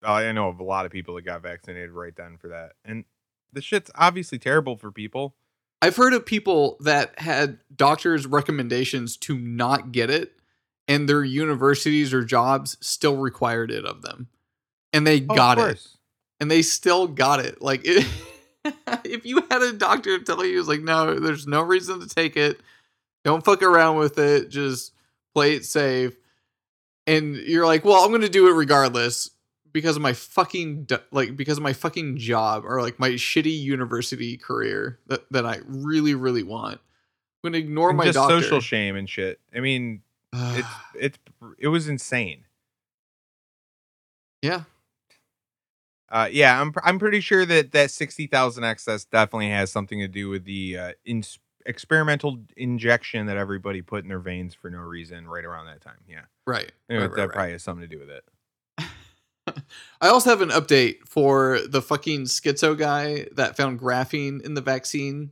I 0.02 0.30
know 0.32 0.48
of 0.48 0.60
a 0.60 0.64
lot 0.64 0.86
of 0.86 0.92
people 0.92 1.14
that 1.16 1.22
got 1.22 1.42
vaccinated 1.42 1.90
right 1.90 2.14
then 2.14 2.36
for 2.38 2.48
that. 2.48 2.72
And 2.84 3.04
the 3.52 3.60
shit's 3.62 3.90
obviously 3.94 4.38
terrible 4.38 4.76
for 4.76 4.90
people. 4.92 5.34
I've 5.82 5.96
heard 5.96 6.12
of 6.12 6.26
people 6.26 6.76
that 6.80 7.18
had 7.18 7.58
doctors' 7.74 8.26
recommendations 8.26 9.16
to 9.18 9.38
not 9.38 9.92
get 9.92 10.10
it, 10.10 10.32
and 10.86 11.08
their 11.08 11.24
universities 11.24 12.12
or 12.12 12.24
jobs 12.24 12.76
still 12.80 13.16
required 13.16 13.70
it 13.70 13.84
of 13.84 14.02
them, 14.02 14.28
and 14.92 15.06
they 15.06 15.24
Oh, 15.28 15.34
got 15.34 15.58
it, 15.58 15.86
and 16.38 16.50
they 16.50 16.62
still 16.62 17.06
got 17.06 17.40
it. 17.40 17.62
Like, 17.62 17.80
it, 17.84 18.06
if 19.04 19.24
you 19.24 19.42
had 19.50 19.62
a 19.62 19.72
doctor 19.72 20.18
tell 20.18 20.44
you, 20.44 20.58
"It's 20.58 20.68
like, 20.68 20.82
no, 20.82 21.18
there's 21.18 21.46
no 21.46 21.62
reason 21.62 22.00
to 22.00 22.08
take 22.08 22.36
it. 22.36 22.60
Don't 23.24 23.44
fuck 23.44 23.62
around 23.62 23.96
with 23.96 24.18
it. 24.18 24.50
Just 24.50 24.92
play 25.34 25.54
it 25.54 25.64
safe," 25.64 26.14
and 27.06 27.36
you're 27.36 27.66
like, 27.66 27.84
"Well, 27.86 28.02
I'm 28.04 28.10
going 28.10 28.20
to 28.20 28.28
do 28.28 28.48
it 28.48 28.52
regardless." 28.52 29.30
Because 29.72 29.96
of 29.96 30.02
my 30.02 30.12
fucking 30.12 30.88
like 31.12 31.36
because 31.36 31.56
of 31.58 31.62
my 31.62 31.72
fucking 31.72 32.16
job 32.18 32.64
or 32.66 32.82
like 32.82 32.98
my 32.98 33.10
shitty 33.10 33.56
university 33.60 34.36
career 34.36 34.98
that, 35.06 35.24
that 35.30 35.46
I 35.46 35.58
really 35.66 36.14
really 36.14 36.42
want. 36.42 36.80
I'm 37.42 37.50
gonna 37.52 37.58
ignore 37.58 37.90
And 37.90 37.98
my 37.98 38.04
just 38.06 38.16
doctor. 38.16 38.40
social 38.42 38.60
shame 38.60 38.96
and 38.96 39.08
shit. 39.08 39.40
I 39.54 39.60
mean, 39.60 40.02
it's 40.32 40.68
it's 40.94 41.18
it 41.58 41.68
was 41.68 41.88
insane. 41.88 42.44
yeah, 44.42 44.62
Uh, 46.10 46.28
yeah, 46.30 46.60
I'm 46.60 46.72
I'm 46.82 46.98
pretty 46.98 47.20
sure 47.20 47.46
that 47.46 47.72
that 47.72 47.90
sixty 47.90 48.26
thousand 48.26 48.64
excess 48.64 49.04
definitely 49.04 49.50
has 49.50 49.70
something 49.70 49.98
to 50.00 50.08
do 50.08 50.28
with 50.28 50.44
the 50.44 50.76
uh, 50.78 50.92
in- 51.04 51.22
experimental 51.66 52.40
injection 52.56 53.26
that 53.26 53.36
everybody 53.36 53.82
put 53.82 54.02
in 54.02 54.08
their 54.08 54.18
veins 54.18 54.54
for 54.54 54.70
no 54.70 54.78
reason 54.78 55.28
right 55.28 55.44
around 55.44 55.66
that 55.66 55.80
time. 55.80 55.98
Yeah, 56.08 56.22
right. 56.46 56.72
Think 56.88 57.00
right, 57.02 57.10
that 57.14 57.20
right. 57.28 57.30
probably 57.30 57.52
has 57.52 57.62
something 57.62 57.88
to 57.88 57.94
do 57.94 58.00
with 58.00 58.10
it. 58.10 58.24
I 60.00 60.08
also 60.08 60.30
have 60.30 60.40
an 60.40 60.50
update 60.50 61.06
for 61.06 61.60
the 61.66 61.82
fucking 61.82 62.22
schizo 62.24 62.76
guy 62.76 63.26
that 63.32 63.56
found 63.56 63.80
graphene 63.80 64.42
in 64.42 64.54
the 64.54 64.60
vaccine 64.60 65.30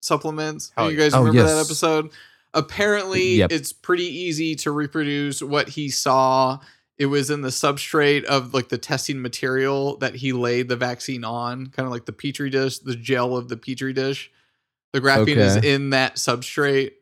supplements. 0.00 0.72
Hell 0.76 0.90
you 0.90 0.98
guys 0.98 1.14
Oh, 1.14 1.20
remember 1.24 1.42
that 1.44 1.64
episode? 1.64 2.10
Apparently, 2.54 3.36
Yep. 3.36 3.52
it's 3.52 3.72
pretty 3.72 4.04
easy 4.06 4.54
to 4.56 4.70
reproduce 4.70 5.42
what 5.42 5.70
he 5.70 5.88
saw. 5.88 6.58
It 6.98 7.06
was 7.06 7.30
in 7.30 7.40
the 7.40 7.48
substrate 7.48 8.24
of 8.24 8.52
like 8.52 8.68
the 8.68 8.78
testing 8.78 9.22
material 9.22 9.96
that 9.98 10.14
he 10.16 10.32
laid 10.32 10.68
the 10.68 10.76
vaccine 10.76 11.24
on, 11.24 11.66
kind 11.68 11.86
of 11.86 11.92
like 11.92 12.04
the 12.04 12.12
petri 12.12 12.50
dish, 12.50 12.78
the 12.78 12.94
gel 12.94 13.36
of 13.36 13.48
the 13.48 13.56
petri 13.56 13.92
dish. 13.92 14.30
The 14.92 15.00
graphene 15.00 15.36
is 15.38 15.56
in 15.56 15.90
that 15.90 16.16
substrate 16.16 16.92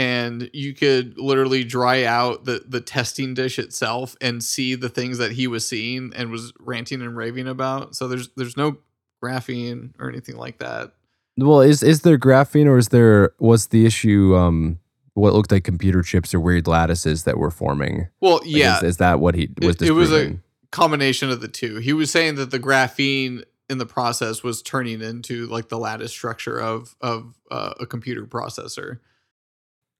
and 0.00 0.48
you 0.54 0.72
could 0.72 1.18
literally 1.18 1.62
dry 1.62 2.04
out 2.04 2.46
the 2.46 2.64
the 2.66 2.80
testing 2.80 3.34
dish 3.34 3.58
itself 3.58 4.16
and 4.22 4.42
see 4.42 4.74
the 4.74 4.88
things 4.88 5.18
that 5.18 5.32
he 5.32 5.46
was 5.46 5.68
seeing 5.68 6.10
and 6.16 6.30
was 6.30 6.54
ranting 6.58 7.02
and 7.02 7.18
raving 7.18 7.46
about. 7.46 7.94
So 7.94 8.08
there's 8.08 8.30
there's 8.34 8.56
no 8.56 8.78
graphene 9.22 9.90
or 9.98 10.08
anything 10.08 10.38
like 10.38 10.58
that. 10.58 10.94
Well, 11.36 11.60
is 11.60 11.82
is 11.82 12.00
there 12.00 12.16
graphene 12.16 12.64
or 12.64 12.78
is 12.78 12.88
there 12.88 13.32
was 13.38 13.66
the 13.66 13.84
issue 13.84 14.34
um 14.34 14.78
what 15.12 15.34
looked 15.34 15.52
like 15.52 15.64
computer 15.64 16.00
chips 16.00 16.32
or 16.32 16.40
weird 16.40 16.66
lattices 16.66 17.24
that 17.24 17.36
were 17.36 17.50
forming? 17.50 18.08
Well, 18.22 18.36
Like, 18.36 18.46
yeah, 18.46 18.76
Is, 18.78 18.82
is 18.84 18.96
that 18.96 19.20
what 19.20 19.34
he 19.34 19.50
was 19.60 19.76
it, 19.82 19.88
it 19.88 19.92
was 19.92 20.14
a 20.14 20.38
combination 20.70 21.28
of 21.28 21.42
the 21.42 21.48
two. 21.48 21.76
He 21.76 21.92
was 21.92 22.10
saying 22.10 22.36
that 22.36 22.50
the 22.50 22.58
graphene 22.58 23.44
in 23.68 23.76
the 23.76 23.86
process 23.86 24.42
was 24.42 24.62
turning 24.62 25.02
into 25.02 25.46
like 25.48 25.68
the 25.68 25.78
lattice 25.78 26.10
structure 26.10 26.58
of 26.58 26.96
of 27.02 27.34
uh, 27.50 27.74
a 27.78 27.84
computer 27.84 28.24
processor. 28.24 29.00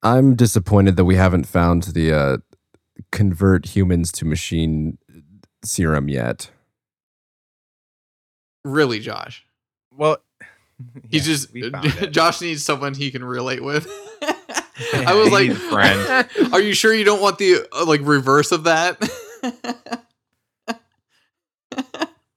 I'm 0.02 0.34
disappointed 0.34 0.96
that 0.96 1.04
we 1.04 1.16
haven't 1.16 1.46
found 1.46 1.82
the 1.84 2.12
uh, 2.12 2.36
convert 3.12 3.66
humans 3.66 4.10
to 4.12 4.24
machine 4.24 4.98
serum 5.64 6.08
yet. 6.08 6.50
Really, 8.64 9.00
Josh. 9.00 9.46
Well, 9.94 10.18
He 11.10 11.18
yeah, 11.18 11.22
just 11.22 11.52
we 11.52 11.70
found 11.70 11.86
it. 11.86 12.10
Josh 12.12 12.40
needs 12.40 12.64
someone 12.64 12.94
he 12.94 13.10
can 13.10 13.24
relate 13.24 13.62
with. 13.62 13.86
I 14.94 15.14
was 15.14 15.30
like, 15.30 15.52
friend. 15.52 16.28
"Are 16.52 16.60
you 16.60 16.72
sure 16.72 16.94
you 16.94 17.04
don't 17.04 17.20
want 17.20 17.38
the 17.38 17.66
uh, 17.72 17.84
like 17.84 18.00
reverse 18.02 18.52
of 18.52 18.64
that?" 18.64 18.98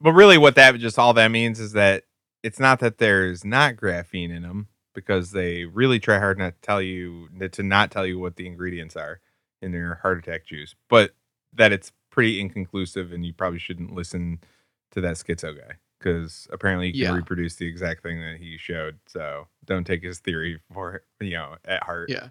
But 0.04 0.12
really, 0.12 0.38
what 0.38 0.56
that 0.56 0.78
just 0.80 1.00
all 1.00 1.14
that 1.14 1.32
means 1.32 1.62
is 1.62 1.72
that 1.74 2.04
it's 2.44 2.60
not 2.60 2.80
that 2.82 2.98
there's 2.98 3.46
not 3.46 3.78
graphene 3.78 4.36
in 4.36 4.42
them 4.44 4.68
because 4.94 5.32
they 5.32 5.66
really 5.66 6.00
try 6.00 6.20
hard 6.20 6.38
not 6.38 6.54
to 6.56 6.62
tell 6.62 6.82
you 6.82 7.30
to 7.52 7.64
not 7.64 7.92
tell 7.92 8.06
you 8.06 8.20
what 8.20 8.36
the 8.36 8.48
ingredients 8.48 8.96
are 8.96 9.20
in 9.62 9.72
their 9.72 9.96
heart 10.02 10.18
attack 10.20 10.46
juice, 10.46 10.76
but 10.90 11.12
that 11.54 11.72
it's 11.72 11.92
pretty 12.10 12.40
inconclusive 12.40 13.12
and 13.12 13.26
you 13.26 13.34
probably 13.34 13.60
shouldn't 13.60 13.94
listen 13.94 14.40
to 14.92 15.02
that 15.02 15.16
schizo 15.16 15.58
guy 15.58 15.76
because 16.00 16.48
apparently 16.52 16.88
he 16.88 16.94
can 16.94 17.02
Yeah. 17.02 17.12
reproduce 17.16 17.56
the 17.56 17.66
exact 17.68 18.04
thing 18.04 18.20
that 18.20 18.38
he 18.40 18.58
showed. 18.58 19.00
So 19.08 19.48
don't 19.66 19.86
take 19.86 20.04
his 20.04 20.20
theory 20.20 20.60
for 20.74 21.04
you 21.20 21.32
know 21.34 21.56
at 21.66 21.84
heart. 21.84 22.10
yeah. 22.10 22.30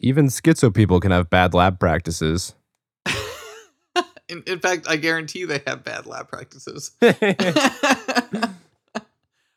Even 0.00 0.26
schizo 0.26 0.72
people 0.72 0.98
can 1.00 1.10
have 1.12 1.28
bad 1.30 1.52
lab 1.54 1.78
practices. 1.78 2.54
In, 4.28 4.42
in 4.46 4.60
fact, 4.60 4.86
I 4.88 4.96
guarantee 4.96 5.44
they 5.44 5.60
have 5.66 5.84
bad 5.84 6.06
lab 6.06 6.28
practices. 6.28 6.92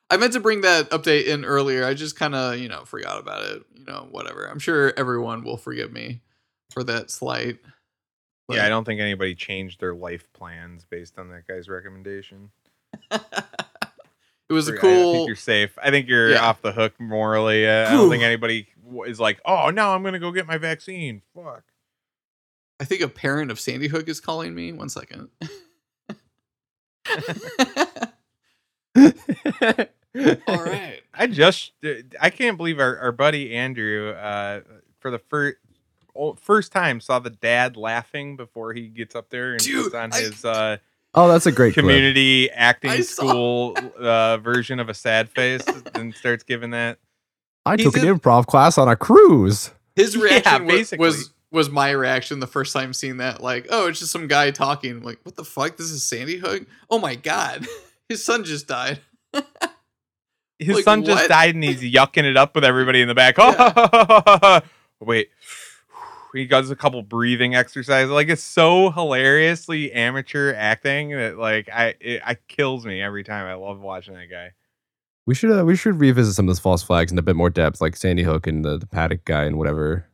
I 0.09 0.17
meant 0.17 0.33
to 0.33 0.39
bring 0.39 0.61
that 0.61 0.89
update 0.91 1.25
in 1.25 1.43
earlier. 1.45 1.83
I 1.85 1.93
just 1.95 2.15
kind 2.15 2.35
of, 2.35 2.57
you 2.59 2.69
know, 2.69 2.85
forgot 2.85 3.19
about 3.19 3.43
it. 3.45 3.63
You 3.75 3.85
know, 3.85 4.07
whatever. 4.11 4.45
I'm 4.45 4.59
sure 4.59 4.93
everyone 4.97 5.43
will 5.43 5.57
forgive 5.57 5.91
me 5.91 6.21
for 6.71 6.83
that 6.83 7.09
slight. 7.09 7.57
Yeah, 8.49 8.65
I 8.65 8.69
don't 8.69 8.85
think 8.85 9.01
anybody 9.01 9.33
changed 9.33 9.79
their 9.79 9.95
life 9.95 10.31
plans 10.33 10.85
based 10.87 11.17
on 11.17 11.29
that 11.29 11.47
guy's 11.47 11.67
recommendation. 11.67 12.51
it 13.11 13.23
was 14.49 14.67
a 14.67 14.77
cool. 14.77 15.13
think 15.13 15.27
you're 15.27 15.35
safe. 15.35 15.75
I 15.81 15.89
think 15.89 16.07
you're 16.07 16.29
Yeah. 16.31 16.45
off 16.45 16.61
the 16.61 16.71
hook 16.71 16.93
morally. 16.99 17.67
Uh, 17.67 17.89
I 17.89 17.91
don't 17.93 18.09
think 18.11 18.21
anybody 18.21 18.67
is 19.07 19.19
like, 19.19 19.41
"Oh, 19.45 19.71
no, 19.71 19.89
I'm 19.93 20.03
gonna 20.03 20.19
go 20.19 20.31
get 20.31 20.45
my 20.45 20.59
vaccine." 20.59 21.23
Fuck. 21.33 21.63
I 22.79 22.83
think 22.85 23.01
a 23.01 23.07
parent 23.07 23.49
of 23.49 23.59
Sandy 23.59 23.87
Hook 23.87 24.07
is 24.07 24.19
calling 24.19 24.53
me. 24.53 24.71
One 24.71 24.89
second. 24.89 25.29
All 30.16 30.32
right. 30.63 31.01
I 31.13 31.28
just, 31.28 31.72
uh, 31.84 31.89
I 32.22 32.30
can't 32.30 32.57
believe 32.57 32.80
our, 32.80 32.97
our 32.99 33.11
buddy 33.11 33.53
Andrew, 33.55 34.11
uh, 34.11 34.61
for 34.99 35.11
the 35.11 35.20
first 35.20 35.57
first 36.41 36.72
time 36.72 37.01
saw 37.01 37.20
the 37.20 37.30
dad 37.30 37.76
laughing 37.76 38.38
before 38.38 38.72
he 38.74 38.88
gets 38.88 39.16
up 39.16 39.30
there 39.30 39.51
and 39.51 39.59
Dude, 39.59 39.84
puts 39.84 39.95
on 39.95 40.13
I- 40.13 40.20
his 40.22 40.45
uh 40.45 40.78
Oh, 41.18 41.30
that's 41.30 41.45
a 41.45 41.51
great 41.51 41.74
clip. 41.74 41.84
community 41.86 42.49
acting 42.51 42.91
I 42.91 42.99
school 43.01 43.78
uh, 43.97 44.36
version 44.38 44.80
of 44.82 44.89
a 44.89 44.93
sad 44.93 45.30
face 45.30 45.63
and 45.93 46.13
starts 46.13 46.43
giving 46.43 46.72
that. 46.72 46.99
I 47.66 47.76
He's 47.78 47.86
took 47.86 47.95
an 47.97 48.05
in- 48.07 48.20
improv 48.20 48.47
class 48.47 48.78
on 48.78 48.89
a 48.89 48.97
cruise. 48.97 49.72
His 49.95 50.18
reaction 50.22 50.66
wa- 50.66 50.72
basically. 50.72 51.05
was 51.05 51.32
was 51.51 51.70
my 51.70 51.91
reaction 51.91 52.41
the 52.41 52.47
first 52.47 52.74
time 52.74 52.91
seeing 52.93 53.18
that. 53.18 53.41
Like, 53.41 53.68
oh, 53.70 53.88
it's 53.88 53.99
just 53.99 54.11
some 54.11 54.28
guy 54.28 54.51
talking. 54.51 54.91
I'm 54.91 55.03
like, 55.03 55.20
what 55.24 55.36
the 55.38 55.45
fuck? 55.45 55.78
This 55.78 55.89
is 55.89 56.03
Sandy 56.03 56.36
Hook. 56.38 56.63
Oh 56.89 56.99
my 56.99 57.16
god, 57.16 57.66
his 58.09 58.22
son 58.24 58.43
just 58.43 58.68
died. 58.68 58.99
His 60.59 60.75
Like, 60.75 60.83
son 60.85 61.03
just 61.03 61.23
what? 61.23 61.29
died 61.29 61.55
and 61.55 61.63
he's 61.63 61.81
yucking 61.93 62.23
it 62.23 62.37
up 62.37 62.55
with 62.55 62.63
everybody 62.63 63.01
in 63.01 63.07
the 63.07 63.15
back. 63.15 63.35
Oh, 63.37 64.61
Wait. 64.99 65.29
He 66.33 66.45
does 66.45 66.69
a 66.69 66.75
couple 66.75 67.01
breathing 67.01 67.55
exercises. 67.55 68.09
Like 68.11 68.27
it's 68.27 68.43
so 68.43 68.91
hilariously 68.91 69.93
amateur 69.93 70.53
acting 70.53 71.11
that 71.11 71.37
like 71.37 71.69
I 71.71 71.95
it, 72.01 72.21
it 72.27 72.39
kills 72.49 72.85
me 72.85 73.01
every 73.01 73.23
time. 73.23 73.45
I 73.45 73.53
love 73.53 73.79
watching 73.79 74.15
that 74.15 74.29
guy. 74.29 74.51
We 75.25 75.33
should 75.33 75.57
uh, 75.57 75.63
we 75.63 75.77
should 75.77 75.99
revisit 76.01 76.35
some 76.35 76.45
of 76.45 76.47
those 76.49 76.59
false 76.59 76.83
flags 76.83 77.11
in 77.11 77.17
a 77.17 77.21
bit 77.21 77.37
more 77.37 77.49
depth, 77.49 77.79
like 77.79 77.95
Sandy 77.95 78.23
Hook 78.23 78.47
and 78.47 78.65
the, 78.65 78.77
the 78.77 78.85
Paddock 78.85 79.23
guy 79.23 79.45
and 79.45 79.57
whatever. 79.57 80.07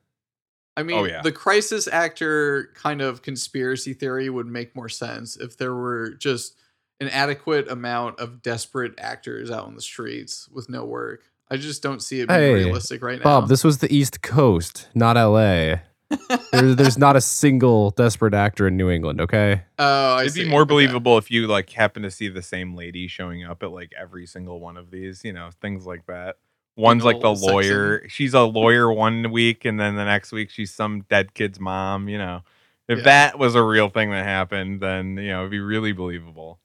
I 0.77 0.83
mean, 0.83 0.97
Oh, 0.99 1.03
yeah. 1.05 1.21
the 1.23 1.31
crisis 1.33 1.87
actor 1.87 2.69
kind 2.75 3.01
of 3.01 3.23
conspiracy 3.23 3.93
theory 3.93 4.29
would 4.29 4.45
make 4.47 4.75
more 4.75 4.89
sense 4.89 5.35
if 5.37 5.57
there 5.57 5.73
were 5.73 6.11
just 6.19 6.55
an 7.01 7.09
adequate 7.09 7.69
amount 7.69 8.19
of 8.19 8.41
desperate 8.41 8.93
actors 8.97 9.51
out 9.51 9.65
on 9.65 9.75
the 9.75 9.81
streets 9.81 10.47
with 10.49 10.69
no 10.69 10.85
work. 10.85 11.23
I 11.49 11.57
just 11.57 11.83
don't 11.83 12.01
see 12.01 12.21
it 12.21 12.29
being 12.29 12.39
Hey, 12.39 12.53
realistic 12.53 13.01
right 13.03 13.17
now. 13.19 13.23
Bob, 13.25 13.49
this 13.49 13.63
was 13.65 13.79
the 13.79 13.93
East 13.93 14.21
Coast, 14.21 14.87
not 14.95 15.17
L.A. 15.17 15.81
There, 16.51 16.75
there's 16.75 16.97
not 16.97 17.15
a 17.15 17.21
single 17.21 17.91
desperate 17.91 18.33
actor 18.33 18.67
in 18.67 18.77
New 18.77 18.89
England. 18.89 19.19
Okay. 19.21 19.63
oh, 19.79 20.15
I 20.15 20.21
It'd 20.21 20.33
see. 20.33 20.43
be 20.43 20.49
more 20.49 20.61
Okay. 20.61 20.69
believable 20.69 21.17
if 21.17 21.29
you 21.31 21.47
like 21.47 21.69
happen 21.71 22.03
to 22.03 22.11
see 22.11 22.27
the 22.29 22.41
same 22.41 22.75
lady 22.75 23.07
showing 23.07 23.43
up 23.45 23.63
at 23.63 23.71
like 23.71 23.91
every 23.99 24.25
single 24.25 24.59
one 24.59 24.77
of 24.77 24.91
these, 24.91 25.23
you 25.25 25.33
know, 25.33 25.49
things 25.61 25.85
like 25.85 26.05
that. 26.07 26.37
One's 26.77 27.03
like 27.03 27.19
the 27.19 27.27
old 27.27 27.39
sexy. 27.39 27.51
lawyer. 27.51 28.07
She's 28.09 28.33
a 28.33 28.41
lawyer 28.43 28.91
one 28.91 29.31
week, 29.31 29.65
and 29.65 29.77
then 29.79 29.95
the 29.95 30.05
next 30.05 30.31
week 30.31 30.49
she's 30.49 30.73
some 30.73 31.01
dead 31.09 31.33
kid's 31.33 31.59
mom. 31.59 32.07
You 32.07 32.17
know, 32.17 32.41
if 32.87 32.99
Yeah. 32.99 33.03
that 33.05 33.39
was 33.39 33.55
a 33.55 33.63
real 33.63 33.89
thing 33.89 34.11
that 34.11 34.23
happened, 34.25 34.79
then 34.79 35.17
you 35.17 35.29
know 35.29 35.39
it'd 35.41 35.51
be 35.51 35.59
really 35.59 35.91
believable. 35.91 36.59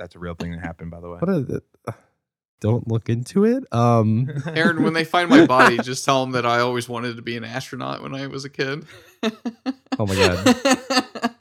That's 0.00 0.16
a 0.16 0.18
real 0.18 0.34
thing 0.34 0.50
that 0.52 0.60
happened, 0.60 0.90
by 0.90 0.98
the 1.00 1.08
way. 1.10 1.18
What 1.18 1.28
a, 1.28 1.62
uh, 1.86 1.92
don't 2.60 2.88
look 2.88 3.08
into 3.08 3.44
it. 3.44 3.64
Um, 3.72 4.28
Aaron, 4.54 4.82
when 4.82 4.94
they 4.94 5.04
find 5.04 5.30
my 5.30 5.46
body, 5.46 5.78
just 5.78 6.04
tell 6.04 6.22
them 6.24 6.32
that 6.32 6.44
I 6.44 6.58
always 6.60 6.88
wanted 6.88 7.16
to 7.16 7.22
be 7.22 7.36
an 7.36 7.44
astronaut 7.44 8.02
when 8.02 8.14
I 8.14 8.26
was 8.26 8.44
a 8.44 8.50
kid. 8.50 8.84
Oh 9.98 10.06
my 10.06 10.14
God. 10.14 10.44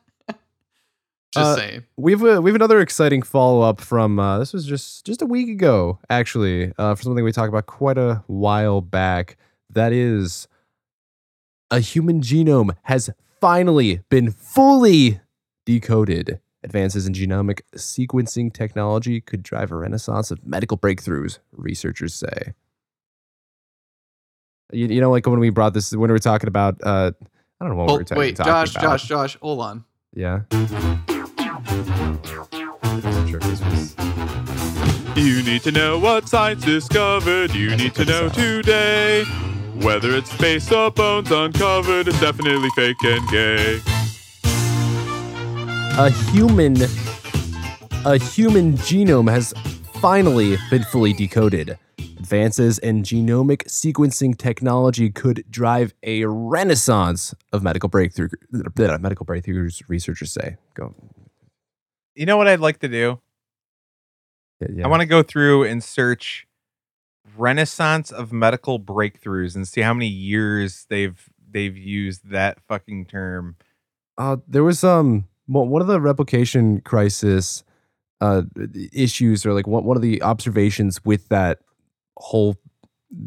just 1.33 1.37
Uh, 1.37 1.55
saying. 1.55 1.83
we've 1.95 2.21
uh, 2.23 2.41
we've 2.41 2.55
another 2.55 2.81
exciting 2.81 3.21
follow 3.21 3.61
up 3.61 3.79
from 3.79 4.19
uh, 4.19 4.37
this 4.39 4.51
was 4.51 4.65
just 4.65 5.05
just 5.05 5.21
a 5.21 5.25
week 5.25 5.47
ago 5.47 5.99
actually 6.09 6.73
uh, 6.77 6.95
for 6.95 7.03
something 7.03 7.23
we 7.23 7.31
talked 7.31 7.47
about 7.49 7.67
quite 7.67 7.97
a 7.97 8.23
while 8.27 8.81
back. 8.81 9.37
That 9.69 9.93
is, 9.93 10.47
a 11.71 11.79
human 11.79 12.19
genome 12.21 12.71
has 12.83 13.09
finally 13.39 14.01
been 14.09 14.31
fully 14.31 15.21
decoded. 15.65 16.39
Advances 16.61 17.07
in 17.07 17.13
genomic 17.13 17.61
sequencing 17.77 18.53
technology 18.53 19.21
could 19.21 19.41
drive 19.43 19.71
a 19.71 19.75
renaissance 19.75 20.29
of 20.29 20.45
medical 20.45 20.77
breakthroughs, 20.77 21.39
researchers 21.53 22.13
say. 22.13 22.53
You, 24.73 24.87
you 24.87 24.99
know, 25.01 25.09
like 25.09 25.25
when 25.25 25.39
we 25.39 25.51
brought 25.51 25.73
this, 25.73 25.91
when 25.91 26.09
we 26.09 26.13
were 26.13 26.19
talking 26.19 26.47
about, 26.47 26.75
uh, 26.83 27.11
I 27.61 27.65
don't 27.65 27.69
know 27.69 27.75
what 27.77 27.85
we 27.85 27.87
Hold- 27.91 27.99
were 27.99 28.03
talking, 28.03 28.19
wait, 28.19 28.35
talking 28.35 28.51
Josh, 28.51 28.71
about. 28.75 28.81
Josh, 28.83 29.07
Josh, 29.07 29.37
hold 29.41 29.61
on. 29.61 29.85
Yeah. 30.13 30.41
You 35.15 35.43
need 35.43 35.61
to 35.63 35.71
know 35.71 35.99
what 35.99 36.27
science 36.29 36.63
discovered. 36.63 37.53
You 37.53 37.75
need 37.75 37.93
to 37.95 38.05
know 38.05 38.29
today. 38.29 39.23
Whether 39.81 40.15
it's 40.15 40.31
space 40.31 40.71
or 40.71 40.91
bones 40.91 41.31
uncovered, 41.31 42.07
it's 42.07 42.19
definitely 42.19 42.69
fake 42.75 43.01
and 43.03 43.27
gay. 43.29 43.79
A 45.99 46.09
human 46.31 46.77
a 48.05 48.17
human 48.17 48.71
genome 48.77 49.29
has 49.29 49.53
finally 49.95 50.55
been 50.69 50.81
fully 50.81 51.11
decoded. 51.11 51.77
Advances 51.97 52.79
in 52.79 53.03
genomic 53.03 53.65
sequencing 53.65 54.37
technology 54.37 55.09
could 55.09 55.43
drive 55.49 55.93
a 56.03 56.23
renaissance 56.23 57.35
of 57.51 57.63
medical 57.63 57.89
breakthrough 57.89 58.29
medical 58.53 59.25
breakthroughs 59.25 59.83
researchers 59.89 60.31
say. 60.31 60.55
Go. 60.73 60.95
You 62.15 62.25
know 62.25 62.37
what 62.37 62.47
I'd 62.47 62.61
like 62.61 62.79
to 62.79 62.87
do? 62.87 63.19
Yeah, 64.61 64.67
yeah. 64.75 64.85
I 64.85 64.87
want 64.87 65.01
to 65.01 65.05
go 65.05 65.21
through 65.21 65.65
and 65.65 65.83
search 65.83 66.47
renaissance 67.37 68.09
of 68.09 68.31
medical 68.31 68.79
breakthroughs 68.79 69.53
and 69.53 69.67
see 69.67 69.81
how 69.81 69.93
many 69.93 70.07
years 70.07 70.85
they've 70.89 71.29
they've 71.51 71.75
used 71.75 72.29
that 72.29 72.61
fucking 72.69 73.07
term. 73.07 73.57
Uh, 74.17 74.37
there 74.47 74.63
was 74.63 74.81
um 74.81 75.25
one 75.49 75.69
one 75.69 75.81
of 75.81 75.87
the 75.87 75.99
replication 75.99 76.81
crisis 76.81 77.63
uh 78.21 78.43
issues 78.93 79.45
or 79.45 79.53
like 79.53 79.67
one 79.67 79.95
of 79.95 80.01
the 80.01 80.21
observations 80.21 81.03
with 81.03 81.27
that 81.29 81.59
whole 82.17 82.55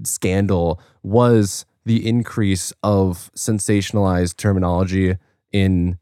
scandal 0.05 0.81
was 1.03 1.65
the 1.85 2.07
increase 2.09 2.73
of 2.83 3.31
sensationalized 3.37 4.37
terminology 4.37 5.17
in 5.51 5.99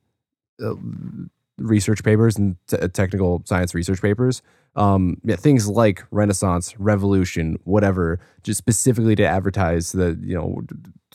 uh, 0.63 0.75
research 1.59 2.05
papers 2.05 2.37
and 2.37 2.57
t- 2.67 2.77
technical 2.89 3.43
science 3.47 3.75
research 3.75 4.03
papers. 4.03 4.43
Um, 4.77 5.17
yeah, 5.25 5.37
things 5.37 5.69
like 5.69 6.05
Renaissance, 6.11 6.79
Revolution, 6.79 7.59
whatever, 7.65 8.21
just 8.43 8.59
specifically 8.59 9.17
to 9.17 9.27
advertise 9.27 9.93
that 9.93 10.19
you 10.23 10.37
know 10.37 10.63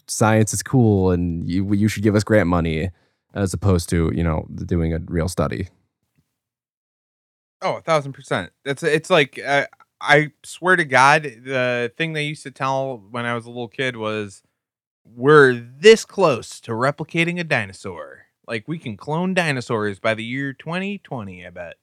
science 0.07 0.53
is 0.53 0.61
cool 0.61 1.11
and 1.11 1.49
you 1.49 1.71
you 1.73 1.87
should 1.87 2.03
give 2.03 2.15
us 2.15 2.23
grant 2.23 2.47
money 2.47 2.89
as 3.35 3.53
opposed 3.53 3.89
to 3.89 4.11
you 4.15 4.23
know 4.23 4.47
doing 4.65 4.93
a 4.93 4.99
real 5.05 5.27
study. 5.27 5.67
Oh, 7.61 7.77
a 7.77 7.81
thousand 7.81 8.13
percent. 8.13 8.51
It's 8.63 8.81
it's 8.81 9.09
like 9.09 9.39
uh, 9.39 9.67
I 10.01 10.31
swear 10.43 10.75
to 10.75 10.85
God, 10.85 11.23
the 11.23 11.91
thing 11.97 12.13
they 12.13 12.23
used 12.23 12.43
to 12.43 12.51
tell 12.51 13.03
when 13.11 13.25
I 13.25 13.35
was 13.35 13.45
a 13.45 13.49
little 13.49 13.67
kid 13.67 13.97
was, 13.97 14.41
"We're 15.05 15.53
this 15.53 16.05
close 16.05 16.59
to 16.61 16.71
replicating 16.71 17.39
a 17.39 17.43
dinosaur. 17.43 18.25
Like 18.47 18.67
we 18.67 18.77
can 18.77 18.97
clone 18.97 19.33
dinosaurs 19.33 19.99
by 19.99 20.13
the 20.13 20.23
year 20.23 20.53
2020." 20.53 21.45
I 21.45 21.49
bet. 21.49 21.75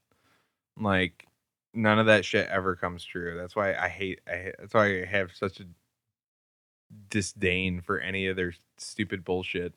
Like 0.81 1.27
none 1.75 1.99
of 1.99 2.07
that 2.07 2.25
shit 2.25 2.49
ever 2.49 2.77
comes 2.77 3.05
true. 3.05 3.37
That's 3.37 3.57
why 3.57 3.75
I 3.75 3.89
hate. 3.89 4.21
I 4.27 4.53
that's 4.59 4.75
why 4.75 5.03
I 5.03 5.05
have 5.05 5.33
such 5.35 5.61
a 5.61 5.65
disdain 7.09 7.81
for 7.81 7.99
any 7.99 8.27
of 8.27 8.37
their 8.37 8.55
stupid 8.77 9.25
bullshit 9.25 9.75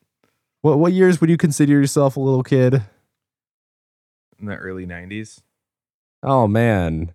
What 0.66 0.80
what 0.80 0.94
years 0.94 1.22
would 1.22 1.30
you 1.30 1.38
consider 1.38 1.74
yourself 1.74 2.18
a 2.18 2.20
little 2.20 2.42
kid? 2.42 2.82
in 4.40 4.48
the 4.48 4.56
early 4.56 4.88
90s. 4.88 5.44
Oh 6.24 6.48
man, 6.48 7.14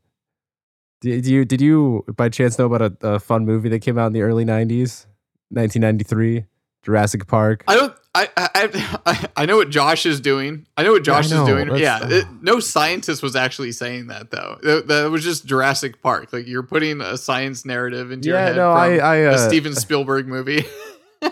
did 1.01 1.27
you 1.27 1.45
did 1.45 1.61
you 1.61 2.05
by 2.17 2.29
chance 2.29 2.61
know 2.61 2.67
about 2.73 2.81
a, 3.03 3.15
a 3.15 3.19
fun 3.19 3.45
movie 3.45 3.69
that 3.71 3.81
came 3.81 3.99
out 3.99 4.07
in 4.07 4.13
the 4.13 4.23
early 4.23 4.45
'90s, 4.45 5.07
1993, 5.49 6.45
Jurassic 6.85 7.27
Park? 7.27 7.65
I 7.67 7.75
don't. 7.75 7.93
I, 8.15 8.29
I 8.37 9.01
I 9.05 9.29
I 9.39 9.47
know 9.47 9.57
what 9.57 9.71
Josh 9.71 10.07
is 10.07 10.21
doing. 10.21 10.69
I 10.77 10.85
know 10.85 10.93
what 10.93 11.05
Yeah, 11.05 11.15
Josh 11.15 11.31
know. 11.33 11.43
is 11.43 11.49
doing. 11.49 11.69
That's- 11.71 11.81
yeah, 11.81 12.19
it, 12.19 12.27
no 12.43 12.61
scientist 12.61 13.21
was 13.21 13.35
actually 13.35 13.73
saying 13.73 14.07
that 14.07 14.31
though. 14.31 14.61
That, 14.63 14.87
that 14.87 15.11
was 15.11 15.25
just 15.25 15.45
Jurassic 15.45 16.01
Park. 16.01 16.33
Like 16.33 16.47
you're 16.47 16.63
putting 16.63 17.01
a 17.01 17.17
science 17.17 17.65
narrative 17.65 18.13
into 18.13 18.29
your 18.29 18.39
head 18.39 18.55
no, 18.55 18.71
I 18.71 18.99
from 18.99 19.07
I 19.07 19.17
a 19.17 19.33
uh, 19.33 19.49
Steven 19.49 19.75
Spielberg 19.75 20.29
movie. 20.29 20.65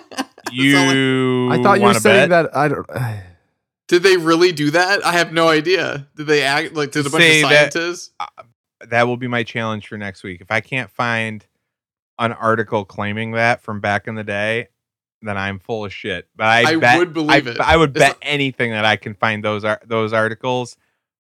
You 0.52 1.50
I 1.52 1.62
thought 1.62 1.78
you 1.78 1.84
were 1.86 1.94
saying 1.94 2.30
bet? 2.30 2.52
that 2.52 2.56
I 2.56 2.68
don't. 2.68 2.86
Did 3.88 4.02
they 4.02 4.16
really 4.16 4.52
do 4.52 4.70
that? 4.70 5.04
I 5.04 5.12
have 5.12 5.32
no 5.32 5.48
idea. 5.48 6.06
Did 6.16 6.26
they 6.26 6.42
act 6.42 6.74
like 6.74 6.90
did 6.92 7.06
a 7.06 7.10
bunch 7.10 7.22
Say 7.22 7.42
of 7.42 7.50
that- 7.50 7.72
scientists? 7.72 8.10
Uh, 8.18 8.26
that 8.88 9.06
will 9.06 9.16
be 9.16 9.26
my 9.28 9.42
challenge 9.42 9.88
for 9.88 9.98
next 9.98 10.22
week. 10.22 10.40
If 10.40 10.50
I 10.50 10.60
can't 10.60 10.90
find 10.90 11.44
an 12.18 12.32
article 12.32 12.84
claiming 12.84 13.32
that 13.32 13.60
from 13.60 13.80
back 13.80 14.06
in 14.08 14.14
the 14.14 14.24
day, 14.24 14.68
then 15.22 15.36
I'm 15.36 15.58
full 15.58 15.84
of 15.84 15.92
shit. 15.92 16.28
But 16.36 16.46
I, 16.46 16.60
I 16.72 16.76
bet, 16.76 16.98
would 16.98 17.12
believe 17.12 17.46
I, 17.46 17.50
it. 17.50 17.60
I 17.60 17.76
would 17.76 17.90
It's 17.90 17.98
bet 17.98 18.08
not- 18.12 18.18
anything 18.22 18.70
that 18.70 18.84
I 18.84 18.96
can 18.96 19.14
find 19.14 19.44
those 19.44 19.64
ar- 19.64 19.80
those 19.84 20.12
articles 20.12 20.76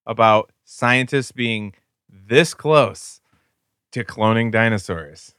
about 0.06 0.52
scientists 0.64 1.32
being 1.32 1.74
this 2.08 2.54
close 2.54 3.20
to 3.92 4.04
cloning 4.04 4.50
dinosaurs. 4.52 5.34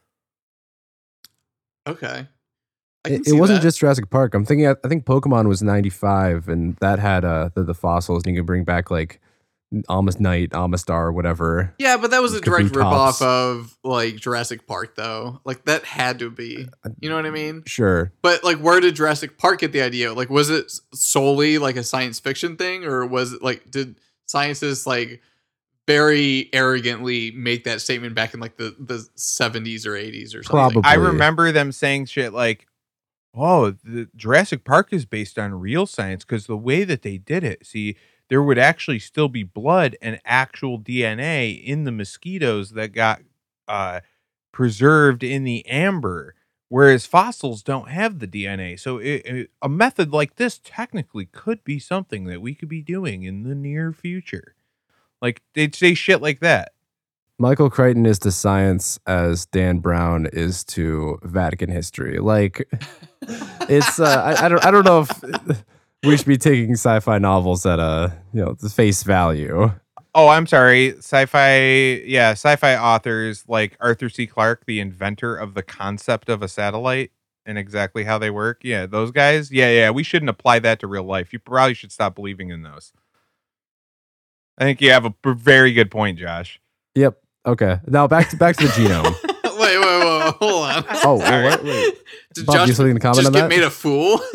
Okay. 1.86 2.26
I 3.04 3.08
can 3.10 3.20
It, 3.20 3.28
it 3.28 3.32
wasn't 3.34 3.58
that. 3.60 3.62
just 3.62 3.78
Jurassic 3.78 4.10
Park. 4.10 4.34
I'm 4.34 4.44
thinking. 4.44 4.66
I 4.66 4.74
think 4.88 5.04
Pokemon 5.04 5.48
was 5.48 5.62
'95, 5.62 6.48
and 6.48 6.76
that 6.80 6.98
had 6.98 7.24
uh 7.24 7.50
the, 7.54 7.64
the 7.64 7.74
fossils, 7.74 8.24
and 8.24 8.34
you 8.34 8.40
could 8.42 8.46
bring 8.46 8.64
back 8.64 8.90
like 8.90 9.20
Almost 9.88 10.18
Night, 10.18 10.50
Omastar, 10.50 11.14
whatever. 11.14 11.72
Yeah, 11.78 11.96
but 11.96 12.10
that 12.10 12.20
was 12.20 12.34
a 12.34 12.40
direct 12.40 12.70
Kabutops. 12.70 13.20
ripoff 13.20 13.22
of 13.22 13.78
like 13.84 14.16
Jurassic 14.16 14.66
Park, 14.66 14.96
though. 14.96 15.40
Like 15.44 15.64
that 15.66 15.84
had 15.84 16.18
to 16.18 16.30
be. 16.30 16.66
You 17.00 17.08
know 17.08 17.14
what 17.14 17.24
I 17.24 17.30
mean? 17.30 17.62
Sure. 17.66 18.12
But 18.20 18.42
like, 18.42 18.58
where 18.58 18.80
did 18.80 18.96
Jurassic 18.96 19.38
Park 19.38 19.60
get 19.60 19.70
the 19.72 19.80
idea? 19.82 20.12
Like, 20.12 20.28
was 20.28 20.50
it 20.50 20.72
solely 20.92 21.58
like 21.58 21.76
a 21.76 21.84
science 21.84 22.18
fiction 22.18 22.56
thing, 22.56 22.84
or 22.84 23.06
was 23.06 23.32
it 23.32 23.42
like 23.42 23.70
did 23.70 23.96
scientists 24.26 24.86
like 24.86 25.20
very 25.86 26.48
arrogantly 26.52 27.30
make 27.32 27.64
that 27.64 27.80
statement 27.80 28.14
back 28.14 28.34
in 28.34 28.40
like 28.40 28.56
the 28.56 28.74
the 28.78 29.08
seventies 29.14 29.86
or 29.86 29.96
eighties 29.96 30.34
or 30.34 30.42
something? 30.42 30.72
Probably. 30.72 30.82
I 30.84 30.94
remember 30.94 31.52
them 31.52 31.70
saying 31.72 32.06
shit 32.06 32.32
like, 32.32 32.66
"Oh, 33.34 33.70
the 33.84 34.08
Jurassic 34.16 34.64
Park 34.64 34.92
is 34.92 35.06
based 35.06 35.38
on 35.38 35.54
real 35.54 35.86
science 35.86 36.24
because 36.24 36.46
the 36.46 36.56
way 36.56 36.84
that 36.84 37.02
they 37.02 37.18
did 37.18 37.44
it. 37.44 37.66
See, 37.66 37.96
there 38.28 38.42
would 38.42 38.58
actually 38.58 38.98
still 38.98 39.28
be 39.28 39.42
blood 39.42 39.96
and 40.02 40.20
actual 40.24 40.78
DNA 40.78 41.50
in 41.52 41.84
the 41.84 41.92
mosquitoes 41.92 42.70
that 42.70 42.92
got 42.92 43.22
uh, 43.68 44.00
preserved 44.52 45.22
in 45.22 45.44
the 45.44 45.66
amber." 45.66 46.34
Whereas 46.68 47.04
fossils 47.04 47.64
don't 47.64 47.88
have 47.90 48.20
the 48.20 48.28
DNA, 48.28 48.76
so 48.76 48.98
it, 48.98 49.22
it- 49.26 49.50
a 49.60 49.68
method 49.68 50.12
like 50.12 50.36
this 50.36 50.60
technically 50.62 51.26
could 51.26 51.64
be 51.64 51.80
something 51.80 52.24
that 52.26 52.40
we 52.40 52.54
could 52.54 52.68
be 52.68 52.80
doing 52.82 53.24
in 53.24 53.42
the 53.42 53.56
near 53.56 53.92
future. 53.92 54.54
Like 55.22 55.42
they'd 55.54 55.74
say 55.74 55.94
shit 55.94 56.22
like 56.22 56.40
that. 56.40 56.72
Michael 57.40 57.70
Crichton 57.70 58.04
is 58.04 58.18
to 58.18 58.30
science 58.30 59.00
as 59.06 59.46
Dan 59.46 59.78
Brown 59.78 60.26
is 60.30 60.62
to 60.64 61.18
Vatican 61.22 61.70
history. 61.70 62.18
Like, 62.18 62.68
it's 63.22 63.98
uh, 63.98 64.36
I, 64.38 64.44
I 64.44 64.48
don't 64.50 64.64
I 64.66 64.70
don't 64.70 64.84
know 64.84 65.00
if 65.00 65.64
we 66.04 66.18
should 66.18 66.26
be 66.26 66.36
taking 66.36 66.74
sci-fi 66.74 67.16
novels 67.16 67.64
at 67.64 67.78
a 67.78 68.14
you 68.34 68.44
know 68.44 68.52
the 68.52 68.68
face 68.68 69.02
value. 69.04 69.72
Oh, 70.14 70.28
I'm 70.28 70.46
sorry. 70.46 70.98
Sci-fi, 70.98 72.02
yeah, 72.04 72.32
sci-fi 72.32 72.76
authors 72.76 73.44
like 73.48 73.74
Arthur 73.80 74.10
C. 74.10 74.26
Clarke, 74.26 74.66
the 74.66 74.78
inventor 74.78 75.34
of 75.34 75.54
the 75.54 75.62
concept 75.62 76.28
of 76.28 76.42
a 76.42 76.48
satellite 76.48 77.10
and 77.46 77.56
exactly 77.56 78.04
how 78.04 78.18
they 78.18 78.28
work. 78.28 78.60
Yeah, 78.62 78.84
those 78.84 79.12
guys. 79.12 79.50
Yeah, 79.50 79.70
yeah. 79.70 79.90
We 79.90 80.02
shouldn't 80.02 80.28
apply 80.28 80.58
that 80.58 80.78
to 80.80 80.86
real 80.86 81.04
life. 81.04 81.32
You 81.32 81.38
probably 81.38 81.72
should 81.72 81.90
stop 81.90 82.14
believing 82.16 82.50
in 82.50 82.60
those. 82.64 82.92
I 84.58 84.64
think 84.64 84.82
you 84.82 84.90
have 84.90 85.06
a 85.06 85.14
very 85.24 85.72
good 85.72 85.90
point, 85.90 86.18
Josh. 86.18 86.60
Yep. 86.94 87.18
Okay. 87.46 87.78
Now 87.86 88.06
back 88.06 88.28
to 88.30 88.36
back 88.36 88.56
to 88.56 88.64
the 88.66 88.70
genome. 88.72 89.04
wait, 89.58 89.78
wait, 89.78 89.80
wait, 89.80 90.34
hold 90.36 90.64
on. 90.64 90.84
Oh, 91.04 91.18
Sorry. 91.20 91.44
what? 91.44 91.64
Wait. 91.64 91.94
Did 92.34 92.46
Bob, 92.46 92.68
you 92.68 92.74
something 92.74 92.94
to 92.94 93.00
comment 93.00 93.16
just 93.16 93.26
on 93.28 93.32
get 93.32 93.40
that? 93.42 93.48
made 93.48 93.62
a 93.62 93.70
fool? 93.70 94.18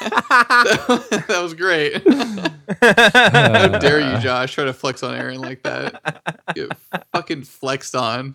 that, 0.00 1.24
that 1.28 1.42
was 1.42 1.54
great. 1.54 2.02
How 2.82 2.88
uh, 2.88 3.78
dare 3.78 4.00
you, 4.00 4.18
Josh, 4.20 4.54
try 4.54 4.64
to 4.64 4.72
flex 4.72 5.02
on 5.02 5.14
Aaron 5.14 5.40
like 5.40 5.62
that? 5.62 6.42
Get 6.54 6.70
fucking 7.12 7.42
flexed 7.44 7.94
on. 7.94 8.34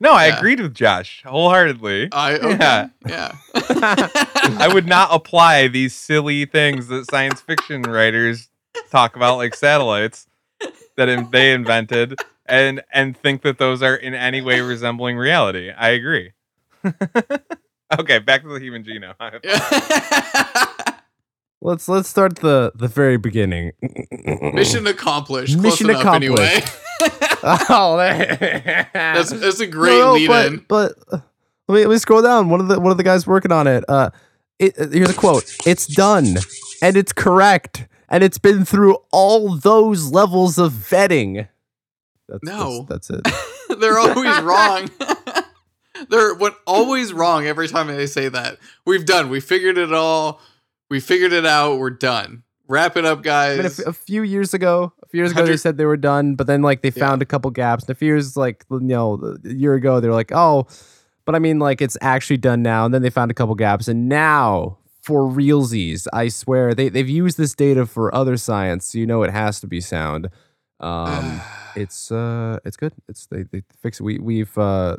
No, 0.00 0.12
I 0.12 0.26
Yeah. 0.28 0.38
agreed 0.38 0.60
with 0.60 0.74
Josh 0.74 1.22
wholeheartedly. 1.24 2.08
I 2.12 2.34
okay. 2.34 2.56
Yeah. 2.58 2.88
yeah. 3.06 3.32
I 3.54 4.70
would 4.72 4.86
not 4.86 5.10
apply 5.12 5.68
these 5.68 5.94
silly 5.94 6.46
things 6.46 6.88
that 6.88 7.10
science 7.10 7.40
fiction 7.40 7.82
writers 7.82 8.48
talk 8.90 9.14
about, 9.16 9.36
like 9.36 9.54
satellites 9.54 10.26
that 10.96 11.08
in, 11.08 11.30
they 11.30 11.52
invented, 11.52 12.18
and 12.46 12.82
and 12.92 13.16
think 13.16 13.42
that 13.42 13.58
those 13.58 13.82
are 13.82 13.94
in 13.94 14.14
any 14.14 14.40
way 14.40 14.60
resembling 14.60 15.16
reality. 15.16 15.70
I 15.70 15.90
agree. 15.90 16.32
okay, 17.98 18.18
back 18.18 18.42
to 18.42 18.48
the 18.48 18.60
human 18.60 18.84
genome. 18.84 19.14
Let's 21.64 21.88
let's 21.88 22.10
start 22.10 22.36
the 22.36 22.72
the 22.74 22.88
very 22.88 23.16
beginning. 23.16 23.72
Mission 24.52 24.86
accomplished. 24.86 25.54
Close 25.58 25.80
Mission 25.80 25.88
enough 25.88 26.14
Anyway. 26.14 26.60
oh, 27.70 27.96
That's 28.92 29.30
that's 29.30 29.60
a 29.60 29.66
great 29.66 29.92
No, 29.92 30.08
no, 30.08 30.12
lead 30.12 30.26
but, 30.26 30.46
in. 30.46 30.64
But 30.68 30.92
uh, 31.10 31.18
let 31.66 31.74
me 31.74 31.80
let 31.86 31.90
me 31.92 31.96
scroll 31.96 32.20
down. 32.20 32.50
One 32.50 32.60
of 32.60 32.68
the 32.68 32.78
one 32.78 32.90
of 32.90 32.98
the 32.98 33.02
guys 33.02 33.26
working 33.26 33.50
on 33.50 33.66
it. 33.66 33.82
Uh, 33.88 34.10
it, 34.58 34.78
uh, 34.78 34.88
here's 34.88 35.08
a 35.08 35.14
quote. 35.14 35.56
It's 35.64 35.86
done, 35.86 36.36
and 36.82 36.98
it's 36.98 37.14
correct, 37.14 37.88
and 38.08 38.22
it's 38.24 38.38
been 38.38 38.64
through 38.64 38.96
all 39.12 39.56
those 39.56 40.10
levels 40.12 40.58
of 40.58 40.72
vetting. 40.72 41.48
That's, 42.28 42.42
No. 42.42 42.86
that's, 42.88 43.08
that's 43.08 43.28
it. 43.70 43.80
They're 43.80 43.98
always 43.98 44.40
wrong. 44.40 44.90
They're 46.10 46.34
what 46.34 46.58
always 46.66 47.12
wrong 47.12 47.46
every 47.46 47.68
time 47.68 47.86
they 47.86 48.06
say 48.06 48.28
that. 48.28 48.58
We've 48.84 49.06
done. 49.06 49.28
We 49.30 49.40
figured 49.40 49.78
it 49.78 49.92
all. 49.92 50.40
We 50.90 51.00
figured 51.00 51.32
it 51.32 51.46
out. 51.46 51.78
We're 51.78 51.90
done. 51.90 52.42
Wrap 52.66 52.96
it 52.96 53.04
up, 53.04 53.18
I 53.18 53.22
guys. 53.22 53.56
mean, 53.58 53.66
a, 53.66 53.68
f- 53.68 53.78
a 53.86 53.92
few 53.92 54.22
years 54.22 54.54
ago, 54.54 54.92
a 55.02 55.08
few 55.08 55.20
years 55.20 55.32
ago, 55.32 55.44
they 55.46 55.56
said 55.56 55.76
they 55.76 55.84
were 55.84 55.96
done, 55.98 56.34
but 56.34 56.46
then 56.46 56.62
like 56.62 56.82
they 56.82 56.92
Yeah. 56.94 57.06
found 57.06 57.22
a 57.22 57.26
couple 57.26 57.50
gaps. 57.50 57.84
And 57.84 57.90
a 57.90 57.94
few 57.94 58.08
years, 58.08 58.36
like 58.36 58.64
you 58.70 58.80
know, 58.80 59.36
a 59.44 59.48
year 59.52 59.74
ago, 59.74 60.00
they 60.00 60.08
were 60.08 60.14
like, 60.14 60.32
oh, 60.32 60.66
but 61.26 61.34
I 61.34 61.38
mean, 61.38 61.58
like 61.58 61.80
it's 61.82 61.96
actually 62.00 62.38
done 62.38 62.62
now. 62.62 62.84
And 62.86 62.92
then 62.94 63.02
they 63.02 63.10
found 63.10 63.30
a 63.30 63.34
couple 63.34 63.54
gaps, 63.54 63.86
and 63.86 64.08
now 64.08 64.78
for 65.04 65.22
realsies, 65.30 66.06
I 66.12 66.28
swear 66.28 66.74
they 66.74 66.88
they've 66.88 67.08
used 67.08 67.36
this 67.36 67.54
data 67.54 67.84
for 67.84 68.14
other 68.14 68.36
science, 68.38 68.86
so 68.88 68.98
you 68.98 69.06
know 69.06 69.22
it 69.22 69.30
has 69.30 69.60
to 69.60 69.66
be 69.66 69.80
sound. 69.80 70.30
Um, 70.80 71.40
it's 71.76 72.10
uh, 72.10 72.58
it's 72.64 72.76
good. 72.78 72.94
It's 73.08 73.26
they 73.26 73.42
they 73.42 73.62
fix 73.82 74.00
it. 74.00 74.02
We 74.02 74.18
we've 74.18 74.56
uh, 74.56 74.96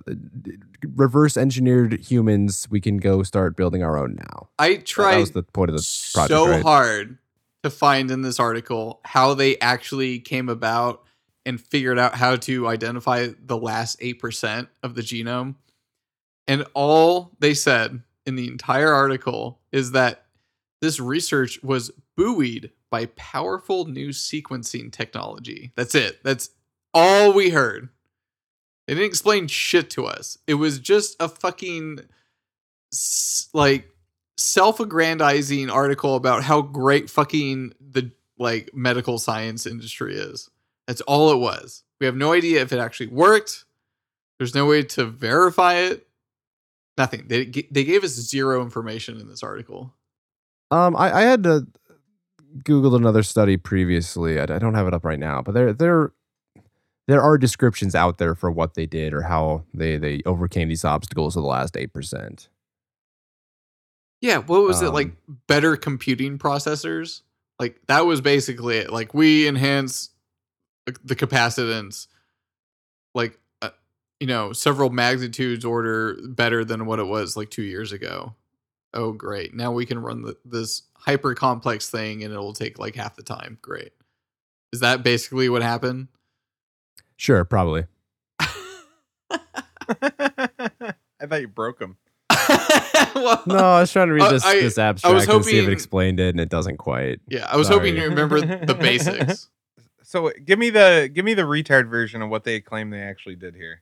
reverse 0.95 1.37
engineered 1.37 1.93
humans. 1.93 2.67
We 2.69 2.79
can 2.81 2.97
go 2.97 3.23
start 3.23 3.55
building 3.57 3.81
our 3.83 3.97
own 3.97 4.15
now. 4.15 4.49
I 4.59 4.69
That- 4.69 4.77
That 4.77 4.85
tried 4.85 5.17
was 5.17 5.31
the 5.31 5.43
point 5.43 5.71
of 5.71 5.77
the 5.77 5.87
project. 6.13 6.29
so 6.29 6.47
right? 6.49 6.61
hard 6.61 7.17
to 7.63 7.69
find 7.71 8.11
in 8.11 8.21
this 8.21 8.39
article 8.39 8.99
how 9.05 9.33
they 9.33 9.57
actually 9.57 10.19
came 10.19 10.49
about 10.49 11.01
and 11.47 11.59
figured 11.59 11.97
out 11.97 12.13
how 12.15 12.35
to 12.35 12.67
identify 12.67 13.29
the 13.43 13.57
last 13.57 13.99
8% 13.99 14.67
of 14.83 14.93
the 14.95 15.01
genome. 15.01 15.55
And 16.47 16.63
all 16.75 17.31
they 17.39 17.53
said 17.55 18.01
in 18.25 18.35
the 18.35 18.47
entire 18.47 18.91
article 18.91 19.59
is 19.71 19.91
that 19.91 20.25
this 20.81 20.99
research 20.99 21.61
was 21.63 21.91
buoyed 22.15 22.71
by 22.89 23.07
powerful 23.07 23.85
new 23.85 24.09
sequencing 24.09 24.91
technology. 24.91 25.71
That's 25.75 25.95
it. 25.95 26.23
That's 26.23 26.49
all 26.93 27.33
we 27.33 27.49
heard. 27.49 27.89
They 28.87 28.93
didn't 28.93 29.07
explain 29.07 29.47
shit 29.47 29.89
to 29.91 30.05
us. 30.05 30.37
It 30.47 30.55
was 30.55 30.79
just 30.79 31.15
a 31.19 31.27
fucking 31.27 32.01
like 33.53 33.89
self-aggrandizing 34.37 35.69
article 35.69 36.15
about 36.15 36.43
how 36.43 36.61
great 36.61 37.09
fucking 37.09 37.73
the 37.79 38.11
like 38.37 38.69
medical 38.73 39.17
science 39.17 39.65
industry 39.65 40.15
is. 40.15 40.49
That's 40.87 41.01
all 41.01 41.31
it 41.31 41.37
was. 41.37 41.83
We 41.99 42.05
have 42.05 42.15
no 42.15 42.33
idea 42.33 42.61
if 42.61 42.71
it 42.71 42.79
actually 42.79 43.07
worked. 43.07 43.65
There's 44.37 44.53
no 44.53 44.65
way 44.65 44.83
to 44.83 45.05
verify 45.05 45.75
it. 45.75 46.04
Nothing. 46.97 47.25
They 47.27 47.45
they 47.45 47.83
gave 47.83 48.03
us 48.03 48.11
zero 48.11 48.61
information 48.61 49.19
in 49.19 49.27
this 49.27 49.43
article. 49.43 49.93
Um, 50.71 50.95
I, 50.95 51.11
I 51.11 51.21
had 51.23 51.43
to 51.43 51.67
Google 52.63 52.95
another 52.95 53.23
study 53.23 53.57
previously. 53.57 54.39
I, 54.39 54.43
I 54.43 54.59
don't 54.59 54.75
have 54.75 54.87
it 54.87 54.93
up 54.93 55.03
right 55.03 55.19
now, 55.19 55.41
but 55.41 55.53
there 55.53 55.73
there 55.73 56.11
there 57.07 57.21
are 57.21 57.37
descriptions 57.37 57.95
out 57.95 58.17
there 58.17 58.33
for 58.33 58.49
what 58.49 58.73
they 58.75 58.85
did 58.85 59.13
or 59.13 59.23
how 59.23 59.63
they 59.73 59.97
they 59.97 60.21
overcame 60.25 60.69
these 60.69 60.85
obstacles 60.85 61.35
of 61.35 61.43
the 61.43 61.49
last 61.49 61.75
eight 61.75 61.93
percent. 61.93 62.49
Yeah, 64.21 64.37
what 64.37 64.61
was 64.61 64.81
it 64.81 64.91
like? 64.91 65.07
Um, 65.27 65.39
Better 65.47 65.75
computing 65.75 66.39
processors. 66.39 67.21
Like 67.59 67.79
that 67.87 68.05
was 68.05 68.21
basically 68.21 68.77
it. 68.77 68.91
Like 68.91 69.13
we 69.13 69.47
enhance 69.47 70.09
the 71.03 71.15
capacitance, 71.15 72.07
like 73.13 73.39
you 74.19 74.27
know, 74.27 74.53
several 74.53 74.89
magnitudes 74.89 75.65
order 75.65 76.17
better 76.23 76.63
than 76.65 76.85
what 76.85 76.99
it 76.99 77.07
was 77.07 77.35
like 77.35 77.49
two 77.49 77.63
years 77.63 77.91
ago. 77.91 78.33
Oh, 78.93 79.11
great! 79.11 79.53
Now 79.53 79.71
we 79.71 79.85
can 79.85 79.99
run 79.99 80.21
the, 80.21 80.37
this 80.45 80.83
hyper 80.95 81.35
complex 81.35 81.89
thing, 81.89 82.23
and 82.23 82.33
it'll 82.33 82.53
take 82.53 82.79
like 82.79 82.95
half 82.95 83.15
the 83.15 83.23
time. 83.23 83.57
Great. 83.61 83.91
Is 84.71 84.79
that 84.79 85.03
basically 85.03 85.49
what 85.49 85.61
happened? 85.61 86.07
Sure, 87.17 87.45
probably. 87.45 87.85
I 88.39 88.47
thought 91.27 91.41
you 91.41 91.47
broke 91.47 91.79
them. 91.79 91.97
Well, 93.15 93.43
No, 93.45 93.55
I 93.57 93.79
was 93.81 93.91
trying 93.91 94.07
to 94.07 94.13
read 94.13 94.23
Uh, 94.23 94.31
this 94.31 94.45
I- 94.45 94.59
this 94.59 94.77
I 94.77 94.87
abstract 94.87 95.13
was 95.15 95.27
and 95.27 95.45
see 95.45 95.59
if 95.59 95.67
it 95.67 95.71
explained 95.71 96.19
it, 96.19 96.29
and 96.29 96.39
it 96.39 96.49
doesn't 96.49 96.77
quite. 96.77 97.19
Yeah, 97.27 97.45
I 97.49 97.57
was 97.57 97.67
hoping 97.67 97.95
Sorry. 97.95 98.03
you 98.03 98.09
remember 98.09 98.39
the 98.65 98.75
basics. 98.75 99.49
So 100.07 100.31
give 100.45 100.59
me 100.59 100.69
the 100.69 101.09
give 101.11 101.25
me 101.25 101.33
the 101.33 101.41
retard 101.41 101.89
version 101.89 102.21
of 102.21 102.29
what 102.29 102.43
they 102.43 102.61
claim 102.61 102.91
they 102.91 103.01
actually 103.01 103.35
did 103.35 103.55
here. 103.55 103.81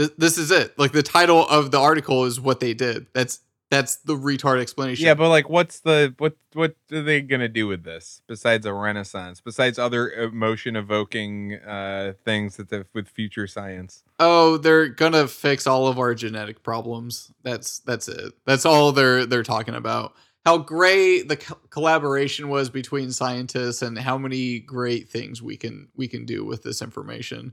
This, 0.00 0.10
this 0.16 0.38
is 0.38 0.50
it. 0.50 0.78
Like 0.78 0.92
the 0.92 1.02
title 1.02 1.46
of 1.46 1.70
the 1.70 1.78
article 1.78 2.24
is 2.24 2.40
what 2.40 2.60
they 2.60 2.72
did. 2.72 3.06
That's 3.12 3.40
that's 3.70 3.96
the 3.96 4.16
retard 4.16 4.60
explanation. 4.60 5.04
Yeah, 5.04 5.14
but 5.14 5.28
like, 5.28 5.48
what's 5.50 5.80
the 5.80 6.14
what 6.18 6.36
what 6.54 6.74
are 6.90 7.02
they 7.02 7.20
gonna 7.20 7.48
do 7.48 7.66
with 7.66 7.84
this 7.84 8.22
besides 8.26 8.64
a 8.64 8.72
renaissance? 8.72 9.40
Besides 9.40 9.78
other 9.78 10.10
emotion 10.10 10.74
evoking 10.74 11.54
uh 11.56 12.14
things 12.24 12.56
that 12.56 12.70
the, 12.70 12.86
with 12.94 13.08
future 13.08 13.46
science? 13.46 14.02
oh, 14.18 14.56
they're 14.56 14.88
gonna 14.88 15.28
fix 15.28 15.66
all 15.66 15.86
of 15.86 15.98
our 15.98 16.14
genetic 16.14 16.62
problems. 16.62 17.30
That's 17.42 17.80
that's 17.80 18.08
it. 18.08 18.32
That's 18.46 18.64
all 18.64 18.92
they're 18.92 19.26
they're 19.26 19.42
talking 19.42 19.74
about. 19.74 20.14
how 20.46 20.56
great 20.58 21.28
the 21.28 21.36
co- 21.36 21.58
collaboration 21.68 22.48
was 22.48 22.70
between 22.70 23.12
scientists 23.12 23.82
and 23.82 23.98
how 23.98 24.16
many 24.18 24.58
great 24.60 25.10
things 25.10 25.42
we 25.42 25.56
can 25.56 25.88
we 25.94 26.08
can 26.08 26.24
do 26.24 26.44
with 26.44 26.62
this 26.62 26.80
information. 26.82 27.52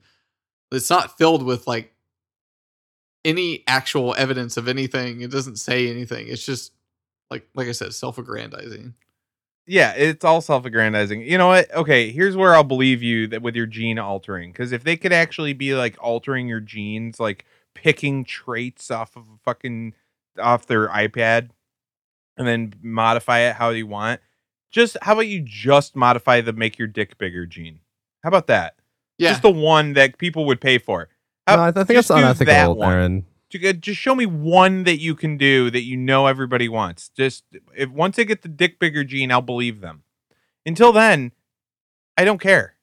It's 0.72 0.89
not 0.89 1.18
filled 1.18 1.43
with 1.43 1.68
like 1.68 1.93
any 3.28 3.64
actual 3.68 4.16
evidence 4.18 4.58
of 4.58 4.68
anything. 4.68 5.22
It 5.22 5.30
doesn't 5.30 5.58
say 5.58 5.90
anything. 5.90 6.28
It's 6.30 6.46
just 6.46 6.72
like 7.30 7.48
like 7.54 7.68
I 7.68 7.74
said, 7.74 7.94
self-aggrandizing. 7.94 8.94
Yeah, 9.68 9.92
it's 9.94 10.24
all 10.24 10.40
self-aggrandizing. 10.40 11.22
You 11.22 11.38
know 11.38 11.48
what? 11.48 11.72
Okay, 11.74 12.10
here's 12.12 12.38
where 12.38 12.56
I'll 12.56 12.64
believe 12.64 13.04
you 13.04 13.28
that 13.28 13.42
with 13.42 13.56
your 13.56 13.66
gene 13.66 14.00
altering, 14.00 14.54
because 14.54 14.72
if 14.72 14.86
they 14.86 14.96
could 14.96 15.12
actually 15.12 15.52
be 15.52 15.76
like 15.76 15.98
altering 16.00 16.48
your 16.48 16.62
genes, 16.62 17.20
like 17.20 17.44
picking 17.76 18.24
traits 18.24 18.90
off 18.90 19.18
of 19.18 19.24
a 19.24 19.38
fucking 19.44 19.94
off 20.40 20.68
their 20.68 20.88
iPad, 20.88 21.50
and 22.38 22.48
then 22.48 22.74
modify 22.82 23.40
it 23.40 23.56
how 23.56 23.72
you 23.72 23.88
want. 23.88 24.22
Just 24.72 24.96
how 25.02 25.14
about 25.14 25.28
you 25.28 25.42
just 25.42 25.96
modify 25.96 26.40
the 26.40 26.54
make 26.54 26.80
your 26.80 26.88
dick 26.88 27.18
bigger 27.18 27.46
gene? 27.46 27.80
How 28.24 28.30
about 28.30 28.48
that? 28.48 28.76
Yeah. 29.18 29.32
Just 29.32 29.42
the 29.42 29.52
one 29.52 29.94
that 29.94 30.18
people 30.18 30.46
would 30.46 30.62
pay 30.62 30.78
for. 30.78 31.10
How- 31.48 31.56
No, 31.56 31.62
I, 31.64 31.68
I 31.70 31.72
think 31.72 31.88
just 31.89 32.10
that's 32.10 32.39
do 32.39 32.45
that 32.45 32.66
unethical. 32.70 32.84
Aaron. 32.84 33.26
Uh, 33.56 33.72
Just 33.74 34.00
show 34.00 34.14
me 34.14 34.26
one 34.26 34.84
that 34.84 34.98
you 35.00 35.16
can 35.16 35.38
do 35.38 35.72
that 35.72 35.84
you 35.84 35.95
know 35.95 36.28
everybody 36.28 36.68
wants. 36.68 37.10
Just 37.10 37.45
if 37.76 37.89
once 37.89 38.20
I 38.20 38.24
get 38.24 38.41
the 38.41 38.50
dick 38.50 38.78
bigger 38.78 39.04
gene, 39.06 39.32
I'll 39.32 39.41
believe 39.41 39.80
them. 39.80 40.04
Until 40.66 40.91
then, 40.91 41.32
I 42.18 42.26
don't 42.26 42.41
care. 42.41 42.76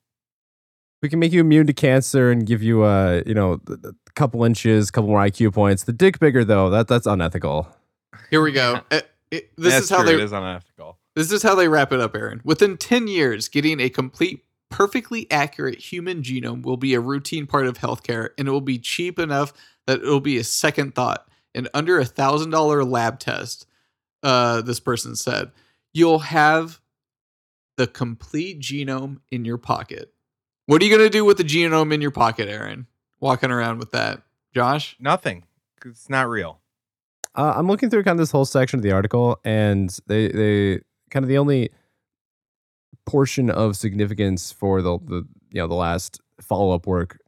We 1.03 1.11
can 1.11 1.19
make 1.19 1.33
you 1.33 1.41
immune 1.43 1.67
to 1.67 1.75
cancer 1.75 2.31
and 2.31 2.47
give 2.47 2.63
you 2.63 2.85
a 2.85 3.23
you 3.27 3.35
know 3.35 3.61
a 3.69 3.93
couple 4.15 4.43
inches, 4.43 4.89
a 4.89 4.93
couple 4.93 5.11
more 5.11 5.21
IQ 5.21 5.53
points. 5.53 5.85
The 5.85 5.93
dick 5.93 6.19
bigger 6.19 6.45
though, 6.47 6.71
that 6.71 6.89
that's 6.89 7.07
unethical. 7.07 7.69
Here 8.31 8.41
we 8.41 8.53
go. 8.53 8.81
Uh, 8.91 9.01
it- 9.31 9.51
this 9.59 9.73
That's 9.75 9.85
is 9.87 9.91
how 9.91 9.99
true, 9.99 10.07
they 10.07 10.15
it 10.15 10.21
is 10.21 10.33
unethical. 10.33 10.97
This 11.15 11.31
is 11.33 11.43
how 11.43 11.55
they 11.57 11.69
wrap 11.69 11.93
it 11.93 12.01
up, 12.01 12.15
Aaron. 12.17 12.41
Within 12.45 12.77
10 12.77 13.07
years, 13.09 13.49
getting 13.49 13.81
a 13.81 13.89
complete, 13.89 14.45
perfectly 14.75 15.31
accurate 15.31 15.79
human 15.79 16.21
genome 16.21 16.63
will 16.63 16.77
be 16.77 16.95
a 16.95 17.01
routine 17.01 17.47
part 17.47 17.69
of 17.69 17.79
healthcare, 17.79 18.31
and 18.37 18.49
it 18.49 18.51
will 18.51 18.61
be 18.61 18.77
cheap 18.77 19.21
enough 19.21 19.53
that 19.87 20.01
it 20.01 20.05
will 20.05 20.19
be 20.19 20.37
a 20.37 20.43
second 20.43 20.97
thought. 20.97 21.29
And 21.55 21.69
under 21.75 22.01
a 22.01 22.05
thousand 22.05 22.51
dollar 22.51 22.83
lab 22.83 23.21
test, 23.21 23.67
uh, 24.25 24.63
this 24.63 24.81
person 24.81 25.15
said, 25.15 25.53
you'll 25.93 26.19
have 26.19 26.81
the 27.77 27.87
complete 27.87 28.59
genome 28.59 29.21
in 29.31 29.45
your 29.45 29.59
pocket. 29.59 30.13
What 30.67 30.83
are 30.83 30.85
you 30.85 30.97
gonna 30.97 31.09
do 31.09 31.25
with 31.25 31.37
the 31.37 31.45
genome 31.45 31.95
in 31.95 32.01
your 32.01 32.11
pocket, 32.11 32.49
Aaron? 32.49 32.89
Walking 33.21 33.53
around 33.53 33.79
with 33.79 33.93
that, 33.93 34.23
Josh? 34.53 34.97
nothing 34.99 35.45
It's 35.85 36.11
not 36.11 36.29
real. 36.29 36.59
Uh, 37.37 37.53
I'm 37.55 37.69
looking 37.69 37.91
through 37.91 38.03
kind 38.03 38.19
of 38.19 38.23
this 38.23 38.33
whole 38.33 38.45
section 38.45 38.81
of 38.81 38.83
the 38.83 38.91
article, 38.91 39.39
and 39.45 39.97
they 40.09 40.27
they 40.33 40.81
kind 41.11 41.23
of 41.23 41.29
the 41.29 41.39
only 41.39 41.71
portion 43.07 43.51
of 43.51 43.77
significance 43.77 44.53
for 44.53 44.83
the 44.83 44.99
the 44.99 45.27
you 45.51 45.61
know 45.61 45.69
the 45.69 45.75
last 45.75 46.21
follow 46.41 46.75
up 46.75 46.87
work 46.87 47.19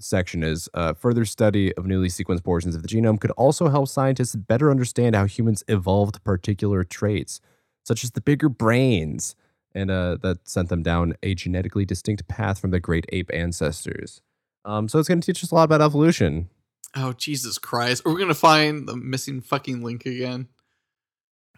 section 0.00 0.42
is 0.42 0.68
uh, 0.74 0.94
further 0.94 1.24
study 1.24 1.74
of 1.76 1.86
newly 1.86 2.08
sequenced 2.08 2.44
portions 2.44 2.74
of 2.74 2.82
the 2.82 2.88
genome 2.88 3.20
could 3.20 3.30
also 3.32 3.68
help 3.68 3.88
scientists 3.88 4.36
better 4.36 4.70
understand 4.70 5.16
how 5.16 5.26
humans 5.26 5.64
evolved 5.68 6.22
particular 6.24 6.84
traits, 6.84 7.40
such 7.84 8.04
as 8.04 8.12
the 8.12 8.20
bigger 8.20 8.48
brains, 8.48 9.34
and 9.74 9.90
uh, 9.90 10.16
that 10.22 10.48
sent 10.48 10.68
them 10.68 10.82
down 10.82 11.14
a 11.22 11.34
genetically 11.34 11.84
distinct 11.84 12.26
path 12.28 12.60
from 12.60 12.70
their 12.70 12.80
great 12.80 13.06
ape 13.10 13.30
ancestors. 13.32 14.22
Um, 14.64 14.88
so 14.88 14.98
it's 14.98 15.08
going 15.08 15.20
to 15.20 15.26
teach 15.26 15.42
us 15.42 15.50
a 15.50 15.54
lot 15.54 15.64
about 15.64 15.82
evolution. 15.82 16.48
Oh 16.96 17.12
Jesus 17.12 17.58
Christ! 17.58 18.02
Are 18.06 18.12
we 18.12 18.20
gonna 18.20 18.34
find 18.34 18.88
the 18.88 18.96
missing 18.96 19.42
fucking 19.42 19.82
link 19.82 20.06
again? 20.06 20.48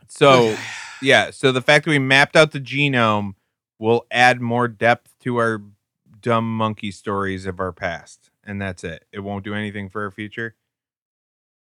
So 0.09 0.57
yeah, 1.03 1.31
so 1.31 1.53
the 1.53 1.63
fact 1.63 1.85
that 1.85 1.91
we 1.93 1.99
mapped 2.01 2.35
out 2.35 2.51
the 2.51 2.61
genome 2.61 3.35
will 3.81 4.07
add 4.13 4.41
more 4.41 4.69
depth 4.69 5.15
to 5.21 5.39
our 5.39 5.61
dumb 6.21 6.57
monkey 6.57 6.91
stories 6.93 7.47
of 7.47 7.59
our 7.59 7.73
past, 7.73 8.31
and 8.45 8.61
that's 8.61 8.85
it. 8.85 9.07
It 9.11 9.21
won't 9.21 9.43
do 9.45 9.55
anything 9.55 9.89
for 9.89 10.05
our 10.05 10.11
future. 10.13 10.55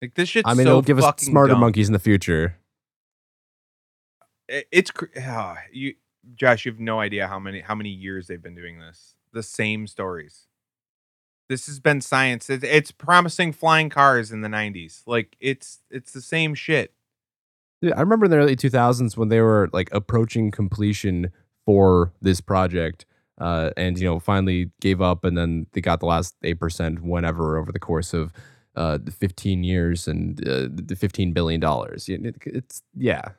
Like 0.03 0.15
this 0.15 0.29
shit's 0.31 0.49
I 0.49 0.55
mean, 0.55 0.65
so 0.65 0.71
it'll 0.71 0.83
give 0.83 0.99
us 0.99 1.23
smarter 1.23 1.53
dumb. 1.53 1.61
monkeys 1.61 1.89
in 1.89 1.93
the 1.93 1.99
future. 2.01 2.57
It- 4.49 4.67
It's 4.73 4.91
cr- 4.91 5.07
ah, 5.21 5.59
you, 5.73 5.95
Josh. 6.35 6.65
You 6.67 6.73
have 6.73 6.81
no 6.81 7.01
idea 7.01 7.27
how 7.29 7.39
many 7.39 7.61
how 7.61 7.75
many 7.75 7.91
years 7.91 8.27
they've 8.27 8.43
been 8.43 8.55
doing 8.55 8.79
this. 8.81 9.15
The 9.33 9.43
same 9.43 9.87
stories. 9.87 10.47
This 11.49 11.67
has 11.67 11.79
been 11.79 12.01
science. 12.01 12.51
It, 12.51 12.65
it's 12.65 12.91
promising 12.91 13.53
flying 13.53 13.89
cars 13.91 14.33
in 14.33 14.41
the 14.41 14.49
'90s. 14.49 15.03
Like 15.07 15.37
it's 15.41 15.81
it's 15.91 16.13
the 16.13 16.23
same 16.23 16.55
shit. 16.55 16.93
Dude, 17.83 17.93
I 17.93 18.01
remember 18.01 18.25
in 18.25 18.31
the 18.31 18.39
early 18.39 18.57
2000s 18.57 19.17
when 19.19 19.29
they 19.29 19.41
were 19.43 19.69
like 19.73 19.91
approaching 19.93 20.51
completion 20.51 21.31
for 21.67 22.13
this 22.23 22.41
project, 22.41 23.05
uh, 23.39 23.71
and 23.77 23.99
you 23.99 24.07
know 24.07 24.19
finally 24.21 24.71
gave 24.81 25.03
up, 25.03 25.25
and 25.25 25.37
then 25.37 25.67
they 25.73 25.83
got 25.83 26.01
the 26.01 26.07
last 26.07 26.37
eight 26.43 26.61
percent 26.61 27.03
whenever 27.03 27.59
over 27.59 27.73
the 27.73 27.81
course 27.81 28.15
of 28.15 28.33
uh, 28.77 28.99
15 29.11 29.65
years 29.65 30.07
and 30.09 30.47
uh, 30.49 30.69
the 30.71 30.97
15 30.97 31.33
billion 31.33 31.61
dollars. 31.61 32.09
It, 32.09 32.37
it's 32.47 32.83
yeah. 32.95 33.31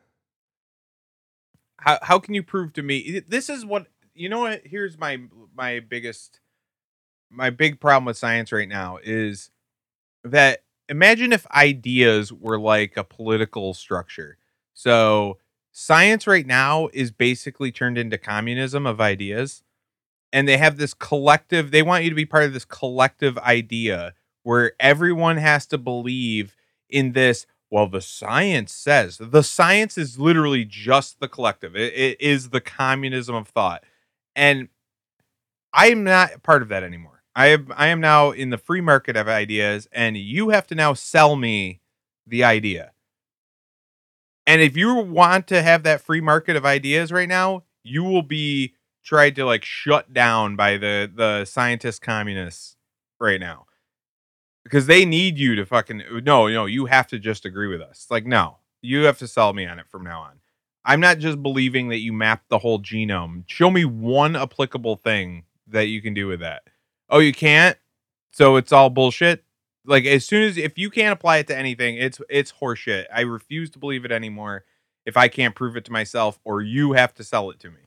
how 1.80 2.00
how 2.02 2.20
can 2.20 2.34
you 2.34 2.44
prove 2.44 2.74
to 2.74 2.84
me 2.84 3.22
this 3.28 3.50
is 3.50 3.66
what 3.66 3.88
you 4.14 4.30
know 4.30 4.40
what 4.40 4.62
here's 4.66 4.98
my 4.98 5.20
my 5.56 5.80
biggest 5.80 6.40
my 7.30 7.50
big 7.50 7.80
problem 7.80 8.06
with 8.06 8.18
science 8.18 8.52
right 8.52 8.70
now 8.70 8.98
is 9.04 9.52
that 10.24 10.64
imagine 10.90 11.34
if 11.34 11.46
ideas 11.52 12.34
were 12.34 12.60
like 12.60 12.98
a 12.98 13.04
political 13.04 13.74
structure 13.74 14.38
so 14.74 15.38
science 15.80 16.26
right 16.26 16.48
now 16.48 16.90
is 16.92 17.12
basically 17.12 17.72
turned 17.72 18.00
into 18.00 18.18
communism 18.18 18.88
of 18.88 19.00
ideas 19.00 19.62
and 20.34 20.48
they 20.48 20.58
have 20.58 20.78
this 20.78 20.96
collective 20.96 21.70
they 21.70 21.84
want 21.84 22.04
you 22.04 22.10
to 22.10 22.16
be 22.16 22.26
part 22.26 22.46
of 22.46 22.54
this 22.54 22.66
collective 22.66 23.38
idea 23.38 24.16
where 24.42 24.72
everyone 24.80 25.38
has 25.38 25.68
to 25.68 25.78
believe 25.78 26.56
in 26.90 27.12
this 27.12 27.46
well 27.70 27.88
the 27.88 28.02
science 28.02 28.74
says 28.74 29.20
the 29.20 29.44
science 29.44 30.00
is 30.00 30.18
literally 30.18 30.66
just 30.66 31.20
the 31.20 31.28
collective. 31.28 31.76
It, 31.76 31.94
it 31.94 32.20
is 32.20 32.50
the 32.50 32.62
communism 32.62 33.36
of 33.36 33.48
thought. 33.48 33.84
And 34.36 34.70
i 35.74 35.90
am 35.90 36.04
not 36.04 36.42
part 36.42 36.64
of 36.64 36.70
that 36.70 36.82
anymore. 36.82 37.22
I 37.36 37.48
am 37.50 37.72
i 37.78 37.90
am 37.90 38.02
now 38.02 38.32
in 38.32 38.50
the 38.50 38.58
free 38.58 38.82
market 38.82 39.16
of 39.16 39.28
ideas 39.28 39.88
and 39.92 40.18
you 40.18 40.50
have 40.50 40.66
to 40.68 40.76
now 40.76 40.96
sell 40.96 41.36
me 41.36 41.82
the 42.26 42.44
idea 42.44 42.94
and 44.48 44.62
if 44.62 44.76
you 44.76 44.96
want 44.96 45.46
to 45.48 45.62
have 45.62 45.84
that 45.84 46.02
free 46.02 46.22
market 46.22 46.56
of 46.56 46.66
ideas 46.66 47.12
right 47.12 47.30
now 47.30 47.64
you 47.84 48.04
will 48.04 48.24
be 48.24 48.74
tried 49.04 49.36
to 49.36 49.46
like 49.46 49.64
shut 49.64 50.14
down 50.14 50.56
by 50.56 50.78
the 50.78 51.10
the 51.14 51.46
scientist 51.46 52.02
communists 52.02 52.76
right 53.20 53.40
now. 53.40 53.66
Because 54.64 54.86
they 54.86 55.06
need 55.06 55.38
you 55.38 55.56
to 55.56 55.66
fucking 55.66 56.04
no 56.24 56.48
no 56.48 56.66
you 56.66 56.88
have 56.88 57.08
to 57.08 57.20
just 57.20 57.46
agree 57.46 57.68
with 57.68 57.82
us. 57.82 58.08
Like 58.10 58.26
no 58.26 58.58
you 58.82 59.04
have 59.06 59.18
to 59.20 59.28
sell 59.28 59.54
me 59.54 59.66
on 59.66 59.80
it 59.80 59.88
from 59.90 60.04
now 60.04 60.22
on. 60.22 60.40
I'm 60.84 61.00
not 61.00 61.20
just 61.20 61.42
believing 61.42 61.90
that 61.90 62.00
you 62.00 62.14
mapped 62.14 62.50
the 62.50 62.60
whole 62.60 62.80
genome. 62.80 63.44
Show 63.48 63.70
me 63.70 63.86
one 63.86 64.36
applicable 64.36 64.98
thing 64.98 65.44
that 65.68 65.88
you 65.88 66.02
can 66.02 66.14
do 66.14 66.28
with 66.28 66.42
that. 66.42 66.64
Oh 67.10 67.20
you 67.20 67.34
can't? 67.34 67.78
So 68.32 68.58
it's 68.58 68.74
all 68.74 68.90
bullshit 68.90 69.44
like 69.88 70.06
as 70.06 70.26
soon 70.26 70.44
as 70.44 70.58
if 70.58 70.78
you 70.78 70.90
can't 70.90 71.14
apply 71.14 71.38
it 71.38 71.48
to 71.48 71.58
anything 71.58 71.96
it's 71.96 72.22
it's 72.30 72.54
horseshit 72.62 73.06
i 73.14 73.22
refuse 73.22 73.70
to 73.72 73.80
believe 73.80 74.06
it 74.06 74.12
anymore 74.12 74.64
if 75.06 75.18
i 75.18 75.28
can't 75.28 75.56
prove 75.56 75.76
it 75.76 75.86
to 75.86 75.92
myself 75.92 76.40
or 76.44 76.62
you 76.62 76.94
have 76.94 77.14
to 77.14 77.24
sell 77.24 77.50
it 77.50 77.60
to 77.60 77.70
me 77.70 77.80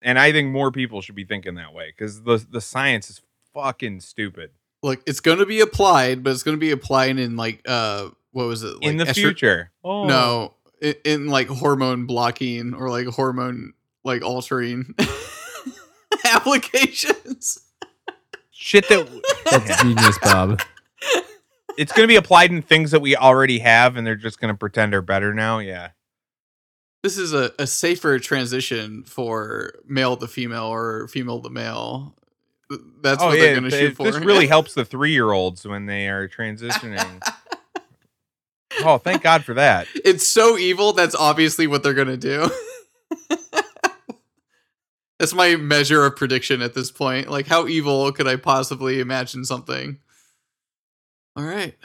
and 0.00 0.18
i 0.18 0.32
think 0.32 0.48
more 0.50 0.70
people 0.72 1.02
should 1.02 1.14
be 1.16 1.24
thinking 1.24 1.54
that 1.56 1.74
way 1.74 1.92
because 1.94 2.22
the 2.22 2.44
the 2.50 2.60
science 2.60 3.10
is 3.10 3.20
fucking 3.52 4.00
stupid 4.00 4.50
Look, 4.80 5.02
it's 5.08 5.18
going 5.18 5.38
to 5.38 5.46
be 5.46 5.58
applied, 5.58 6.22
but 6.22 6.30
it's 6.30 6.44
going 6.44 6.56
to 6.56 6.60
be 6.60 6.70
applied 6.70 7.18
in 7.18 7.36
like 7.36 7.62
uh, 7.66 8.10
what 8.30 8.44
was 8.46 8.62
it? 8.62 8.74
Like 8.74 8.84
in 8.84 8.96
the 8.96 9.06
estro- 9.06 9.14
future 9.14 9.72
oh 9.82 10.06
No, 10.06 10.54
in, 10.80 10.94
in 11.04 11.26
like 11.26 11.48
hormone 11.48 12.06
blocking 12.06 12.74
or 12.74 12.88
like 12.88 13.08
hormone 13.08 13.72
like 14.04 14.22
altering 14.22 14.94
applications. 16.24 17.58
shit 18.52 18.88
that 18.88 19.08
That's 19.50 19.82
genius, 19.82 20.18
Bob. 20.22 20.60
It's 21.78 21.92
going 21.92 22.02
to 22.04 22.08
be 22.08 22.16
applied 22.16 22.50
in 22.50 22.60
things 22.60 22.90
that 22.90 23.00
we 23.00 23.16
already 23.16 23.60
have 23.60 23.96
and 23.96 24.06
they're 24.06 24.16
just 24.16 24.40
going 24.40 24.52
to 24.52 24.58
pretend 24.58 24.92
are 24.94 25.02
better 25.02 25.32
now 25.32 25.58
yeah 25.58 25.90
This 27.02 27.16
is 27.16 27.32
a, 27.32 27.52
a 27.58 27.66
safer 27.66 28.18
transition 28.18 29.04
for 29.04 29.74
male 29.86 30.16
to 30.16 30.26
female 30.26 30.66
or 30.66 31.08
female 31.08 31.40
to 31.40 31.50
male. 31.50 32.16
That's 33.00 33.22
oh, 33.22 33.28
what 33.28 33.38
they're 33.38 33.54
going 33.54 33.70
to 33.70 33.76
shoot 33.76 33.96
for. 33.96 34.08
Oh, 34.08 34.10
this 34.10 34.22
really 34.22 34.46
helps 34.54 34.74
the 34.74 34.84
three-year-olds 34.84 35.66
when 35.66 35.86
they 35.86 36.08
are 36.08 36.28
transitioning 36.28 37.22
oh 38.84 38.98
thank 38.98 39.22
god 39.22 39.44
for 39.44 39.54
that 39.54 39.86
It's 40.04 40.26
so 40.26 40.58
evil. 40.58 40.92
That's 40.92 41.14
obviously 41.14 41.66
what 41.66 41.82
they're 41.82 41.94
going 41.94 42.08
to 42.08 42.16
do. 42.16 42.50
that's 45.18 45.34
my 45.34 45.56
measure 45.56 46.04
of 46.04 46.16
prediction 46.16 46.62
at 46.62 46.74
this 46.74 46.90
point. 46.90 47.30
Like, 47.30 47.46
how 47.46 47.66
evil 47.66 48.10
could 48.12 48.28
I 48.28 48.36
possibly 48.36 49.00
imagine 49.00 49.44
something? 49.44 49.98
All 51.36 51.44
right. 51.44 51.76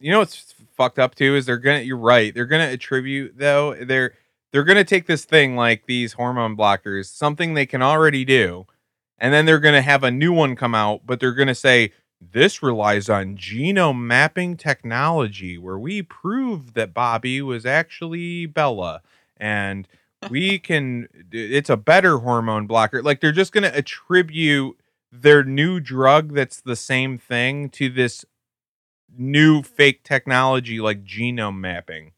you 0.00 0.10
know 0.10 0.18
what's 0.20 0.54
fucked 0.76 0.98
up 0.98 1.14
too 1.14 1.36
is 1.36 1.46
they're 1.46 1.58
gonna. 1.58 1.80
You're 1.80 1.96
right. 1.96 2.34
They're 2.34 2.46
gonna 2.46 2.68
attribute 2.68 3.38
though. 3.38 3.74
They're 3.74 4.14
they're 4.52 4.64
gonna 4.64 4.84
take 4.84 5.06
this 5.06 5.24
thing 5.24 5.56
like 5.56 5.86
these 5.86 6.12
hormone 6.14 6.56
blockers, 6.56 7.06
something 7.06 7.54
they 7.54 7.66
can 7.66 7.82
already 7.82 8.24
do, 8.24 8.66
and 9.18 9.32
then 9.32 9.46
they're 9.46 9.60
gonna 9.60 9.82
have 9.82 10.04
a 10.04 10.10
new 10.10 10.32
one 10.32 10.56
come 10.56 10.74
out, 10.74 11.02
but 11.06 11.20
they're 11.20 11.32
gonna 11.34 11.54
say 11.54 11.92
this 12.20 12.62
relies 12.62 13.08
on 13.08 13.36
genome 13.36 14.00
mapping 14.00 14.56
technology, 14.56 15.58
where 15.58 15.78
we 15.78 16.02
prove 16.02 16.74
that 16.74 16.94
Bobby 16.94 17.42
was 17.42 17.66
actually 17.66 18.46
Bella, 18.46 19.02
and 19.36 19.88
we 20.30 20.58
can. 20.60 21.08
It's 21.32 21.70
a 21.70 21.76
better 21.76 22.18
hormone 22.18 22.66
blocker. 22.66 23.02
Like 23.02 23.20
they're 23.20 23.32
just 23.32 23.52
gonna 23.52 23.72
attribute 23.74 24.78
their 25.22 25.44
new 25.44 25.80
drug 25.80 26.34
that's 26.34 26.60
the 26.60 26.76
same 26.76 27.18
thing 27.18 27.70
to 27.70 27.88
this 27.88 28.24
new 29.16 29.62
fake 29.62 30.02
technology 30.02 30.80
like 30.80 31.04
genome 31.04 31.58
mapping. 31.58 32.12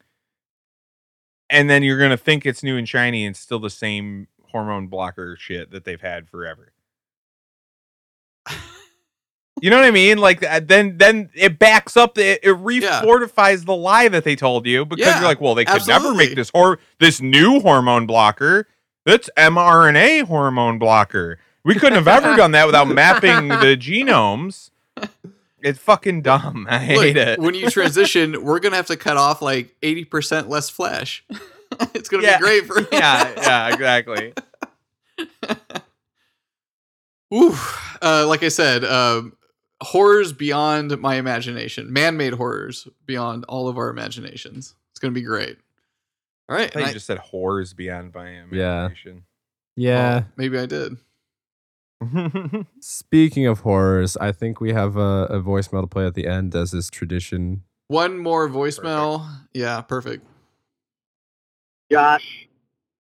And 1.49 1.71
then 1.71 1.83
you're 1.83 1.99
going 1.99 2.11
to 2.11 2.17
think 2.17 2.45
it's 2.45 2.63
new 2.63 2.77
and 2.77 2.89
shiny 2.89 3.25
and 3.25 3.37
still 3.37 3.61
the 3.61 3.71
same 3.71 4.29
hormone 4.51 4.89
blocker 4.89 5.37
shit 5.39 5.71
that 5.71 5.85
they've 5.85 6.01
had 6.01 6.29
forever. 6.29 6.73
You 9.63 9.71
know 9.71 9.77
what 9.77 9.87
I 9.87 9.91
mean? 9.91 10.19
Like 10.19 10.43
uh, 10.43 10.61
then 10.63 10.99
then 10.99 11.31
it 11.35 11.59
backs 11.59 11.97
up 11.97 12.19
it, 12.19 12.41
it 12.43 12.55
refortifies 12.57 13.65
the 13.65 13.75
lie 13.75 14.09
that 14.09 14.23
they 14.23 14.37
told 14.37 14.67
you 14.67 14.85
because 14.85 15.07
Yeah, 15.07 15.19
you're 15.21 15.29
like, 15.29 15.41
well, 15.41 15.55
they 15.55 15.65
could 15.65 15.87
never 15.89 16.13
make 16.15 16.35
this 16.35 16.51
hor 16.51 16.79
this 17.01 17.23
new 17.23 17.61
hormone 17.61 18.07
blocker. 18.07 18.69
That's 19.07 19.31
mRNA 19.37 20.25
hormone 20.25 20.79
blocker. 20.79 21.39
We 21.67 21.75
couldn't 21.75 22.03
have 22.03 22.09
ever 22.09 22.35
done 22.37 22.53
that 22.53 22.65
without 22.67 22.89
mapping 22.89 23.49
the 23.49 23.77
genomes. 23.77 24.71
It's 25.61 25.79
fucking 25.81 26.23
dumb. 26.23 26.67
I 26.71 26.79
Look, 26.95 27.05
hate 27.05 27.17
it. 27.17 27.39
when 27.41 27.55
you 27.55 27.69
transition, 27.71 28.43
we're 28.45 28.61
gonna 28.61 28.77
have 28.77 28.87
to 28.87 28.97
cut 28.97 29.17
off 29.17 29.43
like 29.43 29.75
eighty 29.83 30.05
percent 30.05 30.49
less 30.49 30.71
flesh. 30.71 31.25
it's 31.95 32.09
gonna 32.09 32.23
Yeah. 32.23 32.39
be 32.39 32.43
great 32.45 32.67
for 32.67 32.81
yeah, 32.93 33.33
yeah, 33.37 33.69
exactly. 33.75 34.33
Ooh, 37.35 37.55
uh, 38.01 38.25
like 38.29 38.43
I 38.45 38.49
said, 38.49 38.85
um, 38.85 39.37
horrors 39.83 40.33
beyond 40.33 40.97
my 41.01 41.17
imagination, 41.17 41.93
man-made 41.93 42.35
horrors 42.35 42.87
beyond 43.05 43.45
all 43.49 43.67
of 43.69 43.79
our 43.79 43.89
imaginations. 43.89 44.75
It's 44.93 45.01
gonna 45.01 45.13
be 45.13 45.23
great. 45.23 45.59
All 46.49 46.57
right, 46.57 46.67
I 46.69 46.69
thought 46.69 46.83
you 46.83 46.87
I- 46.87 46.93
just 46.93 47.07
said 47.07 47.19
horrors 47.19 47.73
beyond 47.75 48.15
my 48.15 48.31
Yeah. 48.53 48.85
imagination. 48.85 49.25
Yeah. 49.75 50.15
well, 50.21 50.27
maybe 50.37 50.59
I 50.59 50.67
did. 50.67 50.97
Speaking 52.81 53.47
of 53.47 53.61
horrors, 53.61 54.17
I 54.19 54.33
think 54.33 54.61
we 54.61 54.73
have 54.73 54.97
a, 54.97 55.27
a 55.31 55.41
voicemail 55.41 55.83
to 55.83 55.87
play 55.87 56.07
at 56.07 56.15
the 56.15 56.27
end 56.27 56.55
as 56.55 56.75
is 56.75 56.91
tradition. 56.91 57.63
One 57.89 58.19
more 58.19 58.49
voicemail. 58.49 59.27
Yeah, 59.55 59.81
perfect. 59.81 60.27
Josh, 61.91 62.49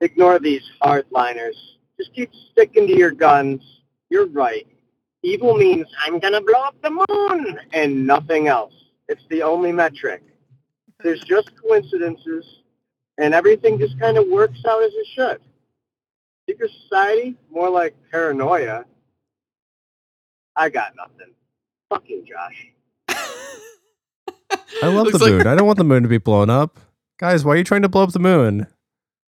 ignore 0.01 0.39
these 0.39 0.63
hardliners. 0.83 1.57
Just 1.99 2.15
keep 2.15 2.31
sticking 2.53 2.87
to 2.87 2.97
your 2.97 3.11
guns. 3.11 3.63
You're 4.11 4.29
right. 4.29 4.67
Evil 5.23 5.57
means 5.57 5.87
I'm 6.05 6.19
gonna 6.21 6.41
blow 6.41 6.63
up 6.63 6.77
the 6.83 6.91
moon 6.91 7.59
and 7.73 8.07
nothing 8.07 8.47
else. 8.49 8.73
It's 9.09 9.23
the 9.29 9.43
only 9.43 9.73
metric. 9.73 10.23
There's 11.03 11.23
just 11.25 11.51
coincidences, 11.61 12.45
and 13.19 13.35
everything 13.35 13.79
just 13.79 13.99
kind 13.99 14.17
of 14.19 14.29
works 14.29 14.61
out 14.67 14.83
as 14.83 14.93
it 14.93 15.07
should. 15.15 15.41
Secret 16.49 16.71
society, 16.83 17.37
more 17.51 17.69
like 17.71 17.95
paranoia. 18.11 18.85
I 20.55 20.69
got 20.71 20.93
nothing. 20.97 21.35
Fucking 21.91 22.25
Josh. 22.27 22.67
I 24.83 24.87
love 24.89 25.07
Looks 25.07 25.19
the 25.19 25.25
like- 25.25 25.33
moon. 25.33 25.47
I 25.47 25.55
don't 25.55 25.67
want 25.67 25.79
the 25.79 25.85
moon 25.85 26.03
to 26.03 26.09
be 26.09 26.19
blown 26.19 26.51
up. 26.51 26.79
Guys, 27.19 27.45
why 27.45 27.55
are 27.55 27.57
you 27.57 27.65
trying 27.65 27.83
to 27.83 27.89
blow 27.89 28.03
up 28.03 28.13
the 28.13 28.19
moon? 28.19 28.67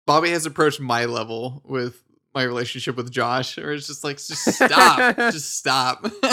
Bobby 0.05 0.30
has 0.32 0.45
approached 0.45 0.80
my 0.80 1.05
level 1.05 1.62
with 1.66 2.03
my 2.36 2.43
relationship 2.43 2.95
with 2.95 3.10
Josh, 3.12 3.57
or 3.57 3.72
it's 3.72 3.88
just 3.88 4.03
like, 4.03 4.18
just 4.18 4.43
stop, 4.53 5.16
just 5.18 5.55
stop. 5.57 6.03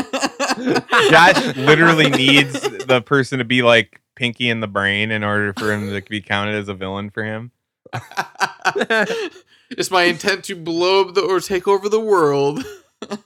Josh 1.10 1.56
literally 1.56 2.10
needs 2.10 2.60
the 2.60 3.02
person 3.04 3.38
to 3.38 3.44
be 3.44 3.62
like 3.62 4.00
Pinky 4.14 4.48
in 4.50 4.60
the 4.60 4.66
brain 4.66 5.10
in 5.10 5.22
order 5.22 5.52
for 5.58 5.72
him 5.72 5.88
to 5.90 6.00
be 6.08 6.20
counted 6.20 6.54
as 6.54 6.68
a 6.68 6.74
villain 6.74 7.10
for 7.10 7.22
him. 7.22 7.50
It's 9.70 9.90
my 9.90 10.02
intent 10.04 10.44
to 10.44 10.56
blow 10.56 11.02
up 11.08 11.14
the 11.14 11.22
or 11.22 11.40
take 11.40 11.66
over 11.68 11.88
the 11.88 12.00
world. 12.00 12.64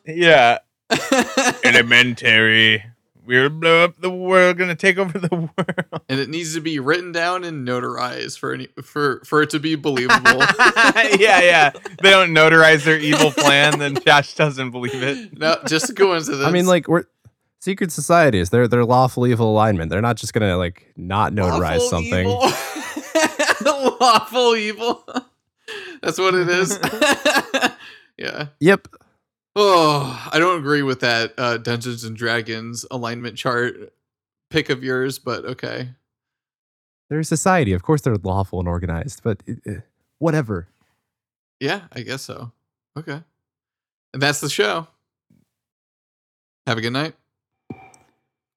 Yeah. 0.06 0.58
Elementary. 1.64 2.84
We're 3.24 3.48
gonna 3.48 3.60
blow 3.60 3.84
up 3.84 4.00
the 4.00 4.10
world, 4.10 4.58
gonna 4.58 4.74
take 4.74 4.98
over 4.98 5.16
the 5.16 5.28
world. 5.36 6.02
and 6.08 6.18
it 6.18 6.28
needs 6.28 6.54
to 6.54 6.60
be 6.60 6.80
written 6.80 7.12
down 7.12 7.44
and 7.44 7.66
notarized 7.68 8.38
for 8.38 8.52
any 8.54 8.66
for 8.82 9.20
for 9.24 9.42
it 9.42 9.50
to 9.50 9.60
be 9.60 9.76
believable. 9.76 10.40
yeah, 11.16 11.40
yeah. 11.40 11.70
They 12.02 12.10
don't 12.10 12.30
notarize 12.30 12.82
their 12.84 12.98
evil 12.98 13.30
plan, 13.30 13.78
then 13.78 13.94
Josh 14.06 14.34
doesn't 14.34 14.72
believe 14.72 15.00
it. 15.02 15.38
no, 15.38 15.56
just 15.68 15.90
a 15.90 15.94
coincidence. 15.94 16.44
I 16.44 16.50
mean, 16.50 16.66
like 16.66 16.88
we're 16.88 17.04
secret 17.60 17.92
societies. 17.92 18.50
They're 18.50 18.66
they're 18.66 18.84
lawful 18.84 19.26
evil 19.28 19.48
alignment. 19.52 19.90
They're 19.90 20.00
not 20.00 20.16
just 20.16 20.32
gonna 20.32 20.56
like 20.56 20.92
not 20.96 21.32
notarize 21.32 21.78
Lawful 21.78 21.88
something. 21.88 22.26
evil. 22.26 23.96
lawful 24.00 24.56
evil. 24.56 25.04
That's 26.02 26.18
what 26.18 26.34
it 26.34 26.48
is. 26.48 26.78
yeah. 28.18 28.46
Yep. 28.60 28.88
Oh, 29.56 30.28
I 30.32 30.38
don't 30.38 30.58
agree 30.58 30.82
with 30.82 31.00
that 31.00 31.34
uh, 31.36 31.58
Dungeons 31.58 32.04
and 32.04 32.16
Dragons 32.16 32.86
alignment 32.90 33.36
chart 33.36 33.92
pick 34.48 34.70
of 34.70 34.82
yours, 34.84 35.18
but 35.18 35.44
okay. 35.44 35.90
They're 37.08 37.20
a 37.20 37.24
society. 37.24 37.72
Of 37.72 37.82
course, 37.82 38.02
they're 38.02 38.16
lawful 38.16 38.60
and 38.60 38.68
organized. 38.68 39.22
But 39.24 39.42
uh, 39.68 39.80
whatever. 40.18 40.68
Yeah, 41.58 41.82
I 41.92 42.00
guess 42.00 42.22
so. 42.22 42.52
Okay. 42.96 43.20
And 44.12 44.22
that's 44.22 44.40
the 44.40 44.48
show. 44.48 44.86
Have 46.66 46.78
a 46.78 46.80
good 46.80 46.92
night. 46.92 47.14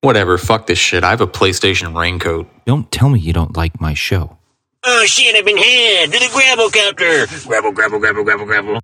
Whatever, 0.01 0.37
fuck 0.37 0.67
this 0.67 0.77
shit. 0.77 1.03
I 1.03 1.09
have 1.11 1.21
a 1.21 1.27
PlayStation 1.27 1.97
raincoat. 1.97 2.47
Don't 2.65 2.91
tell 2.91 3.09
me 3.09 3.19
you 3.19 3.33
don't 3.33 3.55
like 3.55 3.79
my 3.79 3.93
show. 3.93 4.37
Oh 4.85 5.05
shit, 5.05 5.35
I've 5.35 5.45
been 5.45 5.57
hit! 5.57 6.11
To 6.11 6.19
the 6.19 6.29
gravel 6.33 6.69
copter! 6.69 7.27
Gravel, 7.47 7.71
gravel, 7.71 7.99
gravel, 7.99 8.23
gravel, 8.23 8.45
gravel. 8.45 8.81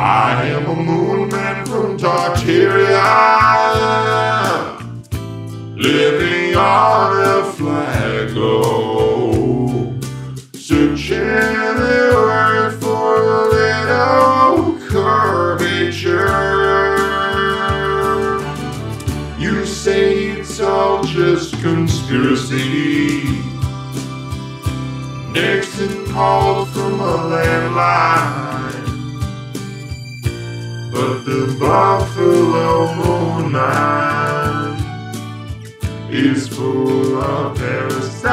I 0.00 0.44
am 0.44 0.64
a 0.66 0.76
moon 0.76 1.28
man 1.28 1.66
from 1.66 1.98
Tartaria, 1.98 3.02
living 5.74 6.54
on 6.54 7.20
a 7.20 7.52
flag 7.52 8.28
searching 10.54 11.18
the 11.18 12.12
earth 12.14 12.80
for 12.80 13.16
a 13.16 13.48
little 13.48 14.78
curvature. 14.88 16.28
You 19.36 19.66
say 19.66 20.28
it's 20.28 20.60
all 20.60 21.02
just 21.02 21.60
conspiracy. 21.60 23.24
Nixon 25.32 26.06
called 26.12 26.68
from 26.68 27.00
a 27.00 27.18
landline 27.34 28.47
but 30.98 31.24
the 31.24 31.56
buffalo 31.60 32.92
moon 32.94 33.54
is 36.10 36.48
full 36.48 37.22
of 37.22 37.56
parasites. 37.56 38.28